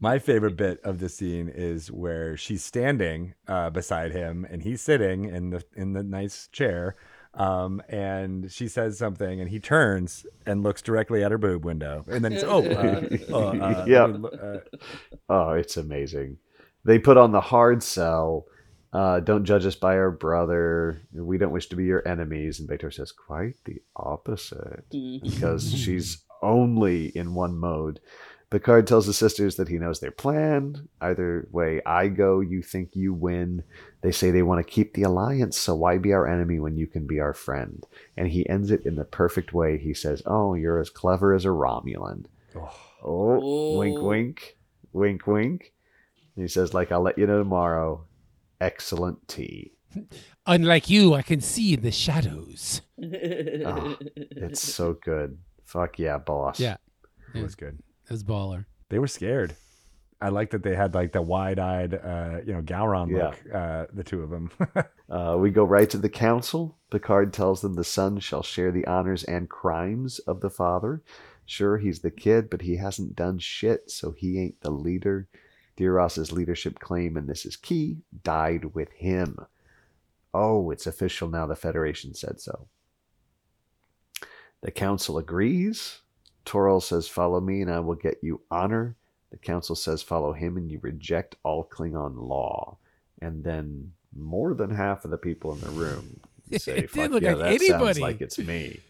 My 0.01 0.19
favorite 0.19 0.57
bit 0.57 0.81
of 0.83 0.99
the 0.99 1.09
scene 1.09 1.49
is 1.55 1.93
where 1.93 2.37
she's 2.37 2.65
standing 2.65 3.35
uh, 3.47 3.71
beside 3.71 4.13
him 4.13 4.45
and 4.51 4.63
he's 4.63 4.81
sitting 4.81 5.27
in 5.27 5.51
the 5.51 5.63
in 5.77 5.93
the 5.93 6.03
nice 6.03 6.49
chair, 6.49 6.97
um, 7.35 7.81
and 7.89 8.51
she 8.51 8.67
says 8.67 8.99
something 8.99 9.41
and 9.41 9.49
he 9.49 9.61
turns 9.61 10.27
and 10.45 10.65
looks 10.65 10.83
directly 10.83 11.23
at 11.23 11.31
her 11.31 11.39
boob 11.39 11.65
window 11.65 12.05
and 12.09 12.25
then 12.25 12.33
he's 12.33 12.43
oh 12.43 12.65
uh, 12.65 13.07
uh, 13.31 13.37
uh, 13.37 13.85
Yeah. 13.87 14.07
let 14.07 14.11
me 14.13 14.19
look, 14.23 14.35
uh, 14.43 14.59
Oh, 15.29 15.51
it's 15.51 15.77
amazing. 15.77 16.39
They 16.85 16.99
put 16.99 17.17
on 17.17 17.31
the 17.33 17.41
hard 17.41 17.83
sell. 17.83 18.47
Uh, 18.97 19.21
don't 19.21 19.45
judge 19.45 19.67
us 19.67 19.75
by 19.75 19.95
our 19.97 20.11
brother. 20.11 21.03
We 21.13 21.37
don't 21.37 21.53
wish 21.53 21.67
to 21.69 21.77
be 21.77 21.85
your 21.85 22.07
enemies. 22.09 22.59
And 22.59 22.67
B'Etor 22.69 22.93
says, 22.95 23.13
quite 23.13 23.57
the 23.67 23.83
opposite. 23.95 24.85
Because 24.91 25.71
she's 25.77 26.25
only 26.43 27.09
in 27.09 27.35
one 27.35 27.57
mode. 27.59 28.01
Picard 28.49 28.87
tells 28.87 29.07
the 29.07 29.13
sisters 29.13 29.57
that 29.57 29.69
he 29.69 29.77
knows 29.77 30.01
their 30.01 30.13
plan. 30.13 30.89
Either 31.01 31.47
way 31.51 31.83
I 31.85 32.09
go, 32.09 32.41
you 32.41 32.63
think 32.63 32.91
you 32.95 33.13
win. 33.13 33.65
They 34.03 34.13
say 34.13 34.31
they 34.31 34.43
want 34.43 34.65
to 34.65 34.73
keep 34.73 34.95
the 34.95 35.03
alliance, 35.03 35.59
so 35.59 35.75
why 35.75 35.99
be 35.99 36.13
our 36.13 36.27
enemy 36.29 36.61
when 36.61 36.77
you 36.77 36.87
can 36.87 37.07
be 37.07 37.19
our 37.21 37.35
friend? 37.35 37.85
And 38.17 38.29
he 38.29 38.49
ends 38.49 38.71
it 38.71 38.87
in 38.87 38.95
the 38.97 39.05
perfect 39.05 39.53
way. 39.53 39.77
He 39.79 39.93
says, 39.93 40.23
Oh, 40.27 40.55
you're 40.55 40.81
as 40.81 40.91
clever 40.91 41.35
as 41.35 41.45
a 41.45 41.49
Romulan. 41.49 42.27
Oh, 42.55 42.71
Oh, 43.03 43.79
wink, 43.79 43.99
Oh. 43.99 44.05
wink, 44.05 44.57
wink, 44.93 45.27
wink. 45.27 45.73
And 46.37 46.45
he 46.45 46.49
says, 46.49 46.73
like, 46.73 46.91
I'll 46.93 47.03
let 47.03 47.19
you 47.19 47.27
know 47.27 47.39
tomorrow. 47.39 48.05
Excellent 48.61 49.27
tea. 49.29 49.73
Unlike 50.47 50.91
you, 50.91 51.15
I 51.15 51.23
can 51.23 51.41
see 51.41 51.75
in 51.75 51.83
the 51.83 51.91
shadows. 51.91 52.83
Oh, 52.99 53.97
It's 54.17 54.63
so 54.63 54.95
good. 54.95 55.39
Fuck 55.65 55.99
yeah, 55.99 56.19
boss. 56.19 56.61
Yeah. 56.61 56.77
it 57.35 57.43
was 57.43 57.55
good. 57.55 57.79
It 58.05 58.11
was 58.13 58.23
baller. 58.25 58.67
They 58.89 58.99
were 58.99 59.09
scared. 59.09 59.57
I 60.21 60.29
like 60.31 60.51
that 60.53 60.63
they 60.63 60.75
had 60.75 60.95
like 60.95 61.13
the 61.13 61.21
wide-eyed, 61.21 61.93
uh, 61.95 62.39
you 62.47 62.55
know, 62.55 62.63
Gowron 62.63 63.11
Yeah. 63.11 63.27
look. 63.29 63.55
Uh, 63.55 63.87
the 63.93 64.05
two 64.05 64.23
of 64.23 64.31
them. 64.31 64.51
Uh, 65.09 65.37
we 65.39 65.51
go 65.53 65.63
right 65.63 65.89
to 65.89 65.99
the 65.99 66.09
council. 66.09 66.77
Picard 66.91 67.33
tells 67.33 67.61
them 67.61 67.75
the 67.75 67.85
son 67.85 68.19
shall 68.19 68.43
share 68.43 68.73
the 68.73 68.85
honors 68.87 69.23
and 69.23 69.49
crimes 69.49 70.19
of 70.19 70.41
the 70.41 70.51
father. 70.51 71.01
Sure, 71.45 71.79
he's 71.79 72.01
the 72.01 72.11
kid, 72.11 72.51
but 72.51 72.63
he 72.63 72.77
hasn't 72.77 73.15
done 73.15 73.39
shit, 73.39 73.89
so 73.89 74.11
he 74.11 74.37
ain't 74.41 74.61
the 74.63 74.71
leader. 74.73 75.29
Duras's 75.77 76.33
leadership 76.33 76.79
claim, 76.79 77.17
and 77.17 77.29
this 77.29 77.45
is 77.45 77.57
key, 77.57 77.99
died 78.23 78.75
with 78.75 78.91
him. 78.93 79.37
Oh, 80.33 80.71
it's 80.71 80.87
official 80.87 81.29
now. 81.29 81.47
The 81.47 81.57
Federation 81.57 82.15
said 82.15 82.41
so. 82.41 82.67
The 84.63 84.71
council 84.71 85.19
agrees. 85.19 86.01
Toral 86.45 86.81
says, 86.81 87.09
Follow 87.09 87.41
me, 87.41 87.61
and 87.63 87.71
I 87.71 87.81
will 87.81 87.95
get 87.95 88.19
you 88.23 88.41
honor. 88.51 88.97
The 89.31 89.39
council 89.39 89.75
says, 89.77 90.03
Follow 90.03 90.33
him, 90.33 90.57
and 90.57 90.71
you 90.71 90.79
reject 90.83 91.37
all 91.43 91.65
Klingon 91.71 92.15
law. 92.17 92.79
And 93.21 93.45
then 93.45 93.93
more 94.17 94.55
than 94.55 94.71
half 94.71 95.05
of 95.05 95.11
the 95.11 95.19
people 95.19 95.53
in 95.53 95.61
the 95.61 95.71
room 95.71 96.21
say, 96.59 96.79
It 96.79 96.91
Fuck 96.91 97.11
look 97.11 97.23
yeah, 97.23 97.35
like 97.35 97.59
that 97.59 97.67
sounds 97.67 97.73
anybody." 97.73 98.01
like 98.01 98.21
it's 98.21 98.39
me. 98.39 98.81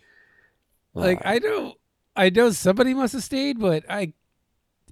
Like 0.95 1.19
Uh, 1.19 1.29
I 1.29 1.39
know, 1.39 1.75
I 2.15 2.31
know 2.31 2.51
somebody 2.51 2.95
must 2.95 3.13
have 3.13 3.25
stayed, 3.25 3.59
but 3.59 3.85
I, 3.89 4.13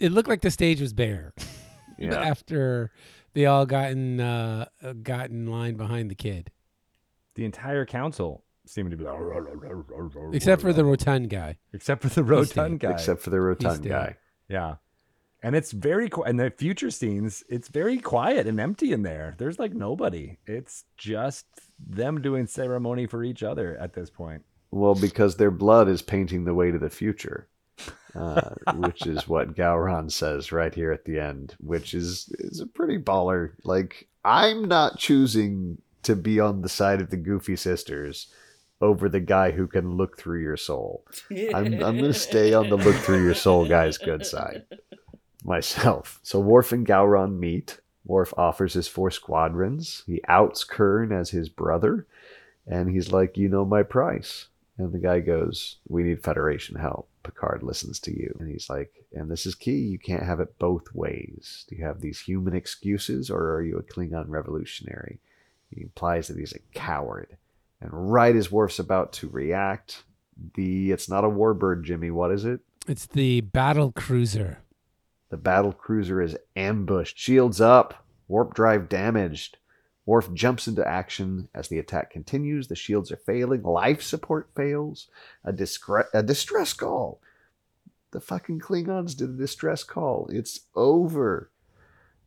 it 0.01 0.13
looked 0.13 0.29
like 0.29 0.41
the 0.43 0.51
stage 0.51 0.81
was 0.81 0.93
bare 0.93 1.33
yeah. 1.99 2.15
after 2.21 2.91
they 3.35 3.47
all 3.47 3.67
got 3.67 3.91
in, 3.91 4.21
uh, 4.21 4.67
uh, 4.83 4.93
got 4.95 5.31
in 5.31 5.47
line 5.47 5.77
behind 5.77 6.11
the 6.11 6.15
kid, 6.15 6.51
the 7.35 7.45
entire 7.45 7.85
council 7.85 8.45
seemed 8.67 8.91
to 8.91 8.97
be 8.97 9.05
like, 9.05 10.35
except 10.35 10.63
for 10.63 10.73
the 10.73 10.85
rotund 10.85 11.31
guy. 11.31 11.57
except 11.73 12.03
for 12.03 12.09
the 12.09 12.15
stayed. 12.15 12.25
rotund 12.25 12.81
guy. 12.81 12.91
Except 12.93 13.21
for 13.21 13.31
the 13.31 13.41
rotund 13.41 13.87
guy. 13.87 14.17
Yeah. 14.49 14.77
And 15.43 15.55
it's 15.55 15.73
very 15.73 16.09
quiet. 16.09 16.31
And 16.31 16.41
the 16.41 16.51
future 16.51 16.91
scenes, 16.91 17.45
it's 17.51 17.69
very 17.69 17.99
quiet 17.99 18.47
and 18.47 18.59
empty 18.59 18.93
in 18.93 19.03
there. 19.03 19.35
There's 19.37 19.59
like 19.59 19.75
nobody. 19.75 20.39
It's 20.47 20.85
just 20.97 21.45
them 21.79 22.23
doing 22.23 22.47
ceremony 22.47 23.07
for 23.07 23.23
each 23.23 23.43
other 23.43 23.77
at 23.77 23.93
this 23.93 24.09
point. 24.09 24.43
Well, 24.71 24.95
because 24.95 25.37
their 25.37 25.51
blood 25.51 25.89
is 25.89 26.01
painting 26.01 26.45
the 26.45 26.55
way 26.55 26.71
to 26.71 26.79
the 26.79 26.89
future, 26.89 27.49
uh, 28.15 28.51
which 28.77 29.07
is 29.07 29.29
what 29.29 29.57
Gowron 29.57 30.11
says 30.11 30.53
right 30.53 30.75
here 30.75 30.93
at 30.93 31.05
the 31.05 31.19
end, 31.19 31.55
which 31.59 31.95
is 31.95 32.29
is 32.39 32.61
a 32.61 32.67
pretty 32.67 32.99
baller. 32.99 33.53
Like 33.65 34.09
I'm 34.25 34.67
not 34.67 34.99
choosing 34.99 35.79
to 36.05 36.15
be 36.15 36.39
on 36.41 36.63
the 36.63 36.69
side 36.69 37.01
of 37.01 37.11
the 37.11 37.17
Goofy 37.17 37.57
sisters 37.57 38.29
over 38.81 39.09
the 39.09 39.21
guy 39.21 39.51
who 39.51 39.67
can 39.67 39.97
look 39.97 40.19
through 40.19 40.43
your 40.43 40.57
soul. 40.57 41.05
I'm 41.31 41.75
I'm 41.83 41.99
gonna 41.99 42.13
stay 42.29 42.55
on 42.55 42.69
the 42.69 42.77
look 42.77 42.97
through 42.97 43.25
your 43.25 43.35
soul 43.35 43.67
guy's 43.67 43.99
good 43.99 44.25
side 44.27 44.65
myself. 45.45 46.21
So 46.23 46.41
Worf 46.41 46.73
and 46.73 46.87
Gowron 46.87 47.39
meet. 47.39 47.81
Worf 48.05 48.35
offers 48.37 48.75
his 48.75 48.89
four 48.89 49.11
squadrons. 49.11 50.03
He 50.07 50.21
outs 50.29 50.65
Kurn 50.65 51.11
as 51.13 51.31
his 51.31 51.49
brother, 51.49 52.07
and 52.67 52.91
he's 52.91 53.13
like, 53.13 53.37
"You 53.37 53.49
know 53.49 53.65
my 53.65 53.83
price." 53.83 54.49
And 54.77 54.93
the 54.93 54.99
guy 54.99 55.21
goes, 55.21 55.79
"We 55.89 56.03
need 56.03 56.23
Federation 56.23 56.77
help." 56.77 57.09
Picard 57.25 57.63
listens 57.65 57.99
to 58.01 58.17
you, 58.17 58.37
and 58.39 58.49
he's 58.49 58.71
like, 58.71 59.05
"And 59.13 59.29
this 59.31 59.47
is 59.47 59.57
key. 59.57 59.79
You 59.79 59.99
can't 59.99 60.23
have 60.23 60.39
it 60.39 60.59
both 60.59 60.95
ways. 60.95 61.65
Do 61.69 61.75
you 61.75 61.85
have 61.85 62.01
these 62.01 62.21
human 62.21 62.55
excuses, 62.55 63.31
or 63.31 63.53
are 63.55 63.63
you 63.63 63.77
a 63.79 63.83
Klingon 63.83 64.29
revolutionary?" 64.29 65.21
He 65.71 65.83
implies 65.83 66.29
that 66.29 66.39
he's 66.39 66.53
a 66.53 66.61
coward. 66.73 67.37
And 67.81 68.13
right 68.13 68.37
as 68.37 68.53
Worf's 68.53 68.79
about 68.79 69.13
to 69.15 69.29
react, 69.29 70.05
the 70.55 70.93
it's 70.93 71.09
not 71.09 71.25
a 71.25 71.29
warbird, 71.29 71.83
Jimmie. 71.83 72.11
What 72.11 72.31
is 72.31 72.45
it? 72.45 72.61
It's 72.87 73.07
the 73.07 73.41
battle 73.41 73.93
cruiser. 73.93 74.59
The 75.31 75.37
battle 75.37 75.73
cruiser 75.73 76.21
is 76.23 76.37
ambushed. 76.55 77.19
Shields 77.19 77.61
up. 77.61 78.07
Warp 78.29 78.55
drive 78.55 78.89
damaged. 78.89 79.59
Worf 80.07 80.33
jumps 80.35 80.69
into 80.69 80.87
action 80.87 81.49
as 81.55 81.69
the 81.69 81.79
attack 81.79 82.11
continues. 82.11 82.69
The 82.69 82.75
shields 82.77 83.11
are 83.11 83.17
failing. 83.17 83.63
Life 83.63 84.03
support 84.03 84.51
fails. 84.55 85.09
A, 85.45 85.53
discre- 85.53 86.07
a 86.13 86.23
distress 86.23 86.73
call. 86.75 87.21
The 88.11 88.21
fucking 88.21 88.61
Klingons 88.61 89.17
did 89.17 89.31
a 89.31 89.33
distress 89.33 89.83
call. 89.83 90.29
It's 90.31 90.61
over. 90.77 91.51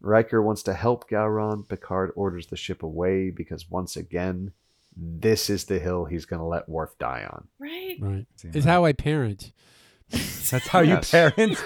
Riker 0.02 0.42
wants 0.42 0.64
to 0.64 0.74
help 0.74 1.10
Gowron. 1.10 1.68
Picard 1.70 2.12
orders 2.16 2.48
the 2.48 2.58
ship 2.58 2.82
away 2.84 3.30
because 3.30 3.70
once 3.70 3.96
again, 3.96 4.52
this 4.96 5.50
is 5.50 5.66
the 5.66 5.78
hill 5.80 6.06
he's 6.06 6.26
going 6.26 6.40
to 6.40 6.46
let 6.46 6.68
Worf 6.68 6.98
die 7.00 7.28
on. 7.30 7.48
right? 7.60 7.98
Right. 8.00 8.26
Seems 8.38 8.56
It's 8.56 8.66
like- 8.66 8.74
how 8.74 8.86
I 8.86 8.94
parent. 8.94 9.52
That's 10.10 10.68
how 10.68 10.80
Yes. 10.82 11.14
you 11.14 11.20
parent. 11.20 11.58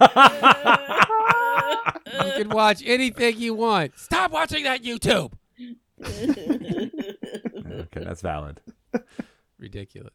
You 2.44 2.50
can 2.50 2.56
watch 2.56 2.82
anything 2.84 3.38
you 3.38 3.54
want. 3.54 3.98
Stop 3.98 4.30
watching 4.30 4.64
that 4.64 4.82
YouTube. 4.82 5.32
okay, 6.04 6.90
that's 8.04 8.20
valid. 8.20 8.60
Ridiculous. 9.58 10.12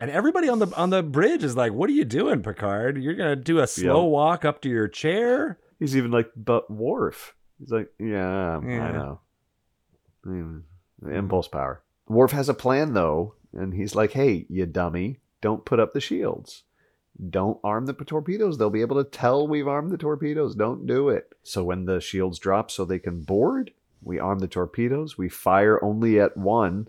And 0.00 0.10
everybody 0.10 0.48
on 0.48 0.58
the 0.60 0.68
on 0.76 0.88
the 0.90 1.02
bridge 1.02 1.44
is 1.44 1.54
like, 1.56 1.72
"What 1.74 1.90
are 1.90 1.94
you 1.94 2.04
doing, 2.06 2.42
Picard? 2.42 3.02
You're 3.02 3.14
gonna 3.14 3.36
do 3.36 3.58
a 3.58 3.66
slow 3.66 4.04
Yep. 4.04 4.10
walk 4.10 4.44
up 4.46 4.62
to 4.62 4.68
your 4.70 4.88
chair?" 4.88 5.58
He's 5.78 5.94
even 5.96 6.10
like, 6.10 6.30
but 6.34 6.70
Worf. 6.70 7.34
He's 7.58 7.70
like, 7.70 7.90
yeah, 7.98 8.60
Yeah. 8.62 8.86
I 8.88 8.92
know. 8.92 9.20
Mm, 10.26 10.62
Impulse 11.10 11.48
power. 11.48 11.82
Worf 12.08 12.30
has 12.32 12.48
a 12.48 12.54
plan 12.54 12.94
though, 12.94 13.34
and 13.52 13.74
he's 13.74 13.94
like, 13.94 14.12
hey, 14.12 14.46
you 14.48 14.64
dummy, 14.64 15.20
don't 15.42 15.66
put 15.66 15.78
up 15.80 15.92
the 15.92 16.00
shields. 16.00 16.62
Don't 17.30 17.58
arm 17.64 17.86
the 17.86 17.94
torpedoes. 17.94 18.58
They'll 18.58 18.70
be 18.70 18.82
able 18.82 19.02
to 19.02 19.10
tell 19.10 19.48
we've 19.48 19.68
armed 19.68 19.90
the 19.90 19.96
torpedoes. 19.96 20.54
Don't 20.54 20.86
do 20.86 21.08
it. 21.08 21.32
So 21.42 21.64
when 21.64 21.86
the 21.86 22.00
shields 22.00 22.38
drop 22.38 22.70
so 22.70 22.84
they 22.84 22.98
can 22.98 23.22
board, 23.22 23.72
we 24.02 24.18
arm 24.18 24.40
the 24.40 24.48
torpedoes. 24.48 25.16
We 25.16 25.28
fire 25.28 25.82
only 25.82 26.20
at 26.20 26.36
one, 26.36 26.88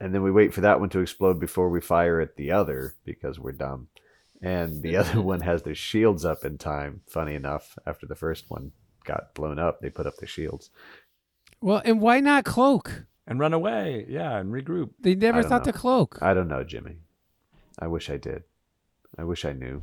and 0.00 0.14
then 0.14 0.22
we 0.22 0.30
wait 0.30 0.52
for 0.52 0.60
that 0.62 0.80
one 0.80 0.88
to 0.90 1.00
explode 1.00 1.38
before 1.38 1.68
we 1.68 1.80
fire 1.80 2.20
at 2.20 2.36
the 2.36 2.50
other 2.50 2.94
because 3.04 3.38
we're 3.38 3.52
dumb. 3.52 3.88
And 4.42 4.82
the 4.82 4.96
other 4.98 5.20
one 5.20 5.40
has 5.40 5.62
their 5.62 5.74
shields 5.74 6.24
up 6.24 6.44
in 6.44 6.58
time. 6.58 7.02
Funny 7.06 7.34
enough, 7.34 7.78
after 7.86 8.06
the 8.06 8.16
first 8.16 8.46
one 8.48 8.72
got 9.04 9.34
blown 9.34 9.58
up, 9.58 9.80
they 9.80 9.90
put 9.90 10.06
up 10.06 10.16
their 10.16 10.28
shields. 10.28 10.70
Well, 11.60 11.82
and 11.84 12.00
why 12.00 12.20
not 12.20 12.44
cloak? 12.44 13.04
And 13.26 13.38
run 13.38 13.54
away, 13.54 14.04
yeah, 14.08 14.36
and 14.36 14.52
regroup. 14.52 14.90
They 15.00 15.14
never 15.14 15.42
thought 15.42 15.64
know. 15.64 15.72
to 15.72 15.78
cloak. 15.78 16.18
I 16.20 16.34
don't 16.34 16.48
know, 16.48 16.64
Jimmie. 16.64 16.98
I 17.78 17.86
wish 17.86 18.10
I 18.10 18.18
did. 18.18 18.42
I 19.18 19.24
wish 19.24 19.44
I 19.44 19.52
knew. 19.52 19.82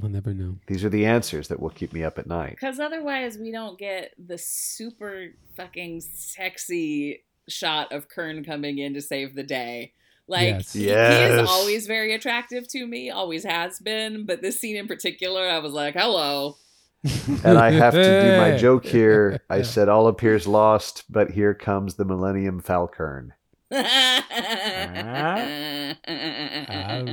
We'll 0.00 0.12
never 0.12 0.32
know. 0.32 0.54
These 0.68 0.84
are 0.84 0.88
the 0.88 1.06
answers 1.06 1.48
that 1.48 1.58
will 1.58 1.70
keep 1.70 1.92
me 1.92 2.04
up 2.04 2.18
at 2.18 2.26
night. 2.28 2.50
Because 2.52 2.78
otherwise, 2.78 3.36
we 3.36 3.50
don't 3.50 3.76
get 3.78 4.14
the 4.24 4.38
super 4.38 5.26
fucking 5.56 6.00
sexy 6.02 7.24
shot 7.48 7.90
of 7.92 8.08
Kurn 8.08 8.44
coming 8.44 8.78
in 8.78 8.94
to 8.94 9.02
save 9.02 9.34
the 9.34 9.42
day. 9.42 9.92
Like, 10.28 10.54
Yes. 10.54 10.72
he, 10.72 10.84
he 10.84 10.88
is 10.90 11.48
always 11.48 11.86
very 11.88 12.14
attractive 12.14 12.68
to 12.68 12.86
me, 12.86 13.10
always 13.10 13.42
has 13.44 13.80
been. 13.80 14.24
But 14.24 14.40
this 14.40 14.60
scene 14.60 14.76
in 14.76 14.86
particular, 14.86 15.48
I 15.48 15.58
was 15.58 15.72
like, 15.72 15.94
hello. 15.94 16.56
And 17.44 17.58
I 17.58 17.70
have 17.70 17.94
to 17.94 18.20
do 18.22 18.36
my 18.36 18.56
joke 18.58 18.84
here. 18.84 19.40
I 19.50 19.62
said 19.62 19.88
all 19.88 20.06
appears 20.06 20.46
lost, 20.46 21.04
but 21.10 21.30
here 21.32 21.54
comes 21.54 21.94
the 21.94 22.04
Millennium 22.04 22.60
Falcon. 22.60 23.32
All 23.70 23.78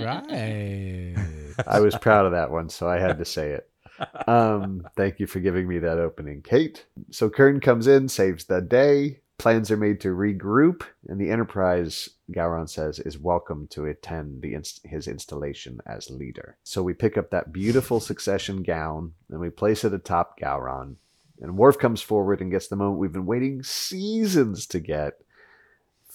right. 0.03 1.15
I 1.67 1.79
was 1.79 1.95
proud 1.97 2.25
of 2.25 2.31
that 2.31 2.51
one, 2.51 2.69
so 2.69 2.87
I 2.87 2.99
had 2.99 3.17
to 3.17 3.25
say 3.25 3.51
it. 3.51 3.69
Um, 4.27 4.87
thank 4.95 5.19
you 5.19 5.27
for 5.27 5.39
giving 5.39 5.67
me 5.67 5.79
that 5.79 5.99
opening, 5.99 6.41
Kate. 6.41 6.85
So 7.11 7.29
Kurn 7.29 7.59
comes 7.59 7.87
in, 7.87 8.09
saves 8.09 8.45
the 8.45 8.61
day. 8.61 9.19
Plans 9.37 9.69
are 9.69 9.77
made 9.77 9.99
to 10.01 10.15
regroup, 10.15 10.83
and 11.09 11.19
the 11.19 11.29
Enterprise, 11.29 12.09
Gowron 12.31 12.69
says, 12.69 12.99
is 12.99 13.19
welcome 13.19 13.67
to 13.71 13.85
attend 13.85 14.41
the 14.41 14.53
inst- 14.53 14.85
his 14.85 15.09
installation 15.09 15.81
as 15.85 16.09
leader. 16.09 16.55
So 16.63 16.81
we 16.81 16.93
pick 16.93 17.17
up 17.17 17.31
that 17.31 17.51
beautiful 17.51 17.99
succession 17.99 18.63
gown 18.63 19.11
and 19.29 19.41
we 19.41 19.49
place 19.49 19.83
it 19.83 19.93
atop 19.93 20.39
Gowron. 20.39 20.95
And 21.41 21.57
Worf 21.57 21.77
comes 21.77 22.01
forward 22.01 22.39
and 22.39 22.49
gets 22.49 22.69
the 22.69 22.77
moment 22.77 22.99
we've 22.99 23.11
been 23.11 23.25
waiting 23.25 23.61
seasons 23.61 24.65
to 24.67 24.79
get. 24.79 25.19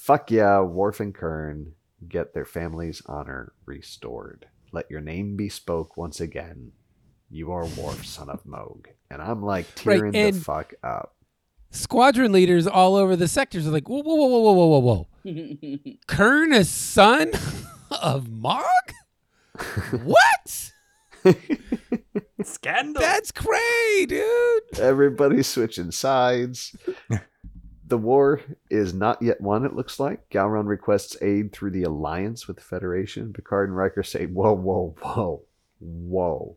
Fuck 0.01 0.31
yeah, 0.31 0.61
Worf 0.61 0.99
and 0.99 1.15
Kurn 1.15 1.75
get 2.09 2.33
their 2.33 2.47
family's 2.47 3.03
honor 3.05 3.53
restored. 3.67 4.47
Let 4.73 4.91
your 4.91 5.03
name 5.03 5.37
be 5.37 5.51
spoke 5.51 5.95
once 5.95 6.23
again. 6.23 6.73
You 7.29 7.53
are 7.53 7.67
Worf, 7.67 8.07
son 8.07 8.31
of 8.31 8.47
Mogh. 8.47 8.89
And 9.11 9.21
I'm 9.21 9.43
like 9.43 9.67
tearing 9.75 10.15
right, 10.15 10.33
the 10.33 10.41
fuck 10.41 10.73
up. 10.83 11.17
Squadron 11.71 12.33
leaders 12.33 12.67
all 12.67 12.97
over 12.97 13.15
the 13.15 13.29
sectors 13.29 13.67
are 13.69 13.71
like, 13.71 13.91
whoa, 13.91 14.01
whoa, 14.01 14.15
whoa, 14.15 14.41
whoa, 14.41 14.53
whoa, 14.55 14.79
whoa, 14.79 15.07
whoa. 15.23 15.95
Kurn 16.07 16.55
is 16.55 16.71
son 16.71 17.33
of 18.03 18.31
Mogh? 18.31 18.65
what? 20.03 20.73
Scandal. 22.43 23.03
That's 23.03 23.33
crazy, 23.33 24.07
dude. 24.07 24.79
Everybody's 24.79 25.47
switching 25.47 25.91
sides. 25.91 26.75
The 27.91 27.99
war 27.99 28.41
is 28.71 28.95
not 28.95 29.21
yet 29.21 29.41
won, 29.41 29.65
it 29.65 29.75
looks 29.75 29.99
like. 29.99 30.31
Gowron 30.31 30.69
requests 30.69 31.21
aid 31.21 31.51
through 31.51 31.73
the 31.73 31.83
alliance 31.83 32.47
with 32.47 32.59
the 32.59 32.63
Federation. 32.63 33.33
Picard 33.33 33.69
and 33.69 33.77
Riker 33.77 34.05
say, 34.05 34.27
Whoa, 34.27 34.53
whoa, 34.53 34.95
whoa, 35.01 35.43
whoa. 35.81 36.57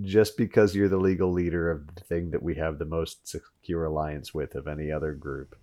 Just 0.00 0.36
because 0.36 0.76
you're 0.76 0.88
the 0.88 0.96
legal 0.96 1.32
leader 1.32 1.72
of 1.72 1.96
the 1.96 2.00
thing 2.02 2.30
that 2.30 2.42
we 2.42 2.54
have 2.54 2.78
the 2.78 2.84
most 2.84 3.26
secure 3.26 3.84
alliance 3.84 4.32
with 4.32 4.54
of 4.54 4.68
any 4.68 4.92
other 4.92 5.12
group 5.12 5.56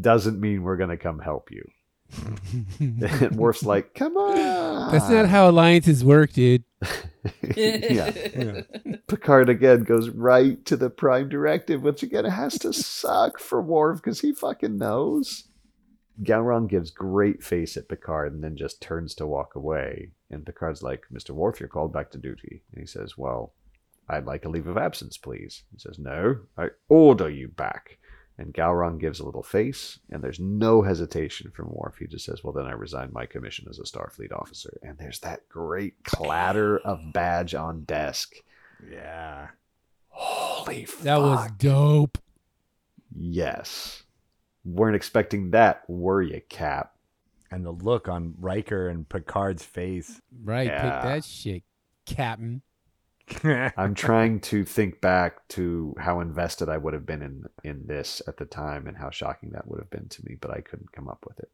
doesn't 0.00 0.40
mean 0.40 0.64
we're 0.64 0.76
going 0.76 0.90
to 0.90 0.96
come 0.96 1.20
help 1.20 1.52
you. 1.52 1.70
and 2.80 3.36
Worf's 3.36 3.64
like, 3.64 3.94
Come 3.94 4.16
on. 4.16 4.92
That's 4.92 5.08
not 5.08 5.26
how 5.26 5.48
alliances 5.48 6.04
work, 6.04 6.32
dude. 6.32 6.64
yeah. 7.56 8.10
Picard 9.06 9.48
again 9.48 9.84
goes 9.84 10.08
right 10.08 10.64
to 10.66 10.76
the 10.76 10.90
prime 10.90 11.28
directive, 11.28 11.82
which 11.82 12.02
again 12.02 12.24
has 12.24 12.58
to 12.60 12.72
suck 12.72 13.38
for 13.38 13.60
Worf 13.60 13.98
because 13.98 14.20
he 14.20 14.32
fucking 14.32 14.78
knows. 14.78 15.48
Gowron 16.22 16.68
gives 16.68 16.90
great 16.90 17.42
face 17.42 17.76
at 17.76 17.88
Picard 17.88 18.34
and 18.34 18.44
then 18.44 18.56
just 18.56 18.82
turns 18.82 19.14
to 19.14 19.26
walk 19.26 19.54
away. 19.54 20.10
And 20.30 20.44
Picard's 20.44 20.82
like, 20.82 21.04
Mr. 21.12 21.30
Worf, 21.30 21.60
you're 21.60 21.68
called 21.68 21.92
back 21.92 22.10
to 22.10 22.18
duty. 22.18 22.62
And 22.72 22.80
he 22.80 22.86
says, 22.86 23.16
Well, 23.16 23.54
I'd 24.08 24.26
like 24.26 24.44
a 24.44 24.48
leave 24.48 24.66
of 24.66 24.76
absence, 24.76 25.16
please. 25.16 25.62
He 25.72 25.78
says, 25.78 25.98
No, 25.98 26.40
I 26.58 26.68
order 26.88 27.30
you 27.30 27.48
back. 27.48 27.98
And 28.40 28.54
Gowron 28.54 28.98
gives 28.98 29.20
a 29.20 29.24
little 29.26 29.42
face, 29.42 29.98
and 30.10 30.24
there's 30.24 30.40
no 30.40 30.80
hesitation 30.80 31.50
from 31.50 31.68
Worf. 31.72 31.98
He 31.98 32.06
just 32.06 32.24
says, 32.24 32.42
Well, 32.42 32.54
then 32.54 32.64
I 32.64 32.70
resign 32.72 33.10
my 33.12 33.26
commission 33.26 33.66
as 33.68 33.78
a 33.78 33.82
Starfleet 33.82 34.32
officer. 34.32 34.78
And 34.82 34.96
there's 34.96 35.18
that 35.20 35.46
great 35.50 36.02
clatter 36.04 36.78
of 36.78 37.12
badge 37.12 37.54
on 37.54 37.82
desk. 37.82 38.32
Yeah. 38.90 39.48
Holy 40.08 40.86
That 41.02 41.20
was 41.20 41.50
dope. 41.58 42.16
Yes. 43.14 44.04
Weren't 44.64 44.96
expecting 44.96 45.50
that, 45.50 45.82
were 45.86 46.22
you, 46.22 46.40
Cap? 46.48 46.94
And 47.50 47.62
the 47.66 47.72
look 47.72 48.08
on 48.08 48.34
Riker 48.38 48.88
and 48.88 49.06
Picard's 49.06 49.64
face. 49.66 50.18
Right, 50.42 50.66
Yeah. 50.66 50.80
pick 50.82 51.02
that 51.10 51.24
shit, 51.26 51.62
Captain. 52.06 52.62
I'm 53.76 53.94
trying 53.94 54.40
to 54.42 54.64
think 54.64 55.00
back 55.00 55.46
to 55.48 55.94
how 55.98 56.20
invested 56.20 56.68
I 56.68 56.76
would 56.78 56.94
have 56.94 57.06
been 57.06 57.22
in 57.22 57.44
in 57.64 57.86
this 57.86 58.22
at 58.26 58.36
the 58.36 58.44
time 58.44 58.86
and 58.86 58.96
how 58.96 59.10
shocking 59.10 59.50
that 59.50 59.68
would 59.68 59.80
have 59.80 59.90
been 59.90 60.08
to 60.08 60.22
me, 60.24 60.36
but 60.40 60.50
I 60.50 60.60
couldn't 60.60 60.92
come 60.92 61.08
up 61.08 61.24
with 61.26 61.38
it. 61.40 61.50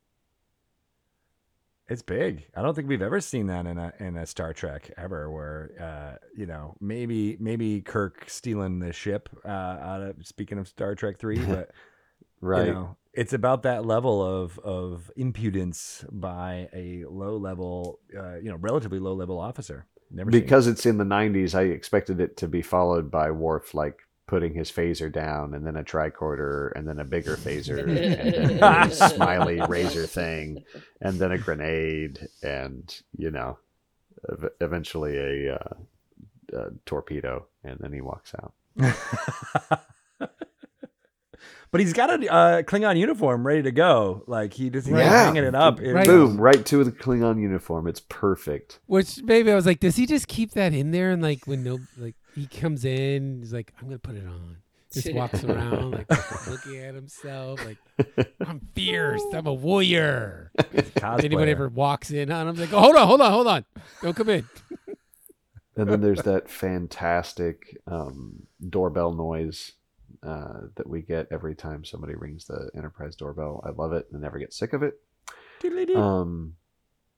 It's 1.89 2.03
big. 2.03 2.47
I 2.57 2.63
don't 2.63 2.75
think 2.75 2.89
we've 2.89 3.03
ever 3.03 3.21
seen 3.21 3.47
that 3.47 3.67
in 3.67 3.79
a 3.79 3.93
in 4.01 4.17
a 4.17 4.27
Star 4.27 4.53
Trek 4.53 4.91
ever, 4.97 5.31
where 5.31 5.71
uh, 5.81 6.27
you 6.37 6.47
know 6.47 6.77
maybe 6.81 7.37
maybe 7.39 7.81
Kirk 7.81 8.25
stealing 8.29 8.81
the 8.81 8.93
ship. 8.93 9.29
Uh, 9.45 9.49
out 9.49 10.03
of 10.03 10.27
speaking 10.27 10.59
of 10.59 10.67
Star 10.69 10.95
Trek 10.95 11.19
three, 11.19 11.39
but 11.47 11.71
Right. 12.41 12.67
you 12.67 12.73
know, 12.73 12.97
it's 13.13 13.33
about 13.33 13.63
that 13.63 13.87
level 13.87 14.23
of 14.23 14.59
of 14.61 15.11
impudence 15.17 16.05
by 16.11 16.69
a 16.73 17.05
low 17.07 17.37
level, 17.37 18.01
uh, 18.17 18.37
you 18.37 18.51
know, 18.51 18.57
relatively 18.57 18.99
low 18.99 19.15
level 19.15 19.39
officer. 19.41 19.87
Never 20.11 20.31
seen 20.31 20.39
it. 20.39 20.43
because 20.45 20.67
it's 20.67 20.87
in 20.87 20.99
the 20.99 21.05
90s, 21.05 21.55
I 21.55 21.63
expected 21.63 22.21
it 22.21 22.37
to 22.39 22.49
be 22.49 22.63
followed 22.63 23.11
by 23.11 23.31
Worf 23.31 23.75
like 23.75 24.01
putting 24.27 24.55
his 24.55 24.71
phaser 24.73 25.11
down 25.13 25.55
and 25.55 25.65
then 25.65 25.77
a 25.77 25.85
tricorder 25.85 26.73
and 26.75 26.89
then 26.89 26.99
a 26.99 27.05
bigger 27.05 27.37
phaser 27.37 27.79
and 27.87 27.97
then 27.97 28.63
a 28.63 28.91
smiley 28.91 29.61
razor 29.69 30.05
thing 30.07 30.65
and 31.01 31.19
then 31.21 31.31
a 31.31 31.39
grenade 31.39 32.27
and 32.43 33.03
you 33.17 33.31
know 33.31 33.57
ev- 34.31 34.51
eventually 34.61 35.17
a, 35.17 35.55
uh, 35.55 35.75
a 36.55 36.71
torpedo 36.87 37.47
and 37.63 37.79
then 37.79 37.93
he 37.93 38.01
walks 38.01 38.33
out 38.35 38.53
but 41.71 41.81
he's 41.81 41.93
got 41.93 42.11
a 42.11 42.33
uh, 42.33 42.63
Klingon 42.63 42.99
uniform 42.99 43.47
ready 43.47 43.63
to 43.63 43.71
go. 43.73 44.23
Like 44.27 44.53
he 44.55 44.71
just 44.71 44.87
he's 44.87 44.97
Yeah. 44.97 45.25
hanging 45.25 45.45
it 45.45 45.55
up. 45.55 45.81
It- 45.81 45.93
Right. 45.93 46.07
boom 46.07 46.41
right 46.41 46.65
to 46.67 46.85
the 46.85 46.93
klingon 46.93 47.41
uniform 47.41 47.87
it's 47.87 48.01
perfect 48.01 48.81
Which 48.87 49.23
maybe 49.23 49.51
I 49.51 49.55
was 49.55 49.67
like, 49.67 49.81
does 49.81 49.97
he 49.97 50.07
just 50.07 50.29
keep 50.29 50.53
that 50.53 50.73
in 50.73 50.91
there? 50.91 51.11
And 51.11 51.23
like 51.23 51.47
when 51.47 51.63
no, 51.65 51.79
like 51.99 52.15
he 52.35 52.47
comes 52.47 52.85
in, 52.85 53.39
he's 53.41 53.53
like, 53.53 53.73
I'm 53.81 53.87
gonna 53.89 53.99
put 53.99 54.15
it 54.17 54.27
on. 54.27 54.57
Just 54.93 55.13
walks 55.13 55.43
around 55.45 55.91
like 55.93 56.09
looking 56.49 56.77
at 56.79 56.95
himself, 56.95 57.63
like 57.67 57.77
I'm 58.47 58.61
fierce, 58.75 59.23
I'm 59.35 59.47
a 59.47 59.53
warrior. 59.53 60.53
cosplayer. 60.59 61.25
Anybody 61.25 61.51
ever 61.51 61.69
walks 61.69 62.11
in 62.11 62.31
on 62.31 62.49
him, 62.49 62.57
like, 62.57 62.73
oh, 62.73 62.81
hold 62.81 62.97
on, 62.97 63.07
hold 63.07 63.21
on, 63.21 63.33
hold 63.33 63.47
on, 63.49 63.65
don't 64.03 64.15
come 64.17 64.29
in. 64.31 64.49
and 65.77 65.89
then 65.91 66.01
there's 66.01 66.23
that 66.23 66.49
fantastic 66.49 67.77
um, 67.87 68.47
doorbell 68.71 69.13
noise 69.13 69.73
uh, 70.27 70.63
that 70.77 70.89
we 70.89 71.03
get 71.03 71.29
every 71.31 71.55
time 71.55 71.85
somebody 71.85 72.15
rings 72.15 72.47
the 72.47 72.71
enterprise 72.77 73.17
doorbell 73.17 73.63
i 73.67 73.71
love 73.71 73.93
it 73.93 74.07
and 74.13 74.21
never 74.21 74.39
get 74.39 74.53
sick 74.53 74.73
of 74.73 74.83
it 74.83 75.01
Um, 75.97 76.55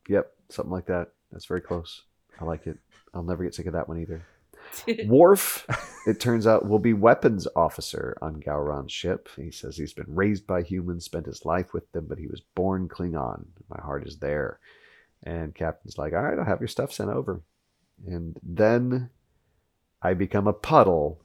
yep, 0.09 0.33
something 0.49 0.73
like 0.73 0.87
that. 0.87 1.09
That's 1.33 1.47
very 1.47 1.61
close. 1.61 2.03
I 2.41 2.45
like 2.45 2.67
it. 2.67 2.79
I'll 3.15 3.23
never 3.23 3.45
get 3.45 3.55
sick 3.55 3.67
of 3.67 3.73
that 3.75 3.89
one 3.89 4.01
either. 4.01 4.23
Worf, 5.09 5.67
it 6.07 6.21
turns 6.21 6.47
out, 6.47 6.69
will 6.69 6.79
be 6.79 6.93
weapons 6.93 7.49
officer 7.57 8.17
on 8.23 8.41
Gowron's 8.41 8.93
ship. 8.93 9.29
He 9.37 9.51
says 9.51 9.77
he's 9.77 9.93
been 9.95 10.07
raised 10.15 10.47
by 10.47 10.63
humans, 10.63 11.05
spent 11.05 11.27
his 11.27 11.45
life 11.45 11.75
with 11.75 11.91
them, 11.93 12.07
but 12.09 12.19
he 12.19 12.27
was 12.29 12.43
born 12.55 12.89
Klingon. 12.89 13.47
My 13.69 13.81
heart 13.83 14.07
is 14.07 14.19
there. 14.19 14.61
And 15.25 15.55
Captain's 15.55 15.99
like, 15.99 16.13
all 16.13 16.23
right, 16.23 16.39
I'll 16.39 16.45
have 16.45 16.61
your 16.61 16.69
stuff 16.69 16.93
sent 16.93 17.11
over. 17.11 17.43
And 18.07 18.39
then 18.43 19.11
I 20.03 20.15
become 20.15 20.47
a 20.47 20.53
puddle 20.53 21.21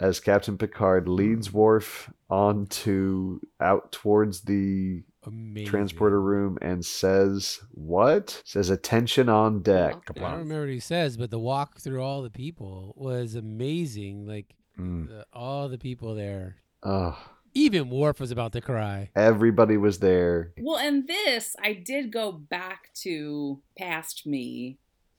as 0.00 0.20
Captain 0.20 0.56
Picard 0.58 1.08
leads 1.08 1.52
Worf 1.52 2.12
onto 2.30 3.40
out 3.60 3.92
towards 3.92 4.42
the 4.42 5.02
Amazing. 5.26 5.68
transporter 5.68 6.20
room 6.20 6.58
and 6.62 6.84
says 6.84 7.60
what 7.72 8.40
says 8.44 8.70
attention 8.70 9.28
on 9.28 9.60
deck 9.62 9.96
I 10.16 10.20
don't 10.20 10.30
remember 10.38 10.60
what 10.60 10.68
he 10.70 10.80
says, 10.80 11.16
but 11.16 11.30
the 11.30 11.38
walk 11.38 11.80
through 11.80 12.02
all 12.02 12.22
the 12.22 12.30
people 12.30 12.94
was 12.96 13.34
amazing. 13.34 14.26
Like 14.26 14.54
Mm. 14.78 15.08
the, 15.08 15.26
all 15.32 15.68
the 15.68 15.76
people 15.76 16.14
there. 16.14 16.58
Ugh. 16.84 17.16
Even 17.52 17.90
Worf 17.90 18.20
was 18.20 18.30
about 18.30 18.52
to 18.52 18.60
cry. 18.60 19.10
everybody 19.16 19.76
was 19.76 19.98
there 19.98 20.52
Well, 20.60 20.78
and 20.78 21.08
this, 21.08 21.56
I 21.60 21.72
did 21.72 22.12
go 22.12 22.30
back 22.30 22.90
to 23.02 23.60
past 23.76 24.24
me 24.24 24.78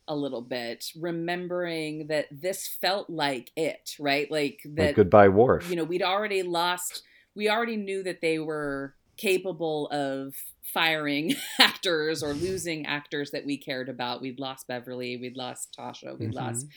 a 0.10 0.16
little 0.16 0.42
bit, 0.42 0.86
remembering 1.00 2.08
that 2.08 2.26
this 2.32 2.68
felt 2.68 3.10
like 3.10 3.52
it, 3.56 3.92
right? 4.00 4.30
Like 4.30 4.60
like 4.66 4.76
that, 4.76 4.96
goodbye 4.96 5.30
Worf 5.30 5.70
you 5.70 5.76
know, 5.78 5.86
we'd 5.86 6.02
already 6.04 6.44
lost, 6.44 7.04
we 7.36 7.50
already 7.50 7.78
knew 7.78 8.04
that 8.04 8.20
they 8.22 8.40
were 8.40 8.96
capable 9.16 9.88
of 9.90 10.34
firing 10.64 11.36
actors 11.60 12.24
or 12.24 12.34
losing 12.34 12.86
actors 12.86 13.32
that 13.32 13.46
we 13.46 13.58
cared 13.58 13.88
about. 13.90 14.22
We'd 14.22 14.40
lost 14.40 14.68
Beverly, 14.68 15.16
we'd 15.18 15.38
lost 15.38 15.76
Tasha, 15.80 16.18
we'd 16.18 16.32
Mhm. 16.32 16.36
lost 16.36 16.68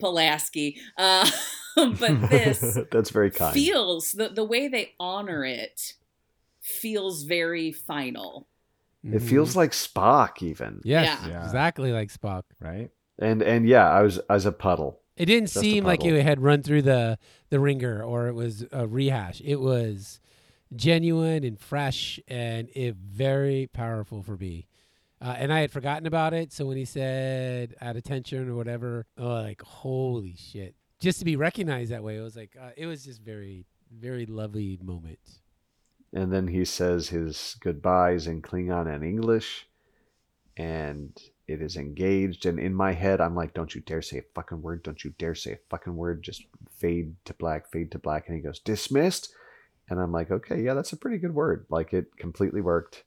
Pulaski. 0.00 0.80
Uh, 0.96 1.30
but 1.76 2.30
this, 2.30 2.78
that's 2.90 3.10
very 3.10 3.30
kind 3.30 3.54
feels 3.54 4.12
the 4.12 4.28
the 4.28 4.44
way 4.44 4.68
they 4.68 4.92
honor 4.98 5.44
it 5.44 5.94
feels 6.60 7.24
very 7.24 7.72
final. 7.72 8.48
It 9.04 9.20
feels 9.22 9.56
like 9.56 9.70
spock 9.72 10.42
even 10.42 10.74
Mm-hmm. 10.74 10.88
Yes, 10.88 11.18
Yeah. 11.22 11.28
Yeah. 11.30 11.44
exactly 11.44 11.92
like 11.92 12.10
Spock. 12.12 12.42
Right. 12.60 12.90
and 13.18 13.42
and 13.42 13.66
yeah 13.66 13.88
i 13.88 14.02
was 14.02 14.18
as 14.28 14.46
a 14.46 14.52
puddle 14.52 15.00
It 15.16 15.26
didn't 15.26 15.48
Just 15.48 15.60
seem 15.60 15.84
like 15.84 16.00
puddle. 16.00 16.16
it 16.16 16.22
had 16.22 16.40
run 16.40 16.62
through 16.62 16.82
the 16.82 17.18
the 17.50 17.60
ringer 17.60 18.02
or 18.02 18.28
it 18.28 18.34
was 18.34 18.64
a 18.72 18.86
rehash. 18.86 19.40
It 19.44 19.60
was 19.60 20.20
genuine 20.74 21.44
and 21.44 21.58
fresh 21.58 22.20
and 22.28 22.68
it 22.74 22.94
very 22.96 23.68
powerful 23.72 24.22
for 24.22 24.36
me. 24.36 24.66
Uh, 25.20 25.34
and 25.36 25.52
I 25.52 25.60
had 25.60 25.70
forgotten 25.70 26.06
about 26.06 26.32
it, 26.32 26.50
so 26.52 26.64
when 26.64 26.78
he 26.78 26.86
said 26.86 27.74
at 27.80 27.94
attention 27.96 28.48
or 28.48 28.54
whatever, 28.54 29.04
oh, 29.18 29.26
like 29.42 29.60
holy 29.60 30.34
shit! 30.36 30.74
Just 30.98 31.18
to 31.18 31.26
be 31.26 31.36
recognized 31.36 31.90
that 31.90 32.02
way, 32.02 32.16
it 32.16 32.22
was 32.22 32.36
like 32.36 32.56
uh, 32.58 32.70
it 32.74 32.86
was 32.86 33.04
just 33.04 33.20
very, 33.20 33.66
very 33.92 34.24
lovely 34.24 34.78
moment. 34.82 35.18
And 36.12 36.32
then 36.32 36.48
he 36.48 36.64
says 36.64 37.08
his 37.08 37.56
goodbyes 37.60 38.26
in 38.26 38.42
klingon 38.42 38.92
and 38.92 39.04
english 39.04 39.66
and 40.56 41.18
it 41.46 41.60
is 41.62 41.76
engaged 41.76 42.46
and 42.46 42.58
in 42.58 42.74
my 42.74 42.92
head 42.92 43.20
i'm 43.20 43.34
like 43.34 43.54
don't 43.54 43.74
you 43.74 43.80
dare 43.82 44.02
say 44.02 44.18
a 44.18 44.24
fucking 44.34 44.62
word 44.62 44.82
don't 44.82 45.04
you 45.04 45.12
dare 45.18 45.34
say 45.34 45.52
a 45.52 45.58
fucking 45.68 45.96
word 45.96 46.22
just 46.22 46.44
fade 46.70 47.14
to 47.24 47.34
black 47.34 47.70
fade 47.70 47.90
to 47.90 47.98
black 47.98 48.26
and 48.26 48.36
he 48.36 48.42
goes 48.42 48.58
dismissed 48.58 49.32
and 49.88 50.00
i'm 50.00 50.12
like 50.12 50.30
okay 50.30 50.60
yeah 50.60 50.74
that's 50.74 50.92
a 50.92 50.96
pretty 50.96 51.18
good 51.18 51.34
word 51.34 51.66
like 51.70 51.92
it 51.92 52.16
completely 52.16 52.60
worked 52.60 53.04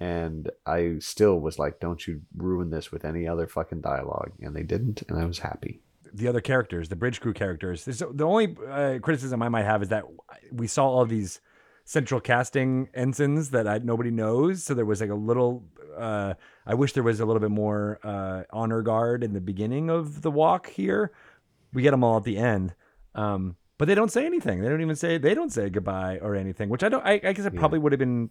and 0.00 0.50
I 0.64 0.96
still 1.00 1.38
was 1.38 1.58
like, 1.58 1.78
"Don't 1.78 2.06
you 2.06 2.22
ruin 2.34 2.70
this 2.70 2.90
with 2.90 3.04
any 3.04 3.28
other 3.28 3.46
fucking 3.46 3.82
dialogue?" 3.82 4.32
And 4.40 4.56
they 4.56 4.62
didn't, 4.62 5.02
and 5.08 5.18
I 5.18 5.26
was 5.26 5.40
happy. 5.40 5.82
the 6.12 6.26
other 6.26 6.40
characters, 6.40 6.88
the 6.88 6.96
bridge 6.96 7.20
crew 7.20 7.32
characters. 7.32 7.84
The 7.84 8.24
only 8.24 8.56
uh, 8.68 8.98
criticism 9.00 9.42
I 9.42 9.48
might 9.48 9.64
have 9.64 9.82
is 9.82 9.90
that 9.90 10.04
we 10.50 10.66
saw 10.66 10.88
all 10.88 11.06
these 11.06 11.40
central 11.84 12.20
casting 12.20 12.88
ensigns 12.94 13.50
that 13.50 13.66
I, 13.66 13.78
nobody 13.78 14.10
knows. 14.10 14.62
So 14.64 14.74
there 14.74 14.84
was 14.86 15.00
like 15.00 15.10
a 15.10 15.14
little. 15.14 15.64
Uh, 15.96 16.34
I 16.66 16.74
wish 16.74 16.92
there 16.92 17.02
was 17.02 17.20
a 17.20 17.26
little 17.26 17.40
bit 17.40 17.50
more 17.50 17.98
uh, 18.02 18.44
honor 18.52 18.82
guard 18.82 19.24
in 19.24 19.32
the 19.32 19.40
beginning 19.40 19.90
of 19.90 20.22
the 20.22 20.30
walk 20.30 20.68
here. 20.70 21.12
We 21.72 21.82
get 21.82 21.90
them 21.92 22.04
all 22.04 22.16
at 22.16 22.24
the 22.24 22.36
end, 22.38 22.74
um, 23.14 23.56
but 23.78 23.86
they 23.86 23.94
don't 23.94 24.10
say 24.12 24.24
anything. 24.26 24.60
They 24.60 24.68
don't 24.68 24.80
even 24.80 24.96
say 24.96 25.18
they 25.18 25.34
don't 25.34 25.52
say 25.52 25.68
goodbye 25.70 26.18
or 26.22 26.34
anything. 26.34 26.68
Which 26.68 26.82
I 26.84 26.88
don't. 26.88 27.04
I, 27.04 27.14
I 27.22 27.32
guess 27.32 27.44
it 27.46 27.54
Yeah. 27.54 27.60
probably 27.60 27.78
would 27.80 27.92
have 27.92 27.98
been 27.98 28.30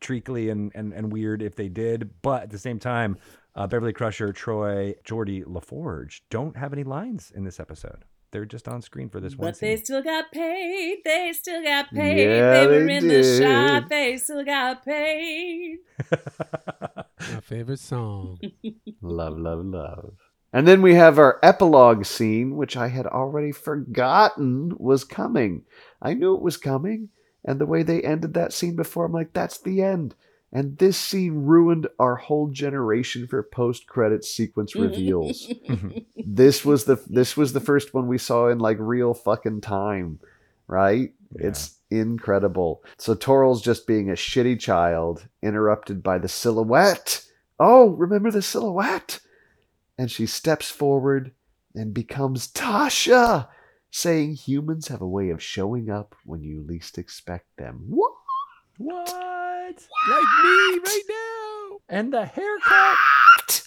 treacly 0.00 0.48
and, 0.48 0.70
and, 0.74 0.92
and 0.92 1.12
weird 1.12 1.42
if 1.42 1.56
they 1.56 1.68
did. 1.68 2.10
But 2.22 2.44
at 2.44 2.50
the 2.50 2.58
same 2.58 2.78
time, 2.78 3.16
uh, 3.56 3.66
Beverly 3.66 3.92
Crusher, 3.92 4.32
Troi, 4.32 4.94
Jordy 5.02 5.42
LaForge 5.42 6.20
don't 6.30 6.56
have 6.56 6.72
any 6.72 6.84
lines 6.84 7.32
in 7.34 7.42
this 7.44 7.58
episode. 7.58 8.04
They're 8.30 8.44
just 8.44 8.68
on 8.68 8.82
screen 8.82 9.08
for 9.08 9.20
this 9.20 9.36
one 9.36 9.48
But 9.48 9.58
they 9.60 9.76
scene. 9.76 9.84
still 9.86 10.02
got 10.02 10.30
paid. 10.32 10.98
They 11.04 11.32
still 11.32 11.62
got 11.62 11.90
paid. 11.90 12.24
Yeah, 12.24 12.52
they 12.52 12.66
were 12.66 12.84
they 12.86 12.96
in 12.96 13.08
the 13.08 13.22
shop. 13.40 13.82
did. 13.84 13.88
They 13.88 14.16
still 14.18 14.44
got 14.44 14.84
paid. 14.84 15.78
My 16.10 17.40
favorite 17.42 17.80
song. 17.80 18.38
Love, 19.02 19.38
love, 19.38 19.64
love. 19.64 20.14
And 20.52 20.66
then 20.66 20.82
we 20.82 20.94
have 20.94 21.18
our 21.18 21.38
epilogue 21.42 22.04
scene, 22.04 22.56
which 22.56 22.76
I 22.76 22.88
had 22.88 23.06
already 23.06 23.52
forgotten 23.52 24.72
was 24.78 25.04
coming. 25.04 25.62
I 26.00 26.14
knew 26.14 26.34
it 26.34 26.40
was 26.42 26.56
coming, 26.56 27.10
and 27.44 27.60
the 27.60 27.66
way 27.66 27.82
they 27.82 28.00
ended 28.02 28.34
that 28.34 28.52
scene 28.52 28.74
before, 28.76 29.04
I'm 29.06 29.12
like, 29.12 29.32
that's 29.34 29.58
the 29.58 29.82
end. 29.82 30.14
And 30.50 30.78
this 30.78 30.96
scene 30.96 31.44
ruined 31.44 31.88
our 31.98 32.16
whole 32.16 32.48
generation 32.48 33.26
for 33.26 33.42
post-credit 33.42 34.24
sequence 34.24 34.74
reveals. 34.76 35.46
Mm-hmm. 35.68 35.98
this 36.24 36.64
was 36.64 36.84
the 36.84 37.02
this 37.06 37.36
was 37.36 37.52
the 37.52 37.60
first 37.60 37.92
one 37.92 38.08
we 38.08 38.18
saw 38.18 38.48
in 38.48 38.58
like 38.58 38.78
real 38.80 39.12
fucking 39.14 39.60
time, 39.60 40.20
right? 40.66 41.12
Yeah. 41.38 41.48
It's 41.48 41.76
incredible. 41.90 42.82
So 42.96 43.14
Toral's 43.14 43.62
just 43.62 43.86
being 43.86 44.08
a 44.10 44.14
shitty 44.14 44.58
child, 44.60 45.28
interrupted 45.42 46.02
by 46.02 46.18
the 46.18 46.28
silhouette. 46.28 47.24
Oh, 47.60 47.90
remember 47.90 48.30
the 48.30 48.42
silhouette? 48.42 49.20
And 49.98 50.10
she 50.10 50.26
steps 50.26 50.70
forward 50.70 51.32
and 51.74 51.92
becomes 51.92 52.48
Tasha, 52.48 53.48
saying 53.90 54.34
humans 54.34 54.88
have 54.88 55.00
a 55.00 55.08
way 55.08 55.30
of 55.30 55.42
showing 55.42 55.90
up 55.90 56.14
when 56.24 56.42
you 56.42 56.62
least 56.62 56.98
expect 56.98 57.56
them. 57.56 57.84
What? 57.88 58.12
What? 58.78 59.86
like 60.10 60.44
me 60.44 60.78
right 60.84 61.02
now. 61.08 61.78
And 61.88 62.12
the 62.12 62.24
haircut, 62.24 62.96
What? 63.36 63.62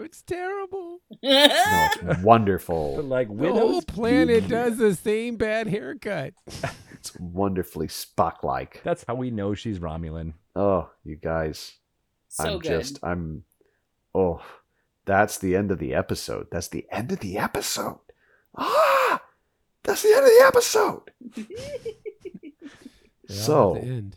It's 0.00 0.22
terrible. 0.22 1.00
No, 1.22 1.88
it's 2.02 2.18
wonderful. 2.22 3.02
like 3.02 3.28
The 3.28 3.34
widow's 3.34 3.58
whole 3.58 3.82
planet 3.82 4.42
peak. 4.44 4.50
does 4.50 4.76
the 4.78 4.94
same 4.94 5.36
bad 5.36 5.66
haircut. 5.68 6.34
It's 7.00 7.14
wonderfully 7.20 7.86
Spock-like. 7.86 8.82
That's 8.82 9.04
how 9.06 9.14
we 9.14 9.30
know 9.30 9.54
she's 9.54 9.78
Romulan. 9.78 10.32
Oh, 10.56 10.90
you 11.04 11.14
guys. 11.14 11.74
so 12.26 12.44
I'm 12.54 12.58
good. 12.58 12.68
just 12.68 12.98
I'm 13.04 13.44
oh 14.16 14.42
that's 15.04 15.38
the 15.38 15.54
end 15.54 15.70
of 15.70 15.78
the 15.78 15.94
episode. 15.94 16.48
That's 16.50 16.66
the 16.66 16.86
end 16.90 17.12
of 17.12 17.20
the 17.20 17.38
episode. 17.38 18.00
Ah 18.56 19.22
that's 19.84 20.02
the 20.02 20.08
end 20.08 20.24
of 20.26 20.32
the 20.32 20.44
episode. 20.46 21.02
They 23.28 23.32
So 23.34 23.74
have 23.74 23.82
to 23.84 23.88
end. 23.88 24.16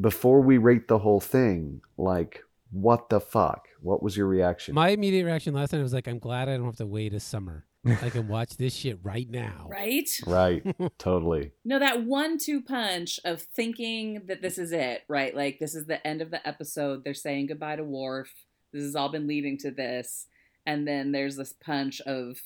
Before 0.00 0.40
we 0.40 0.58
rate 0.58 0.88
the 0.88 0.98
whole 0.98 1.20
thing, 1.20 1.80
like 1.96 2.42
what 2.70 3.08
the 3.08 3.20
fuck? 3.20 3.68
What 3.80 4.02
was 4.02 4.16
your 4.16 4.26
reaction? 4.26 4.74
My 4.74 4.90
immediate 4.90 5.24
reaction 5.24 5.54
last 5.54 5.72
night 5.72 5.82
was 5.82 5.94
like, 5.94 6.06
I'm 6.06 6.18
glad 6.18 6.48
I 6.48 6.56
don't 6.56 6.66
have 6.66 6.76
to 6.76 6.86
wait 6.86 7.14
a 7.14 7.20
summer. 7.20 7.64
I 8.02 8.10
can 8.10 8.28
watch 8.28 8.56
this 8.56 8.74
shit 8.74 8.98
right 9.02 9.28
now. 9.30 9.68
Right? 9.78 10.08
right, 10.26 10.76
totally. 10.98 11.52
No, 11.64 11.78
that 11.78 12.04
one 12.04 12.38
two 12.38 12.60
punch 12.60 13.20
of 13.24 13.40
thinking 13.40 14.22
that 14.26 14.42
this 14.42 14.58
is 14.58 14.72
it, 14.72 15.04
right? 15.08 15.34
Like 15.34 15.58
this 15.58 15.74
is 15.74 15.86
the 15.86 16.04
end 16.06 16.20
of 16.20 16.30
the 16.30 16.46
episode. 16.46 17.04
They're 17.04 17.14
saying 17.14 17.46
goodbye 17.46 17.76
to 17.76 17.84
Worf. 17.84 18.32
This 18.72 18.82
has 18.82 18.96
all 18.96 19.08
been 19.08 19.26
leading 19.26 19.56
to 19.58 19.70
this. 19.70 20.26
And 20.66 20.86
then 20.86 21.12
there's 21.12 21.36
this 21.36 21.54
punch 21.54 22.00
of 22.02 22.42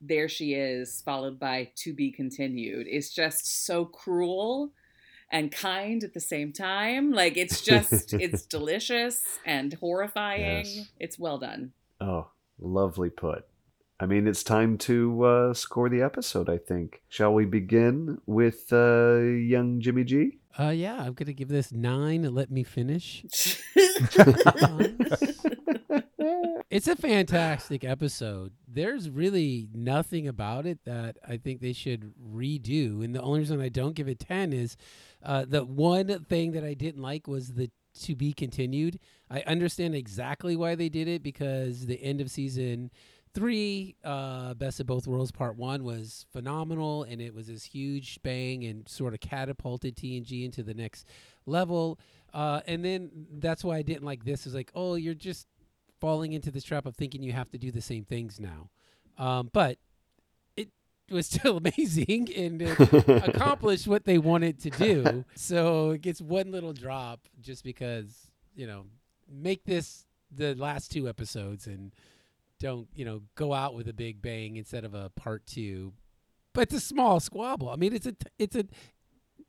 there 0.00 0.28
she 0.28 0.52
is, 0.54 1.00
followed 1.02 1.38
by 1.38 1.70
to 1.76 1.94
be 1.94 2.10
continued. 2.10 2.86
It's 2.88 3.10
just 3.10 3.64
so 3.64 3.86
cruel 3.86 4.72
and 5.30 5.50
kind 5.50 6.04
at 6.04 6.14
the 6.14 6.20
same 6.20 6.52
time. 6.52 7.12
Like 7.12 7.36
it's 7.36 7.60
just 7.60 8.14
it's 8.14 8.46
delicious 8.46 9.22
and 9.44 9.74
horrifying. 9.74 10.66
Yes. 10.66 10.88
It's 10.98 11.18
well 11.18 11.38
done. 11.38 11.72
Oh, 12.00 12.28
lovely 12.58 13.10
put. 13.10 13.46
I 13.98 14.04
mean, 14.04 14.26
it's 14.26 14.42
time 14.42 14.76
to 14.78 15.24
uh, 15.24 15.54
score 15.54 15.88
the 15.88 16.02
episode, 16.02 16.50
I 16.50 16.58
think. 16.58 17.02
Shall 17.08 17.32
we 17.32 17.46
begin 17.46 18.18
with 18.26 18.70
uh, 18.70 19.20
young 19.20 19.80
Jimmie 19.80 20.04
G? 20.04 20.38
Uh, 20.58 20.68
yeah, 20.68 20.96
I'm 20.96 21.14
gonna 21.14 21.32
give 21.32 21.48
this 21.48 21.72
nine. 21.72 22.22
Let 22.34 22.50
me 22.50 22.62
finish. 22.62 23.24
It's 26.68 26.88
a 26.88 26.96
fantastic 26.96 27.84
episode. 27.84 28.52
There's 28.68 29.08
really 29.08 29.68
nothing 29.72 30.28
about 30.28 30.66
it 30.66 30.84
that 30.84 31.16
I 31.26 31.38
think 31.38 31.60
they 31.60 31.72
should 31.72 32.12
redo. 32.20 33.02
And 33.02 33.14
the 33.14 33.22
only 33.22 33.38
reason 33.38 33.62
I 33.62 33.70
don't 33.70 33.94
give 33.94 34.08
it 34.08 34.18
10 34.18 34.52
is 34.52 34.76
uh, 35.26 35.44
the 35.46 35.64
one 35.64 36.24
thing 36.24 36.52
that 36.52 36.64
I 36.64 36.74
didn't 36.74 37.02
like 37.02 37.26
was 37.26 37.52
the 37.54 37.70
to 38.02 38.14
be 38.14 38.32
continued. 38.32 39.00
I 39.28 39.40
understand 39.40 39.94
exactly 39.94 40.54
why 40.54 40.76
they 40.76 40.88
did 40.88 41.08
it 41.08 41.22
because 41.22 41.86
the 41.86 42.00
end 42.00 42.20
of 42.20 42.30
season 42.30 42.90
three, 43.34 43.96
uh, 44.04 44.54
Best 44.54 44.78
of 44.80 44.86
Both 44.86 45.08
Worlds 45.08 45.32
Part 45.32 45.56
One, 45.56 45.82
was 45.82 46.26
phenomenal 46.32 47.02
and 47.02 47.20
it 47.20 47.34
was 47.34 47.48
this 47.48 47.64
huge 47.64 48.22
bang 48.22 48.64
and 48.64 48.88
sort 48.88 49.14
of 49.14 49.20
catapulted 49.20 49.96
TNG 49.96 50.44
into 50.44 50.62
the 50.62 50.74
next 50.74 51.06
level. 51.44 51.98
Uh, 52.32 52.60
and 52.66 52.84
then 52.84 53.10
that's 53.38 53.64
why 53.64 53.78
I 53.78 53.82
didn't 53.82 54.04
like 54.04 54.24
this. 54.24 54.46
Is 54.46 54.54
like, 54.54 54.70
oh, 54.74 54.94
you're 54.94 55.14
just 55.14 55.48
falling 56.00 56.34
into 56.34 56.52
this 56.52 56.62
trap 56.62 56.86
of 56.86 56.94
thinking 56.94 57.22
you 57.22 57.32
have 57.32 57.50
to 57.50 57.58
do 57.58 57.72
the 57.72 57.80
same 57.80 58.04
things 58.04 58.38
now. 58.38 58.70
Um, 59.18 59.50
but 59.52 59.78
was 61.10 61.26
still 61.26 61.56
amazing 61.64 62.28
and 62.34 62.62
accomplished 63.08 63.86
what 63.86 64.04
they 64.04 64.18
wanted 64.18 64.60
to 64.60 64.70
do. 64.70 65.24
So 65.34 65.90
it 65.90 66.02
gets 66.02 66.20
one 66.20 66.50
little 66.50 66.72
drop 66.72 67.20
just 67.40 67.64
because, 67.64 68.30
you 68.54 68.66
know, 68.66 68.86
make 69.30 69.64
this 69.64 70.06
the 70.30 70.54
last 70.54 70.90
two 70.90 71.08
episodes 71.08 71.66
and 71.66 71.92
don't, 72.58 72.88
you 72.94 73.04
know, 73.04 73.22
go 73.34 73.52
out 73.52 73.74
with 73.74 73.88
a 73.88 73.92
big 73.92 74.22
bang 74.22 74.56
instead 74.56 74.84
of 74.84 74.94
a 74.94 75.10
part 75.10 75.46
two. 75.46 75.92
But 76.52 76.62
it's 76.62 76.74
a 76.74 76.80
small 76.80 77.20
squabble. 77.20 77.68
I 77.68 77.76
mean, 77.76 77.92
it's 77.92 78.06
a 78.06 78.12
t- 78.12 78.30
it's 78.38 78.56
a 78.56 78.64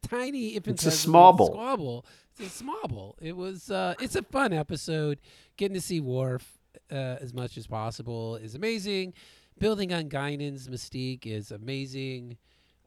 tiny 0.07 0.55
infinitesimal 0.55 0.93
smobble. 0.93 1.47
squabble. 1.47 2.05
It's 2.31 2.53
a 2.53 2.57
small 2.57 2.77
smobble. 2.79 3.17
It 3.21 3.35
was 3.35 3.71
uh 3.71 3.95
it's 3.99 4.15
a 4.15 4.23
fun 4.23 4.53
episode. 4.53 5.19
Getting 5.55 5.75
to 5.75 5.81
see 5.81 5.99
Worf 6.01 6.57
uh, 6.91 7.17
as 7.21 7.33
much 7.33 7.57
as 7.57 7.67
possible 7.67 8.35
is 8.35 8.55
amazing. 8.55 9.13
Building 9.59 9.91
on 9.93 10.07
Guinan's 10.07 10.67
mystique 10.67 11.25
is 11.25 11.51
amazing. 11.51 12.37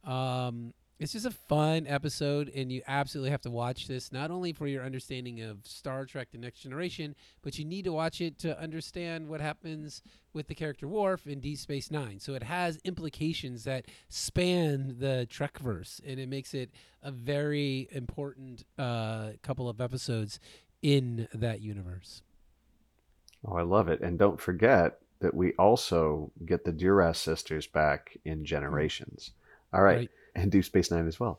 Um, 0.04 0.72
it's 1.00 1.14
just 1.14 1.26
a 1.26 1.30
fun 1.30 1.86
episode, 1.86 2.50
and 2.54 2.70
you 2.70 2.82
absolutely 2.86 3.30
have 3.30 3.40
to 3.42 3.50
watch 3.50 3.88
this 3.88 4.12
not 4.12 4.30
only 4.30 4.52
for 4.52 4.66
your 4.66 4.84
understanding 4.84 5.40
of 5.40 5.66
Star 5.66 6.04
Trek: 6.04 6.28
The 6.30 6.38
Next 6.38 6.60
Generation, 6.60 7.16
but 7.42 7.58
you 7.58 7.64
need 7.64 7.86
to 7.86 7.92
watch 7.92 8.20
it 8.20 8.38
to 8.40 8.60
understand 8.60 9.28
what 9.28 9.40
happens 9.40 10.02
with 10.32 10.46
the 10.46 10.54
character 10.54 10.86
Worf 10.86 11.26
in 11.26 11.40
Deep 11.40 11.58
Space 11.58 11.90
Nine. 11.90 12.20
So 12.20 12.34
it 12.34 12.42
has 12.42 12.78
implications 12.84 13.64
that 13.64 13.86
span 14.08 14.96
the 14.98 15.26
Trekverse, 15.30 16.00
and 16.06 16.20
it 16.20 16.28
makes 16.28 16.52
it 16.52 16.70
a 17.02 17.10
very 17.10 17.88
important 17.92 18.64
uh, 18.78 19.30
couple 19.42 19.68
of 19.68 19.80
episodes 19.80 20.38
in 20.82 21.26
that 21.32 21.62
universe. 21.62 22.22
Oh, 23.44 23.54
I 23.54 23.62
love 23.62 23.88
it. 23.88 24.02
And 24.02 24.18
don't 24.18 24.40
forget 24.40 25.00
that 25.20 25.34
we 25.34 25.52
also 25.54 26.30
get 26.46 26.64
the 26.64 26.72
Duras 26.72 27.18
sisters 27.18 27.66
back 27.66 28.16
in 28.24 28.44
Generations. 28.44 29.32
All 29.72 29.82
right. 29.82 29.96
Right. 29.98 30.10
And 30.34 30.50
Deep 30.50 30.64
Space 30.64 30.90
Nine 30.90 31.06
as 31.06 31.18
well. 31.20 31.38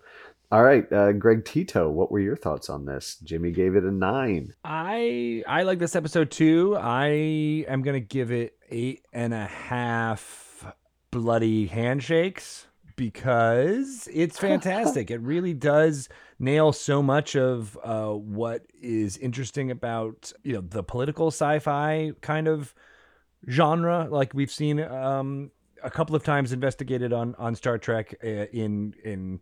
All 0.51 0.63
right. 0.63 0.91
Uh, 0.91 1.13
Greg 1.13 1.45
Tito, 1.45 1.89
what 1.89 2.11
were 2.11 2.19
your 2.19 2.35
thoughts 2.35 2.69
on 2.69 2.85
this? 2.85 3.17
Jimmie 3.23 3.51
gave 3.51 3.75
it 3.75 3.83
a 3.85 3.91
nine. 3.91 4.53
I 4.65 5.43
I 5.47 5.63
like 5.63 5.79
this 5.79 5.95
episode 5.95 6.29
too. 6.29 6.77
I 6.79 7.05
am 7.67 7.81
gonna 7.83 8.01
give 8.01 8.31
it 8.31 8.57
eight 8.69 9.05
and 9.13 9.33
a 9.33 9.45
half 9.45 10.65
bloody 11.09 11.67
handshakes 11.67 12.67
because 12.97 14.09
it's 14.13 14.37
fantastic. 14.47 15.09
it 15.09 15.21
really 15.21 15.53
does 15.53 16.09
nail 16.37 16.73
so 16.73 17.01
much 17.01 17.35
of 17.35 17.77
uh, 17.83 18.09
what 18.09 18.65
is 18.81 19.17
interesting 19.17 19.71
about 19.71 20.33
you 20.43 20.53
know 20.53 20.61
the 20.61 20.83
political 20.83 21.27
sci-fi 21.27 22.11
kind 22.21 22.47
of 22.49 22.73
genre, 23.49 24.07
like 24.09 24.33
we've 24.33 24.51
seen 24.51 24.79
um, 24.79 25.51
a 25.83 25.89
couple 25.89 26.15
of 26.15 26.23
times 26.23 26.51
investigated 26.51 27.13
on 27.13 27.35
on 27.35 27.55
Star 27.55 27.77
Trek 27.77 28.15
uh, 28.23 28.27
in 28.27 28.95
in 29.03 29.39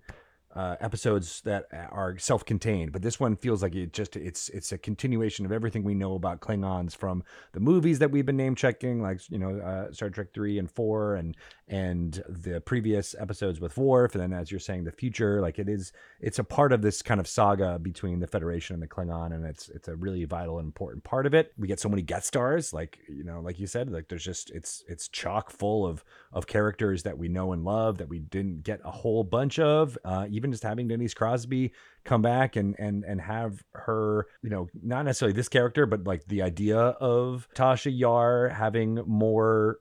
uh, 0.60 0.76
episodes 0.82 1.40
that 1.46 1.68
are 1.72 2.18
self-contained, 2.18 2.92
but 2.92 3.02
this 3.02 3.18
one 3.18 3.38
feels 3.38 3.64
like 3.64 3.74
it 3.76 3.94
just 3.94 4.18
it's 4.18 4.50
it's 4.50 4.74
a 4.74 4.78
continuation 4.78 5.46
of 5.46 5.54
everything 5.54 5.86
we 5.86 5.94
know 5.94 6.16
about 6.16 6.42
Klingons 6.42 6.94
from 6.94 7.24
the 7.54 7.62
movies 7.62 8.00
that 8.00 8.12
we've 8.12 8.26
been 8.26 8.36
name 8.36 8.56
checking, 8.56 9.02
like 9.02 9.22
you 9.30 9.40
know 9.40 9.58
uh, 9.60 9.90
Star 9.94 10.10
Trek 10.10 10.34
three 10.34 10.60
and 10.60 10.70
four, 10.70 11.16
and 11.16 11.38
and 11.70 12.22
the 12.28 12.60
previous 12.60 13.16
episodes 13.18 13.62
with 13.62 13.78
Worf, 13.78 14.16
and 14.16 14.22
then 14.22 14.34
as 14.34 14.52
you're 14.52 14.60
saying, 14.60 14.84
the 14.84 14.92
future. 14.92 15.40
Like 15.40 15.60
it 15.60 15.70
is, 15.70 15.94
it's 16.20 16.40
a 16.40 16.44
part 16.44 16.74
of 16.74 16.82
this 16.82 17.02
kind 17.02 17.22
of 17.22 17.28
saga 17.28 17.80
between 17.80 18.20
the 18.20 18.28
Federation 18.28 18.74
and 18.74 18.84
the 18.84 18.88
Klingon, 18.88 19.34
and 19.34 19.46
it's 19.46 19.70
it's 19.70 19.88
a 19.88 19.96
really 19.96 20.26
vital 20.26 20.60
and 20.60 20.68
important 20.68 21.06
part 21.06 21.26
of 21.26 21.34
it. 21.34 21.54
We 21.58 21.70
get 21.70 21.80
so 21.80 21.88
many 21.88 22.02
guest 22.02 22.28
stars, 22.28 22.74
like 22.74 23.00
you 23.08 23.24
know, 23.24 23.40
like 23.40 23.60
you 23.60 23.68
said, 23.68 23.90
like 23.92 24.10
there's 24.10 24.26
just 24.26 24.50
it's 24.50 24.84
it's 24.90 25.08
chock 25.08 25.52
full 25.52 25.88
of 25.88 26.04
of 26.34 26.48
characters 26.48 27.04
that 27.04 27.18
we 27.18 27.30
know 27.30 27.54
and 27.54 27.64
love 27.64 27.98
that 28.00 28.10
we 28.10 28.20
didn't 28.20 28.64
get 28.64 28.82
a 28.84 28.92
whole 28.92 29.24
bunch 29.24 29.58
of. 29.58 29.98
Uh, 30.04 30.28
even 30.30 30.49
just 30.52 30.64
having 30.64 30.88
Denise 30.88 31.14
Crosby 31.14 31.72
come 32.04 32.22
back 32.22 32.56
and 32.56 32.76
and 32.80 33.04
and 33.04 33.22
have 33.22 33.64
her, 33.74 34.28
you 34.42 34.50
know, 34.50 34.68
not 34.82 35.06
necessarily 35.06 35.36
this 35.36 35.50
character, 35.50 35.86
but 35.86 36.06
like 36.06 36.26
the 36.28 36.42
idea 36.42 36.78
of 36.78 37.48
Tasha 37.56 37.92
Yar 37.96 38.50
having 38.50 38.96
more 39.06 39.80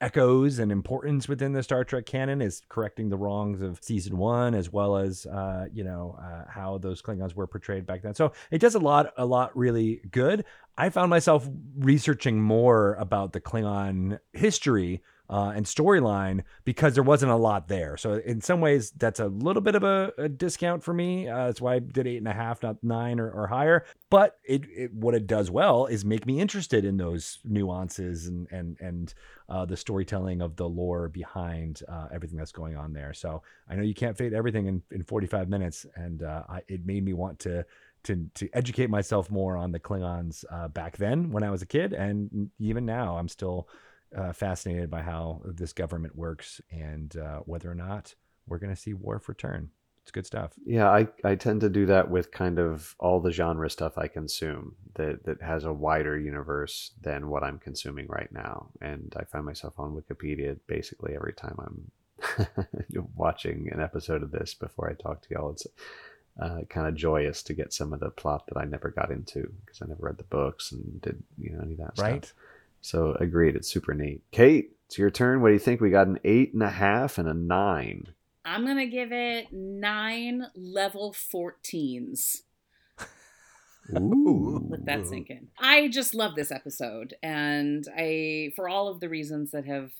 echoes 0.00 0.58
and 0.58 0.70
importance 0.70 1.28
within 1.28 1.52
the 1.52 1.62
Star 1.62 1.82
Trek 1.82 2.04
canon 2.04 2.42
is 2.42 2.60
correcting 2.68 3.08
the 3.08 3.16
wrongs 3.16 3.62
of 3.62 3.78
season 3.82 4.18
one, 4.18 4.54
as 4.54 4.70
well 4.70 4.96
as 4.96 5.24
uh, 5.26 5.66
you 5.72 5.84
know 5.84 6.18
uh, 6.20 6.44
how 6.48 6.78
those 6.78 7.00
Klingons 7.00 7.34
were 7.34 7.46
portrayed 7.46 7.86
back 7.86 8.02
then. 8.02 8.14
So 8.14 8.32
it 8.50 8.58
does 8.58 8.74
a 8.74 8.78
lot, 8.78 9.12
a 9.16 9.24
lot 9.24 9.56
really 9.56 10.02
good. 10.10 10.44
I 10.76 10.90
found 10.90 11.10
myself 11.10 11.48
researching 11.78 12.40
more 12.40 12.94
about 12.94 13.32
the 13.32 13.40
Klingon 13.40 14.18
history 14.32 15.02
uh, 15.30 15.52
and 15.54 15.64
storyline 15.64 16.42
because 16.64 16.94
there 16.94 17.02
wasn't 17.02 17.32
a 17.32 17.36
lot 17.36 17.68
there. 17.68 17.96
So 17.96 18.14
in 18.14 18.40
some 18.40 18.60
ways, 18.60 18.90
that's 18.90 19.20
a 19.20 19.26
little 19.26 19.62
bit 19.62 19.74
of 19.74 19.82
a, 19.82 20.12
a 20.18 20.28
discount 20.28 20.82
for 20.82 20.92
me. 20.92 21.28
Uh, 21.28 21.46
that's 21.46 21.60
why 21.60 21.74
I 21.74 21.78
did 21.78 22.06
eight 22.06 22.18
and 22.18 22.28
a 22.28 22.32
half, 22.32 22.62
not 22.62 22.82
nine 22.82 23.18
or, 23.18 23.30
or 23.30 23.46
higher. 23.46 23.84
But 24.10 24.38
it, 24.44 24.64
it, 24.68 24.92
what 24.92 25.14
it 25.14 25.26
does 25.26 25.50
well 25.50 25.86
is 25.86 26.04
make 26.04 26.26
me 26.26 26.40
interested 26.40 26.84
in 26.84 26.96
those 26.96 27.38
nuances 27.44 28.26
and 28.26 28.46
and 28.50 28.76
and 28.80 29.14
uh, 29.48 29.64
the 29.64 29.76
storytelling 29.76 30.40
of 30.40 30.56
the 30.56 30.68
lore 30.68 31.08
behind 31.08 31.82
uh, 31.88 32.08
everything 32.12 32.38
that's 32.38 32.52
going 32.52 32.76
on 32.76 32.92
there. 32.92 33.12
So 33.12 33.42
I 33.68 33.76
know 33.76 33.82
you 33.82 33.94
can't 33.94 34.16
fit 34.16 34.32
everything 34.32 34.66
in, 34.66 34.82
in 34.90 35.02
45 35.02 35.48
minutes, 35.48 35.86
and 35.96 36.22
uh, 36.22 36.44
I, 36.48 36.62
it 36.68 36.86
made 36.86 37.04
me 37.04 37.12
want 37.12 37.38
to 37.40 37.64
to 38.04 38.28
to 38.34 38.48
educate 38.52 38.90
myself 38.90 39.30
more 39.30 39.56
on 39.56 39.72
the 39.72 39.80
Klingons 39.80 40.44
uh, 40.50 40.68
back 40.68 40.96
then 40.96 41.30
when 41.30 41.42
I 41.42 41.50
was 41.50 41.62
a 41.62 41.66
kid, 41.66 41.92
and 41.92 42.50
even 42.58 42.84
now 42.84 43.16
I'm 43.16 43.28
still 43.28 43.68
uh, 44.16 44.32
fascinated 44.32 44.90
by 44.90 45.02
how 45.02 45.42
this 45.44 45.72
government 45.72 46.16
works 46.16 46.60
and 46.70 47.16
uh, 47.16 47.40
whether 47.40 47.70
or 47.70 47.74
not 47.74 48.14
we're 48.46 48.58
going 48.58 48.74
to 48.74 48.80
see 48.80 48.92
Worf 48.92 49.28
return. 49.28 49.70
It's 50.02 50.10
good 50.10 50.26
stuff. 50.26 50.52
Yeah, 50.66 50.90
I, 50.90 51.08
I 51.24 51.34
tend 51.34 51.62
to 51.62 51.70
do 51.70 51.86
that 51.86 52.10
with 52.10 52.30
kind 52.30 52.58
of 52.58 52.94
all 52.98 53.20
the 53.20 53.32
genre 53.32 53.70
stuff 53.70 53.96
I 53.96 54.06
consume 54.06 54.74
that, 54.96 55.24
that 55.24 55.40
has 55.40 55.64
a 55.64 55.72
wider 55.72 56.18
universe 56.18 56.92
than 57.00 57.30
what 57.30 57.42
I'm 57.42 57.58
consuming 57.58 58.06
right 58.08 58.30
now. 58.30 58.68
And 58.82 59.14
I 59.18 59.24
find 59.24 59.46
myself 59.46 59.74
on 59.78 59.96
Wikipedia 59.96 60.58
basically 60.66 61.14
every 61.14 61.32
time 61.32 61.56
I'm 61.58 62.46
watching 63.16 63.70
an 63.72 63.80
episode 63.80 64.22
of 64.22 64.30
this 64.30 64.52
before 64.52 64.90
I 64.90 65.02
talk 65.02 65.22
to 65.22 65.28
y'all. 65.30 65.52
It's 65.52 65.66
uh, 66.38 66.60
kind 66.68 66.86
of 66.86 66.94
joyous 66.94 67.42
to 67.44 67.54
get 67.54 67.72
some 67.72 67.94
of 67.94 68.00
the 68.00 68.10
plot 68.10 68.46
that 68.48 68.58
I 68.58 68.64
never 68.64 68.90
got 68.90 69.10
into 69.10 69.50
because 69.64 69.80
I 69.80 69.86
never 69.86 70.06
read 70.06 70.18
the 70.18 70.24
books 70.24 70.72
and 70.72 71.00
did 71.00 71.22
you 71.38 71.50
know 71.50 71.60
any 71.62 71.72
of 71.72 71.78
that 71.78 71.98
right? 71.98 72.24
stuff. 72.24 72.36
So 72.84 73.16
agreed, 73.18 73.56
it's 73.56 73.72
super 73.72 73.94
neat. 73.94 74.20
Kate, 74.30 74.76
it's 74.84 74.98
your 74.98 75.08
turn. 75.08 75.40
What 75.40 75.48
do 75.48 75.54
you 75.54 75.58
think? 75.58 75.80
We 75.80 75.88
got 75.88 76.06
an 76.06 76.18
eight 76.22 76.52
and 76.52 76.62
a 76.62 76.68
half 76.68 77.16
and 77.16 77.26
a 77.26 77.32
nine. 77.32 78.08
I'm 78.44 78.66
gonna 78.66 78.84
give 78.84 79.10
it 79.10 79.50
nine 79.50 80.48
level 80.54 81.14
14s. 81.14 82.42
Ooh. 83.96 84.66
Let 84.68 84.84
that 84.84 85.06
sink 85.06 85.30
in. 85.30 85.48
I 85.58 85.88
just 85.88 86.14
love 86.14 86.34
this 86.34 86.52
episode, 86.52 87.14
and 87.22 87.88
I, 87.96 88.52
for 88.54 88.68
all 88.68 88.88
of 88.88 89.00
the 89.00 89.08
reasons 89.08 89.50
that 89.52 89.64
have 89.64 89.92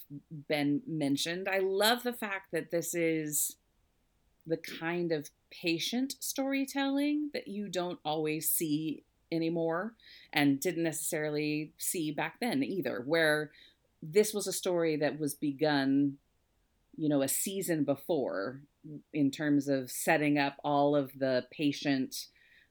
been 0.46 0.82
mentioned, 0.86 1.48
I 1.48 1.60
love 1.60 2.02
the 2.02 2.12
fact 2.12 2.52
that 2.52 2.70
this 2.70 2.94
is 2.94 3.56
the 4.46 4.58
kind 4.58 5.10
of 5.10 5.30
patient 5.50 6.16
storytelling 6.20 7.30
that 7.32 7.48
you 7.48 7.68
don't 7.68 7.98
always 8.04 8.50
see 8.50 9.04
anymore 9.34 9.94
and 10.32 10.60
didn't 10.60 10.82
necessarily 10.84 11.72
see 11.78 12.10
back 12.10 12.36
then 12.40 12.62
either 12.62 13.02
where 13.04 13.50
this 14.02 14.34
was 14.34 14.46
a 14.46 14.52
story 14.52 14.96
that 14.96 15.18
was 15.18 15.34
begun 15.34 16.16
you 16.96 17.08
know 17.08 17.22
a 17.22 17.28
season 17.28 17.84
before 17.84 18.60
in 19.12 19.30
terms 19.30 19.68
of 19.68 19.90
setting 19.90 20.38
up 20.38 20.56
all 20.62 20.94
of 20.94 21.10
the 21.18 21.44
patient 21.50 22.26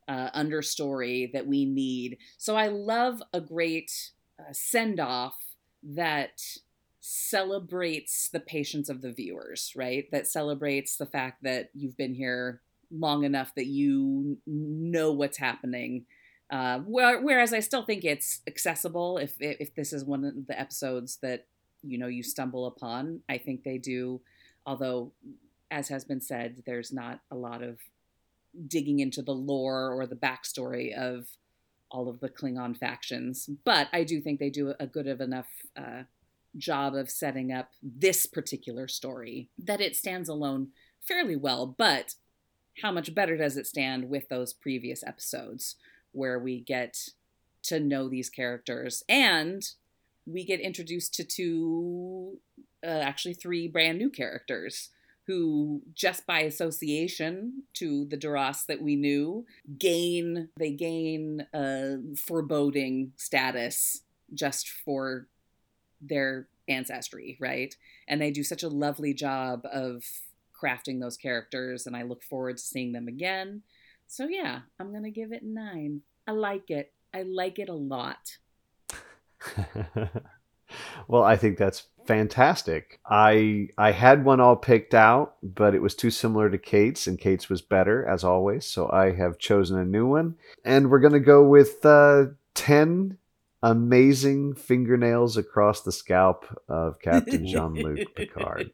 uh, 0.07 0.29
understory 0.31 1.31
that 1.31 1.47
we 1.47 1.65
need. 1.65 2.17
So 2.37 2.55
i 2.55 2.67
love 2.67 3.21
a 3.33 3.41
great 3.41 3.91
uh, 4.39 4.51
send 4.51 4.99
off 4.99 5.35
that 5.81 6.41
celebrates 6.99 8.29
the 8.31 8.39
patience 8.39 8.87
of 8.89 9.01
the 9.01 9.11
viewers 9.11 9.73
right? 9.75 10.05
That 10.11 10.27
celebrates 10.27 10.95
the 10.97 11.05
fact 11.05 11.43
that 11.43 11.69
you've 11.73 11.97
been 11.97 12.13
here 12.13 12.61
long 12.91 13.23
enough 13.23 13.53
that 13.55 13.65
you 13.65 14.37
know 14.45 15.11
what's 15.11 15.37
happening 15.37 16.05
uh, 16.49 16.79
whereas 16.85 17.53
I 17.53 17.59
still 17.59 17.85
think 17.85 18.03
it's 18.03 18.41
accessible 18.47 19.17
if 19.17 19.35
if 19.39 19.73
this 19.75 19.93
is 19.93 20.05
one 20.05 20.23
of 20.23 20.47
the 20.47 20.59
episodes 20.59 21.17
that 21.21 21.47
you 21.81 21.97
know 21.97 22.07
you 22.07 22.23
stumble 22.23 22.65
upon. 22.67 23.21
I 23.29 23.37
think 23.37 23.63
they 23.63 23.77
do, 23.77 24.21
although 24.65 25.11
as 25.71 25.87
has 25.87 26.05
been 26.05 26.21
said, 26.21 26.63
there's 26.65 26.93
not 26.93 27.21
a 27.31 27.35
lot 27.35 27.63
of 27.63 27.79
digging 28.67 28.99
into 28.99 29.23
the 29.23 29.33
lore 29.33 29.91
or 29.91 30.05
the 30.05 30.15
backstory 30.15 30.95
of 30.95 31.27
all 31.89 32.07
of 32.07 32.19
the 32.19 32.29
Klingon 32.29 32.77
factions. 32.77 33.49
But 33.63 33.87
I 33.91 34.03
do 34.03 34.21
think 34.21 34.39
they 34.39 34.49
do 34.49 34.73
a 34.79 34.87
good 34.87 35.07
of 35.07 35.21
enough 35.21 35.47
uh, 35.75 36.03
job 36.57 36.95
of 36.95 37.09
setting 37.09 37.51
up 37.51 37.71
this 37.81 38.25
particular 38.25 38.87
story 38.87 39.49
that 39.57 39.81
it 39.81 39.95
stands 39.95 40.29
alone 40.29 40.69
fairly 41.01 41.35
well. 41.35 41.65
But 41.65 42.15
how 42.81 42.91
much 42.91 43.13
better 43.13 43.37
does 43.37 43.57
it 43.57 43.67
stand 43.67 44.09
with 44.09 44.29
those 44.29 44.53
previous 44.53 45.03
episodes? 45.03 45.75
Where 46.13 46.39
we 46.39 46.61
get 46.61 47.09
to 47.63 47.79
know 47.79 48.09
these 48.09 48.29
characters. 48.29 49.03
And 49.07 49.63
we 50.25 50.45
get 50.45 50.59
introduced 50.59 51.13
to 51.15 51.23
two 51.23 52.39
uh, 52.83 52.87
actually 52.87 53.33
three 53.33 53.67
brand 53.67 53.97
new 53.97 54.09
characters 54.09 54.89
who 55.25 55.81
just 55.93 56.27
by 56.27 56.41
association 56.41 57.63
to 57.73 58.05
the 58.05 58.17
Duras 58.17 58.65
that 58.67 58.81
we 58.81 58.95
knew 58.95 59.45
gain 59.77 60.49
they 60.57 60.71
gain 60.71 61.47
a 61.53 61.97
foreboding 62.17 63.13
status 63.15 64.01
just 64.33 64.69
for 64.69 65.27
their 66.01 66.47
ancestry 66.67 67.37
right? 67.39 67.75
And 68.07 68.21
they 68.21 68.31
do 68.31 68.43
such 68.43 68.63
a 68.63 68.69
lovely 68.69 69.13
job 69.13 69.65
of 69.71 70.03
crafting 70.63 71.01
those 71.01 71.17
characters 71.17 71.85
and 71.85 71.95
i 71.95 72.03
look 72.03 72.23
forward 72.23 72.57
to 72.57 72.63
seeing 72.63 72.93
them 72.93 73.07
again 73.07 73.61
so 74.07 74.27
yeah, 74.27 74.61
I'm 74.79 74.91
going 74.91 75.03
to 75.03 75.11
give 75.11 75.31
it 75.31 75.43
9. 75.43 76.01
I 76.27 76.31
like 76.31 76.69
it. 76.69 76.93
I 77.13 77.23
like 77.23 77.59
it 77.59 77.69
a 77.69 77.73
lot. 77.73 78.37
well, 81.07 81.23
I 81.23 81.35
think 81.35 81.57
that's 81.57 81.87
fantastic. 82.05 82.99
I 83.05 83.69
I 83.77 83.91
had 83.91 84.25
one 84.25 84.39
all 84.39 84.55
picked 84.55 84.93
out, 84.93 85.35
but 85.43 85.75
it 85.75 85.81
was 85.81 85.95
too 85.95 86.09
similar 86.09 86.49
to 86.49 86.57
Kate's, 86.57 87.07
and 87.07 87.19
Kate's 87.19 87.49
was 87.49 87.61
better 87.61 88.05
as 88.05 88.23
always. 88.23 88.65
So 88.65 88.89
I 88.91 89.11
have 89.13 89.37
chosen 89.37 89.77
a 89.77 89.85
new 89.85 90.07
one, 90.07 90.35
and 90.65 90.89
we're 90.89 90.99
gonna 90.99 91.19
go 91.19 91.43
with 91.43 91.85
uh, 91.85 92.25
ten 92.53 93.17
amazing 93.63 94.53
fingernails 94.53 95.37
across 95.37 95.81
the 95.81 95.91
scalp 95.91 96.45
of 96.67 96.99
Captain 96.99 97.47
Jean 97.47 97.73
Luc 97.73 98.13
Picard. 98.15 98.71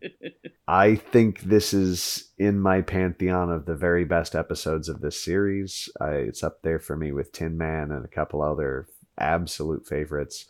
I 0.68 0.96
think 0.96 1.42
this 1.42 1.76
is 1.76 2.32
in 2.40 2.60
my 2.60 2.82
pantheon 2.82 3.52
of 3.52 3.66
the 3.66 3.76
very 3.76 4.04
best 4.04 4.36
episodes 4.36 4.90
of 4.90 5.00
this 5.00 5.24
series. 5.24 5.90
I, 6.02 6.14
it's 6.14 6.44
up 6.44 6.64
there 6.64 6.80
for 6.80 6.98
me 6.98 7.12
with 7.12 7.32
Tin 7.32 7.56
Man 7.56 7.92
and 7.92 8.04
a 8.04 8.10
couple 8.10 8.42
other 8.42 8.88
absolute 9.20 9.86
favorites. 9.88 10.48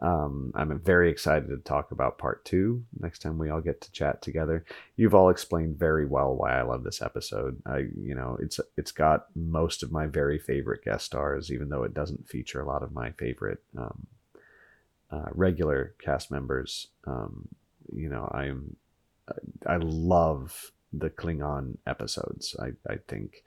Um, 0.00 0.52
I'm 0.54 0.78
very 0.78 1.10
excited 1.10 1.48
to 1.48 1.56
talk 1.56 1.90
about 1.90 2.18
part 2.18 2.44
two 2.44 2.84
next 3.00 3.18
time 3.18 3.36
we 3.36 3.50
all 3.50 3.60
get 3.60 3.80
to 3.80 3.90
chat 3.90 4.22
together. 4.22 4.64
You've 4.96 5.14
all 5.14 5.28
explained 5.28 5.76
very 5.76 6.06
well 6.06 6.36
why 6.36 6.56
I 6.56 6.62
love 6.62 6.84
this 6.84 7.02
episode. 7.02 7.60
I, 7.66 7.86
you 8.00 8.14
know, 8.14 8.38
it's 8.40 8.60
it's 8.76 8.92
got 8.92 9.26
most 9.34 9.82
of 9.82 9.90
my 9.90 10.06
very 10.06 10.38
favorite 10.38 10.84
guest 10.84 11.06
stars, 11.06 11.50
even 11.50 11.68
though 11.68 11.82
it 11.82 11.94
doesn't 11.94 12.28
feature 12.28 12.60
a 12.60 12.66
lot 12.66 12.84
of 12.84 12.92
my 12.92 13.10
favorite 13.12 13.60
um, 13.76 14.06
uh, 15.10 15.30
regular 15.32 15.94
cast 16.00 16.30
members. 16.30 16.88
Um, 17.04 17.48
you 17.92 18.08
know, 18.08 18.30
I'm 18.32 18.76
I 19.66 19.78
love 19.78 20.70
the 20.92 21.10
Klingon 21.10 21.76
episodes. 21.86 22.56
I 22.60 22.72
I 22.88 22.98
think. 23.08 23.42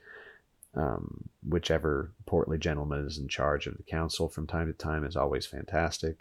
Um, 0.74 1.26
whichever 1.46 2.14
portly 2.26 2.58
gentleman 2.58 3.06
is 3.06 3.18
in 3.18 3.28
charge 3.28 3.68
of 3.68 3.76
the 3.76 3.84
council 3.84 4.30
from 4.30 4.48
time 4.48 4.68
to 4.68 4.74
time 4.74 5.04
is 5.04 5.18
always 5.18 5.46
fantastic. 5.46 6.20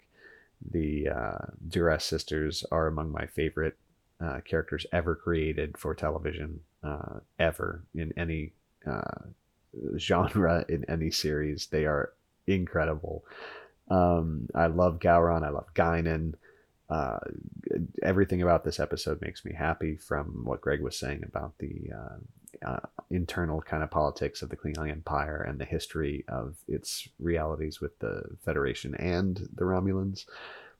The 0.69 1.09
uh, 1.09 1.45
Duras 1.67 2.03
sisters 2.03 2.63
are 2.71 2.87
among 2.87 3.11
my 3.11 3.25
favorite 3.25 3.77
uh, 4.19 4.41
characters 4.41 4.85
ever 4.91 5.15
created 5.15 5.77
for 5.77 5.95
television, 5.95 6.61
uh, 6.83 7.19
ever 7.39 7.83
in 7.95 8.13
any 8.17 8.53
uh, 8.85 9.25
genre 9.97 10.65
in 10.69 10.85
any 10.89 11.11
series. 11.11 11.67
They 11.67 11.85
are 11.85 12.13
incredible. 12.47 13.23
Um, 13.89 14.47
I 14.55 14.67
love 14.67 14.99
Gowron. 14.99 15.43
I 15.43 15.49
love 15.49 15.73
Guinan. 15.73 16.35
Uh, 16.89 17.19
everything 18.03 18.41
about 18.41 18.63
this 18.63 18.79
episode 18.79 19.21
makes 19.21 19.43
me 19.43 19.53
happy. 19.53 19.95
From 19.95 20.43
what 20.43 20.61
Greg 20.61 20.81
was 20.81 20.97
saying 20.97 21.23
about 21.23 21.57
the 21.59 21.89
uh, 22.65 22.79
internal 23.09 23.61
kind 23.61 23.83
of 23.83 23.91
politics 23.91 24.41
of 24.41 24.49
the 24.49 24.57
Klingon 24.57 24.91
Empire 24.91 25.41
and 25.47 25.59
the 25.59 25.65
history 25.65 26.23
of 26.27 26.55
its 26.67 27.07
realities 27.19 27.81
with 27.81 27.97
the 27.99 28.23
Federation 28.43 28.95
and 28.95 29.49
the 29.53 29.63
Romulans, 29.63 30.25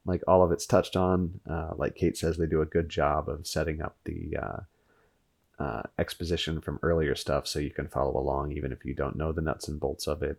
like 0.05 0.21
all 0.27 0.43
of 0.43 0.51
it's 0.51 0.65
touched 0.65 0.95
on. 0.95 1.39
Uh, 1.49 1.71
like 1.75 1.95
Kate 1.95 2.17
says, 2.17 2.37
they 2.37 2.45
do 2.45 2.61
a 2.61 2.65
good 2.65 2.89
job 2.89 3.29
of 3.29 3.47
setting 3.47 3.81
up 3.81 3.95
the 4.05 4.37
uh, 4.41 4.59
uh, 5.61 5.83
exposition 5.99 6.61
from 6.61 6.79
earlier 6.81 7.15
stuff 7.15 7.47
so 7.47 7.59
you 7.59 7.69
can 7.69 7.87
follow 7.87 8.17
along 8.17 8.51
even 8.51 8.71
if 8.71 8.83
you 8.83 8.93
don't 8.93 9.15
know 9.15 9.31
the 9.31 9.41
nuts 9.41 9.67
and 9.67 9.79
bolts 9.79 10.07
of 10.07 10.23
it. 10.23 10.37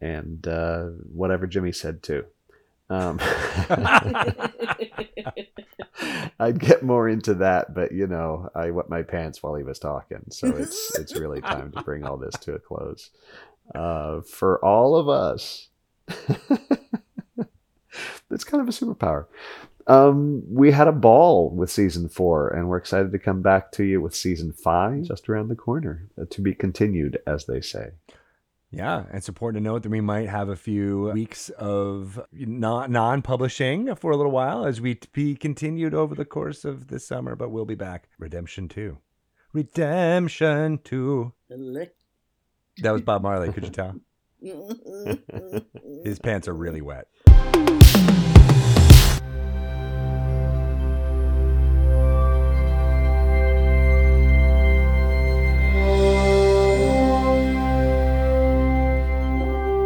And 0.00 0.46
uh, 0.46 0.86
whatever 1.12 1.46
Jimmie 1.46 1.72
said 1.72 2.02
too. 2.02 2.24
Um, 2.90 3.20
I'd 6.40 6.58
get 6.58 6.82
more 6.82 7.08
into 7.08 7.34
that, 7.34 7.72
but 7.72 7.92
you 7.92 8.06
know, 8.08 8.50
I 8.54 8.70
wet 8.72 8.90
my 8.90 9.02
pants 9.02 9.42
while 9.42 9.54
he 9.54 9.62
was 9.62 9.78
talking, 9.78 10.24
so 10.30 10.48
it's 10.48 10.98
it's 10.98 11.16
really 11.16 11.40
time 11.40 11.70
to 11.72 11.82
bring 11.82 12.04
all 12.04 12.16
this 12.16 12.34
to 12.40 12.54
a 12.54 12.58
close. 12.58 13.10
Uh, 13.74 14.22
for 14.22 14.62
all 14.64 14.96
of 14.96 15.08
us, 15.08 15.68
it's 18.30 18.44
kind 18.44 18.60
of 18.60 18.68
a 18.68 18.72
superpower. 18.72 19.26
Um, 19.86 20.42
we 20.48 20.72
had 20.72 20.88
a 20.88 20.92
ball 20.92 21.50
with 21.50 21.70
season 21.70 22.08
four, 22.08 22.48
and 22.48 22.68
we're 22.68 22.78
excited 22.78 23.12
to 23.12 23.18
come 23.18 23.42
back 23.42 23.70
to 23.72 23.84
you 23.84 24.00
with 24.00 24.14
season 24.14 24.52
five 24.52 25.04
just 25.04 25.28
around 25.28 25.48
the 25.48 25.56
corner. 25.56 26.08
Uh, 26.20 26.24
to 26.30 26.40
be 26.40 26.54
continued, 26.54 27.18
as 27.26 27.46
they 27.46 27.60
say. 27.60 27.90
Yeah, 28.72 28.98
and 29.06 29.16
it's 29.16 29.28
important 29.28 29.64
to 29.64 29.68
note 29.68 29.82
that 29.82 29.88
we 29.88 30.00
might 30.00 30.28
have 30.28 30.48
a 30.48 30.54
few 30.54 31.10
weeks 31.12 31.48
of 31.50 32.20
non 32.32 32.92
non 32.92 33.20
publishing 33.20 33.94
for 33.96 34.12
a 34.12 34.16
little 34.16 34.30
while 34.30 34.64
as 34.64 34.80
we 34.80 34.98
be 35.12 35.34
continued 35.34 35.92
over 35.92 36.14
the 36.14 36.24
course 36.24 36.64
of 36.64 36.86
this 36.86 37.04
summer, 37.04 37.34
but 37.34 37.50
we'll 37.50 37.64
be 37.64 37.74
back. 37.74 38.08
Redemption 38.18 38.68
2. 38.68 38.96
Redemption 39.52 40.78
2. 40.84 41.32
That 42.82 42.92
was 42.92 43.02
Bob 43.02 43.22
Marley, 43.22 43.52
could 43.52 43.64
you 43.64 43.70
tell? 43.70 43.96
His 46.04 46.20
pants 46.20 46.46
are 46.46 46.54
really 46.54 46.80
wet. 46.80 47.08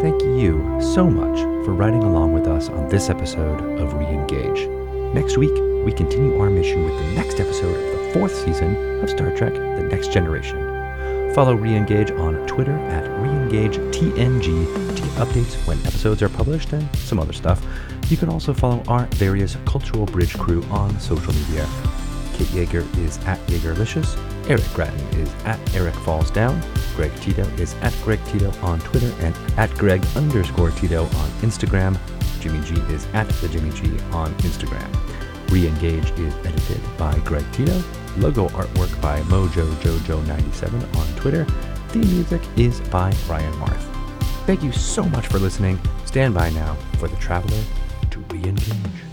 Thank 0.04 0.22
you 0.22 0.60
so 0.82 1.08
much 1.08 1.38
for 1.64 1.72
riding 1.72 2.02
along 2.02 2.34
with 2.34 2.46
us 2.46 2.68
on 2.68 2.90
this 2.90 3.08
episode 3.08 3.80
of 3.80 3.94
Reengage. 3.94 5.14
Next 5.14 5.38
week, 5.38 5.54
we 5.82 5.92
continue 5.92 6.38
our 6.38 6.50
mission 6.50 6.84
with 6.84 6.94
the 6.98 7.12
next 7.12 7.40
episode 7.40 7.74
of 7.74 7.96
the 7.96 8.12
fourth 8.12 8.36
season 8.36 9.00
of 9.02 9.08
Star 9.08 9.34
Trek 9.34 9.54
The 9.54 9.88
Next 9.90 10.12
Generation. 10.12 10.58
Follow 11.34 11.56
Reengage 11.56 12.10
on 12.20 12.46
Twitter 12.46 12.76
at 12.90 13.04
ReengageTNG 13.22 14.44
to 14.94 15.02
get 15.02 15.10
updates 15.12 15.66
when 15.66 15.78
episodes 15.86 16.22
are 16.22 16.28
published 16.28 16.74
and 16.74 16.94
some 16.96 17.18
other 17.18 17.32
stuff. 17.32 17.64
You 18.10 18.18
can 18.18 18.28
also 18.28 18.52
follow 18.52 18.82
our 18.86 19.06
various 19.12 19.56
Cultural 19.64 20.04
Bridge 20.04 20.36
crew 20.36 20.62
on 20.64 21.00
social 21.00 21.32
media. 21.32 21.66
Kate 22.34 22.52
Jaeger 22.52 22.86
is 22.98 23.16
at 23.24 23.38
Jaegerlicious. 23.46 24.33
Erik 24.48 24.68
Gratton 24.74 25.00
is 25.18 25.32
at 25.44 25.58
Erik 25.74 25.94
Falls 25.94 26.30
Down. 26.30 26.60
Greg 26.96 27.14
Tito 27.20 27.42
is 27.56 27.74
at 27.76 27.94
Greg 28.02 28.20
Tito 28.26 28.52
on 28.60 28.78
Twitter 28.80 29.10
and 29.20 29.34
at 29.58 29.70
Greg 29.74 30.04
underscore 30.14 30.70
Tito 30.70 31.04
on 31.04 31.30
Instagram. 31.40 31.98
Jimmie 32.40 32.60
G 32.66 32.74
is 32.92 33.06
at 33.14 33.26
the 33.40 33.48
Jimmie 33.48 33.70
G 33.70 33.86
on 34.12 34.34
Instagram. 34.38 34.92
Reengage 35.46 36.18
is 36.18 36.34
edited 36.46 36.80
by 36.98 37.18
Greg 37.20 37.44
Tito. 37.52 37.82
Logo 38.18 38.48
artwork 38.48 39.00
by 39.00 39.20
Mojo 39.22 39.66
Jojo97 39.76 40.96
on 40.96 41.16
Twitter. 41.16 41.46
Theme 41.88 42.02
music 42.02 42.42
is 42.56 42.80
by 42.90 43.14
Ryan 43.26 43.52
Marth. 43.54 43.94
Thank 44.44 44.62
you 44.62 44.72
so 44.72 45.04
much 45.04 45.26
for 45.28 45.38
listening. 45.38 45.80
Stand 46.04 46.34
by 46.34 46.50
now 46.50 46.74
for 46.98 47.08
the 47.08 47.16
Traveler 47.16 47.62
to 48.10 48.18
re-engage. 48.28 49.03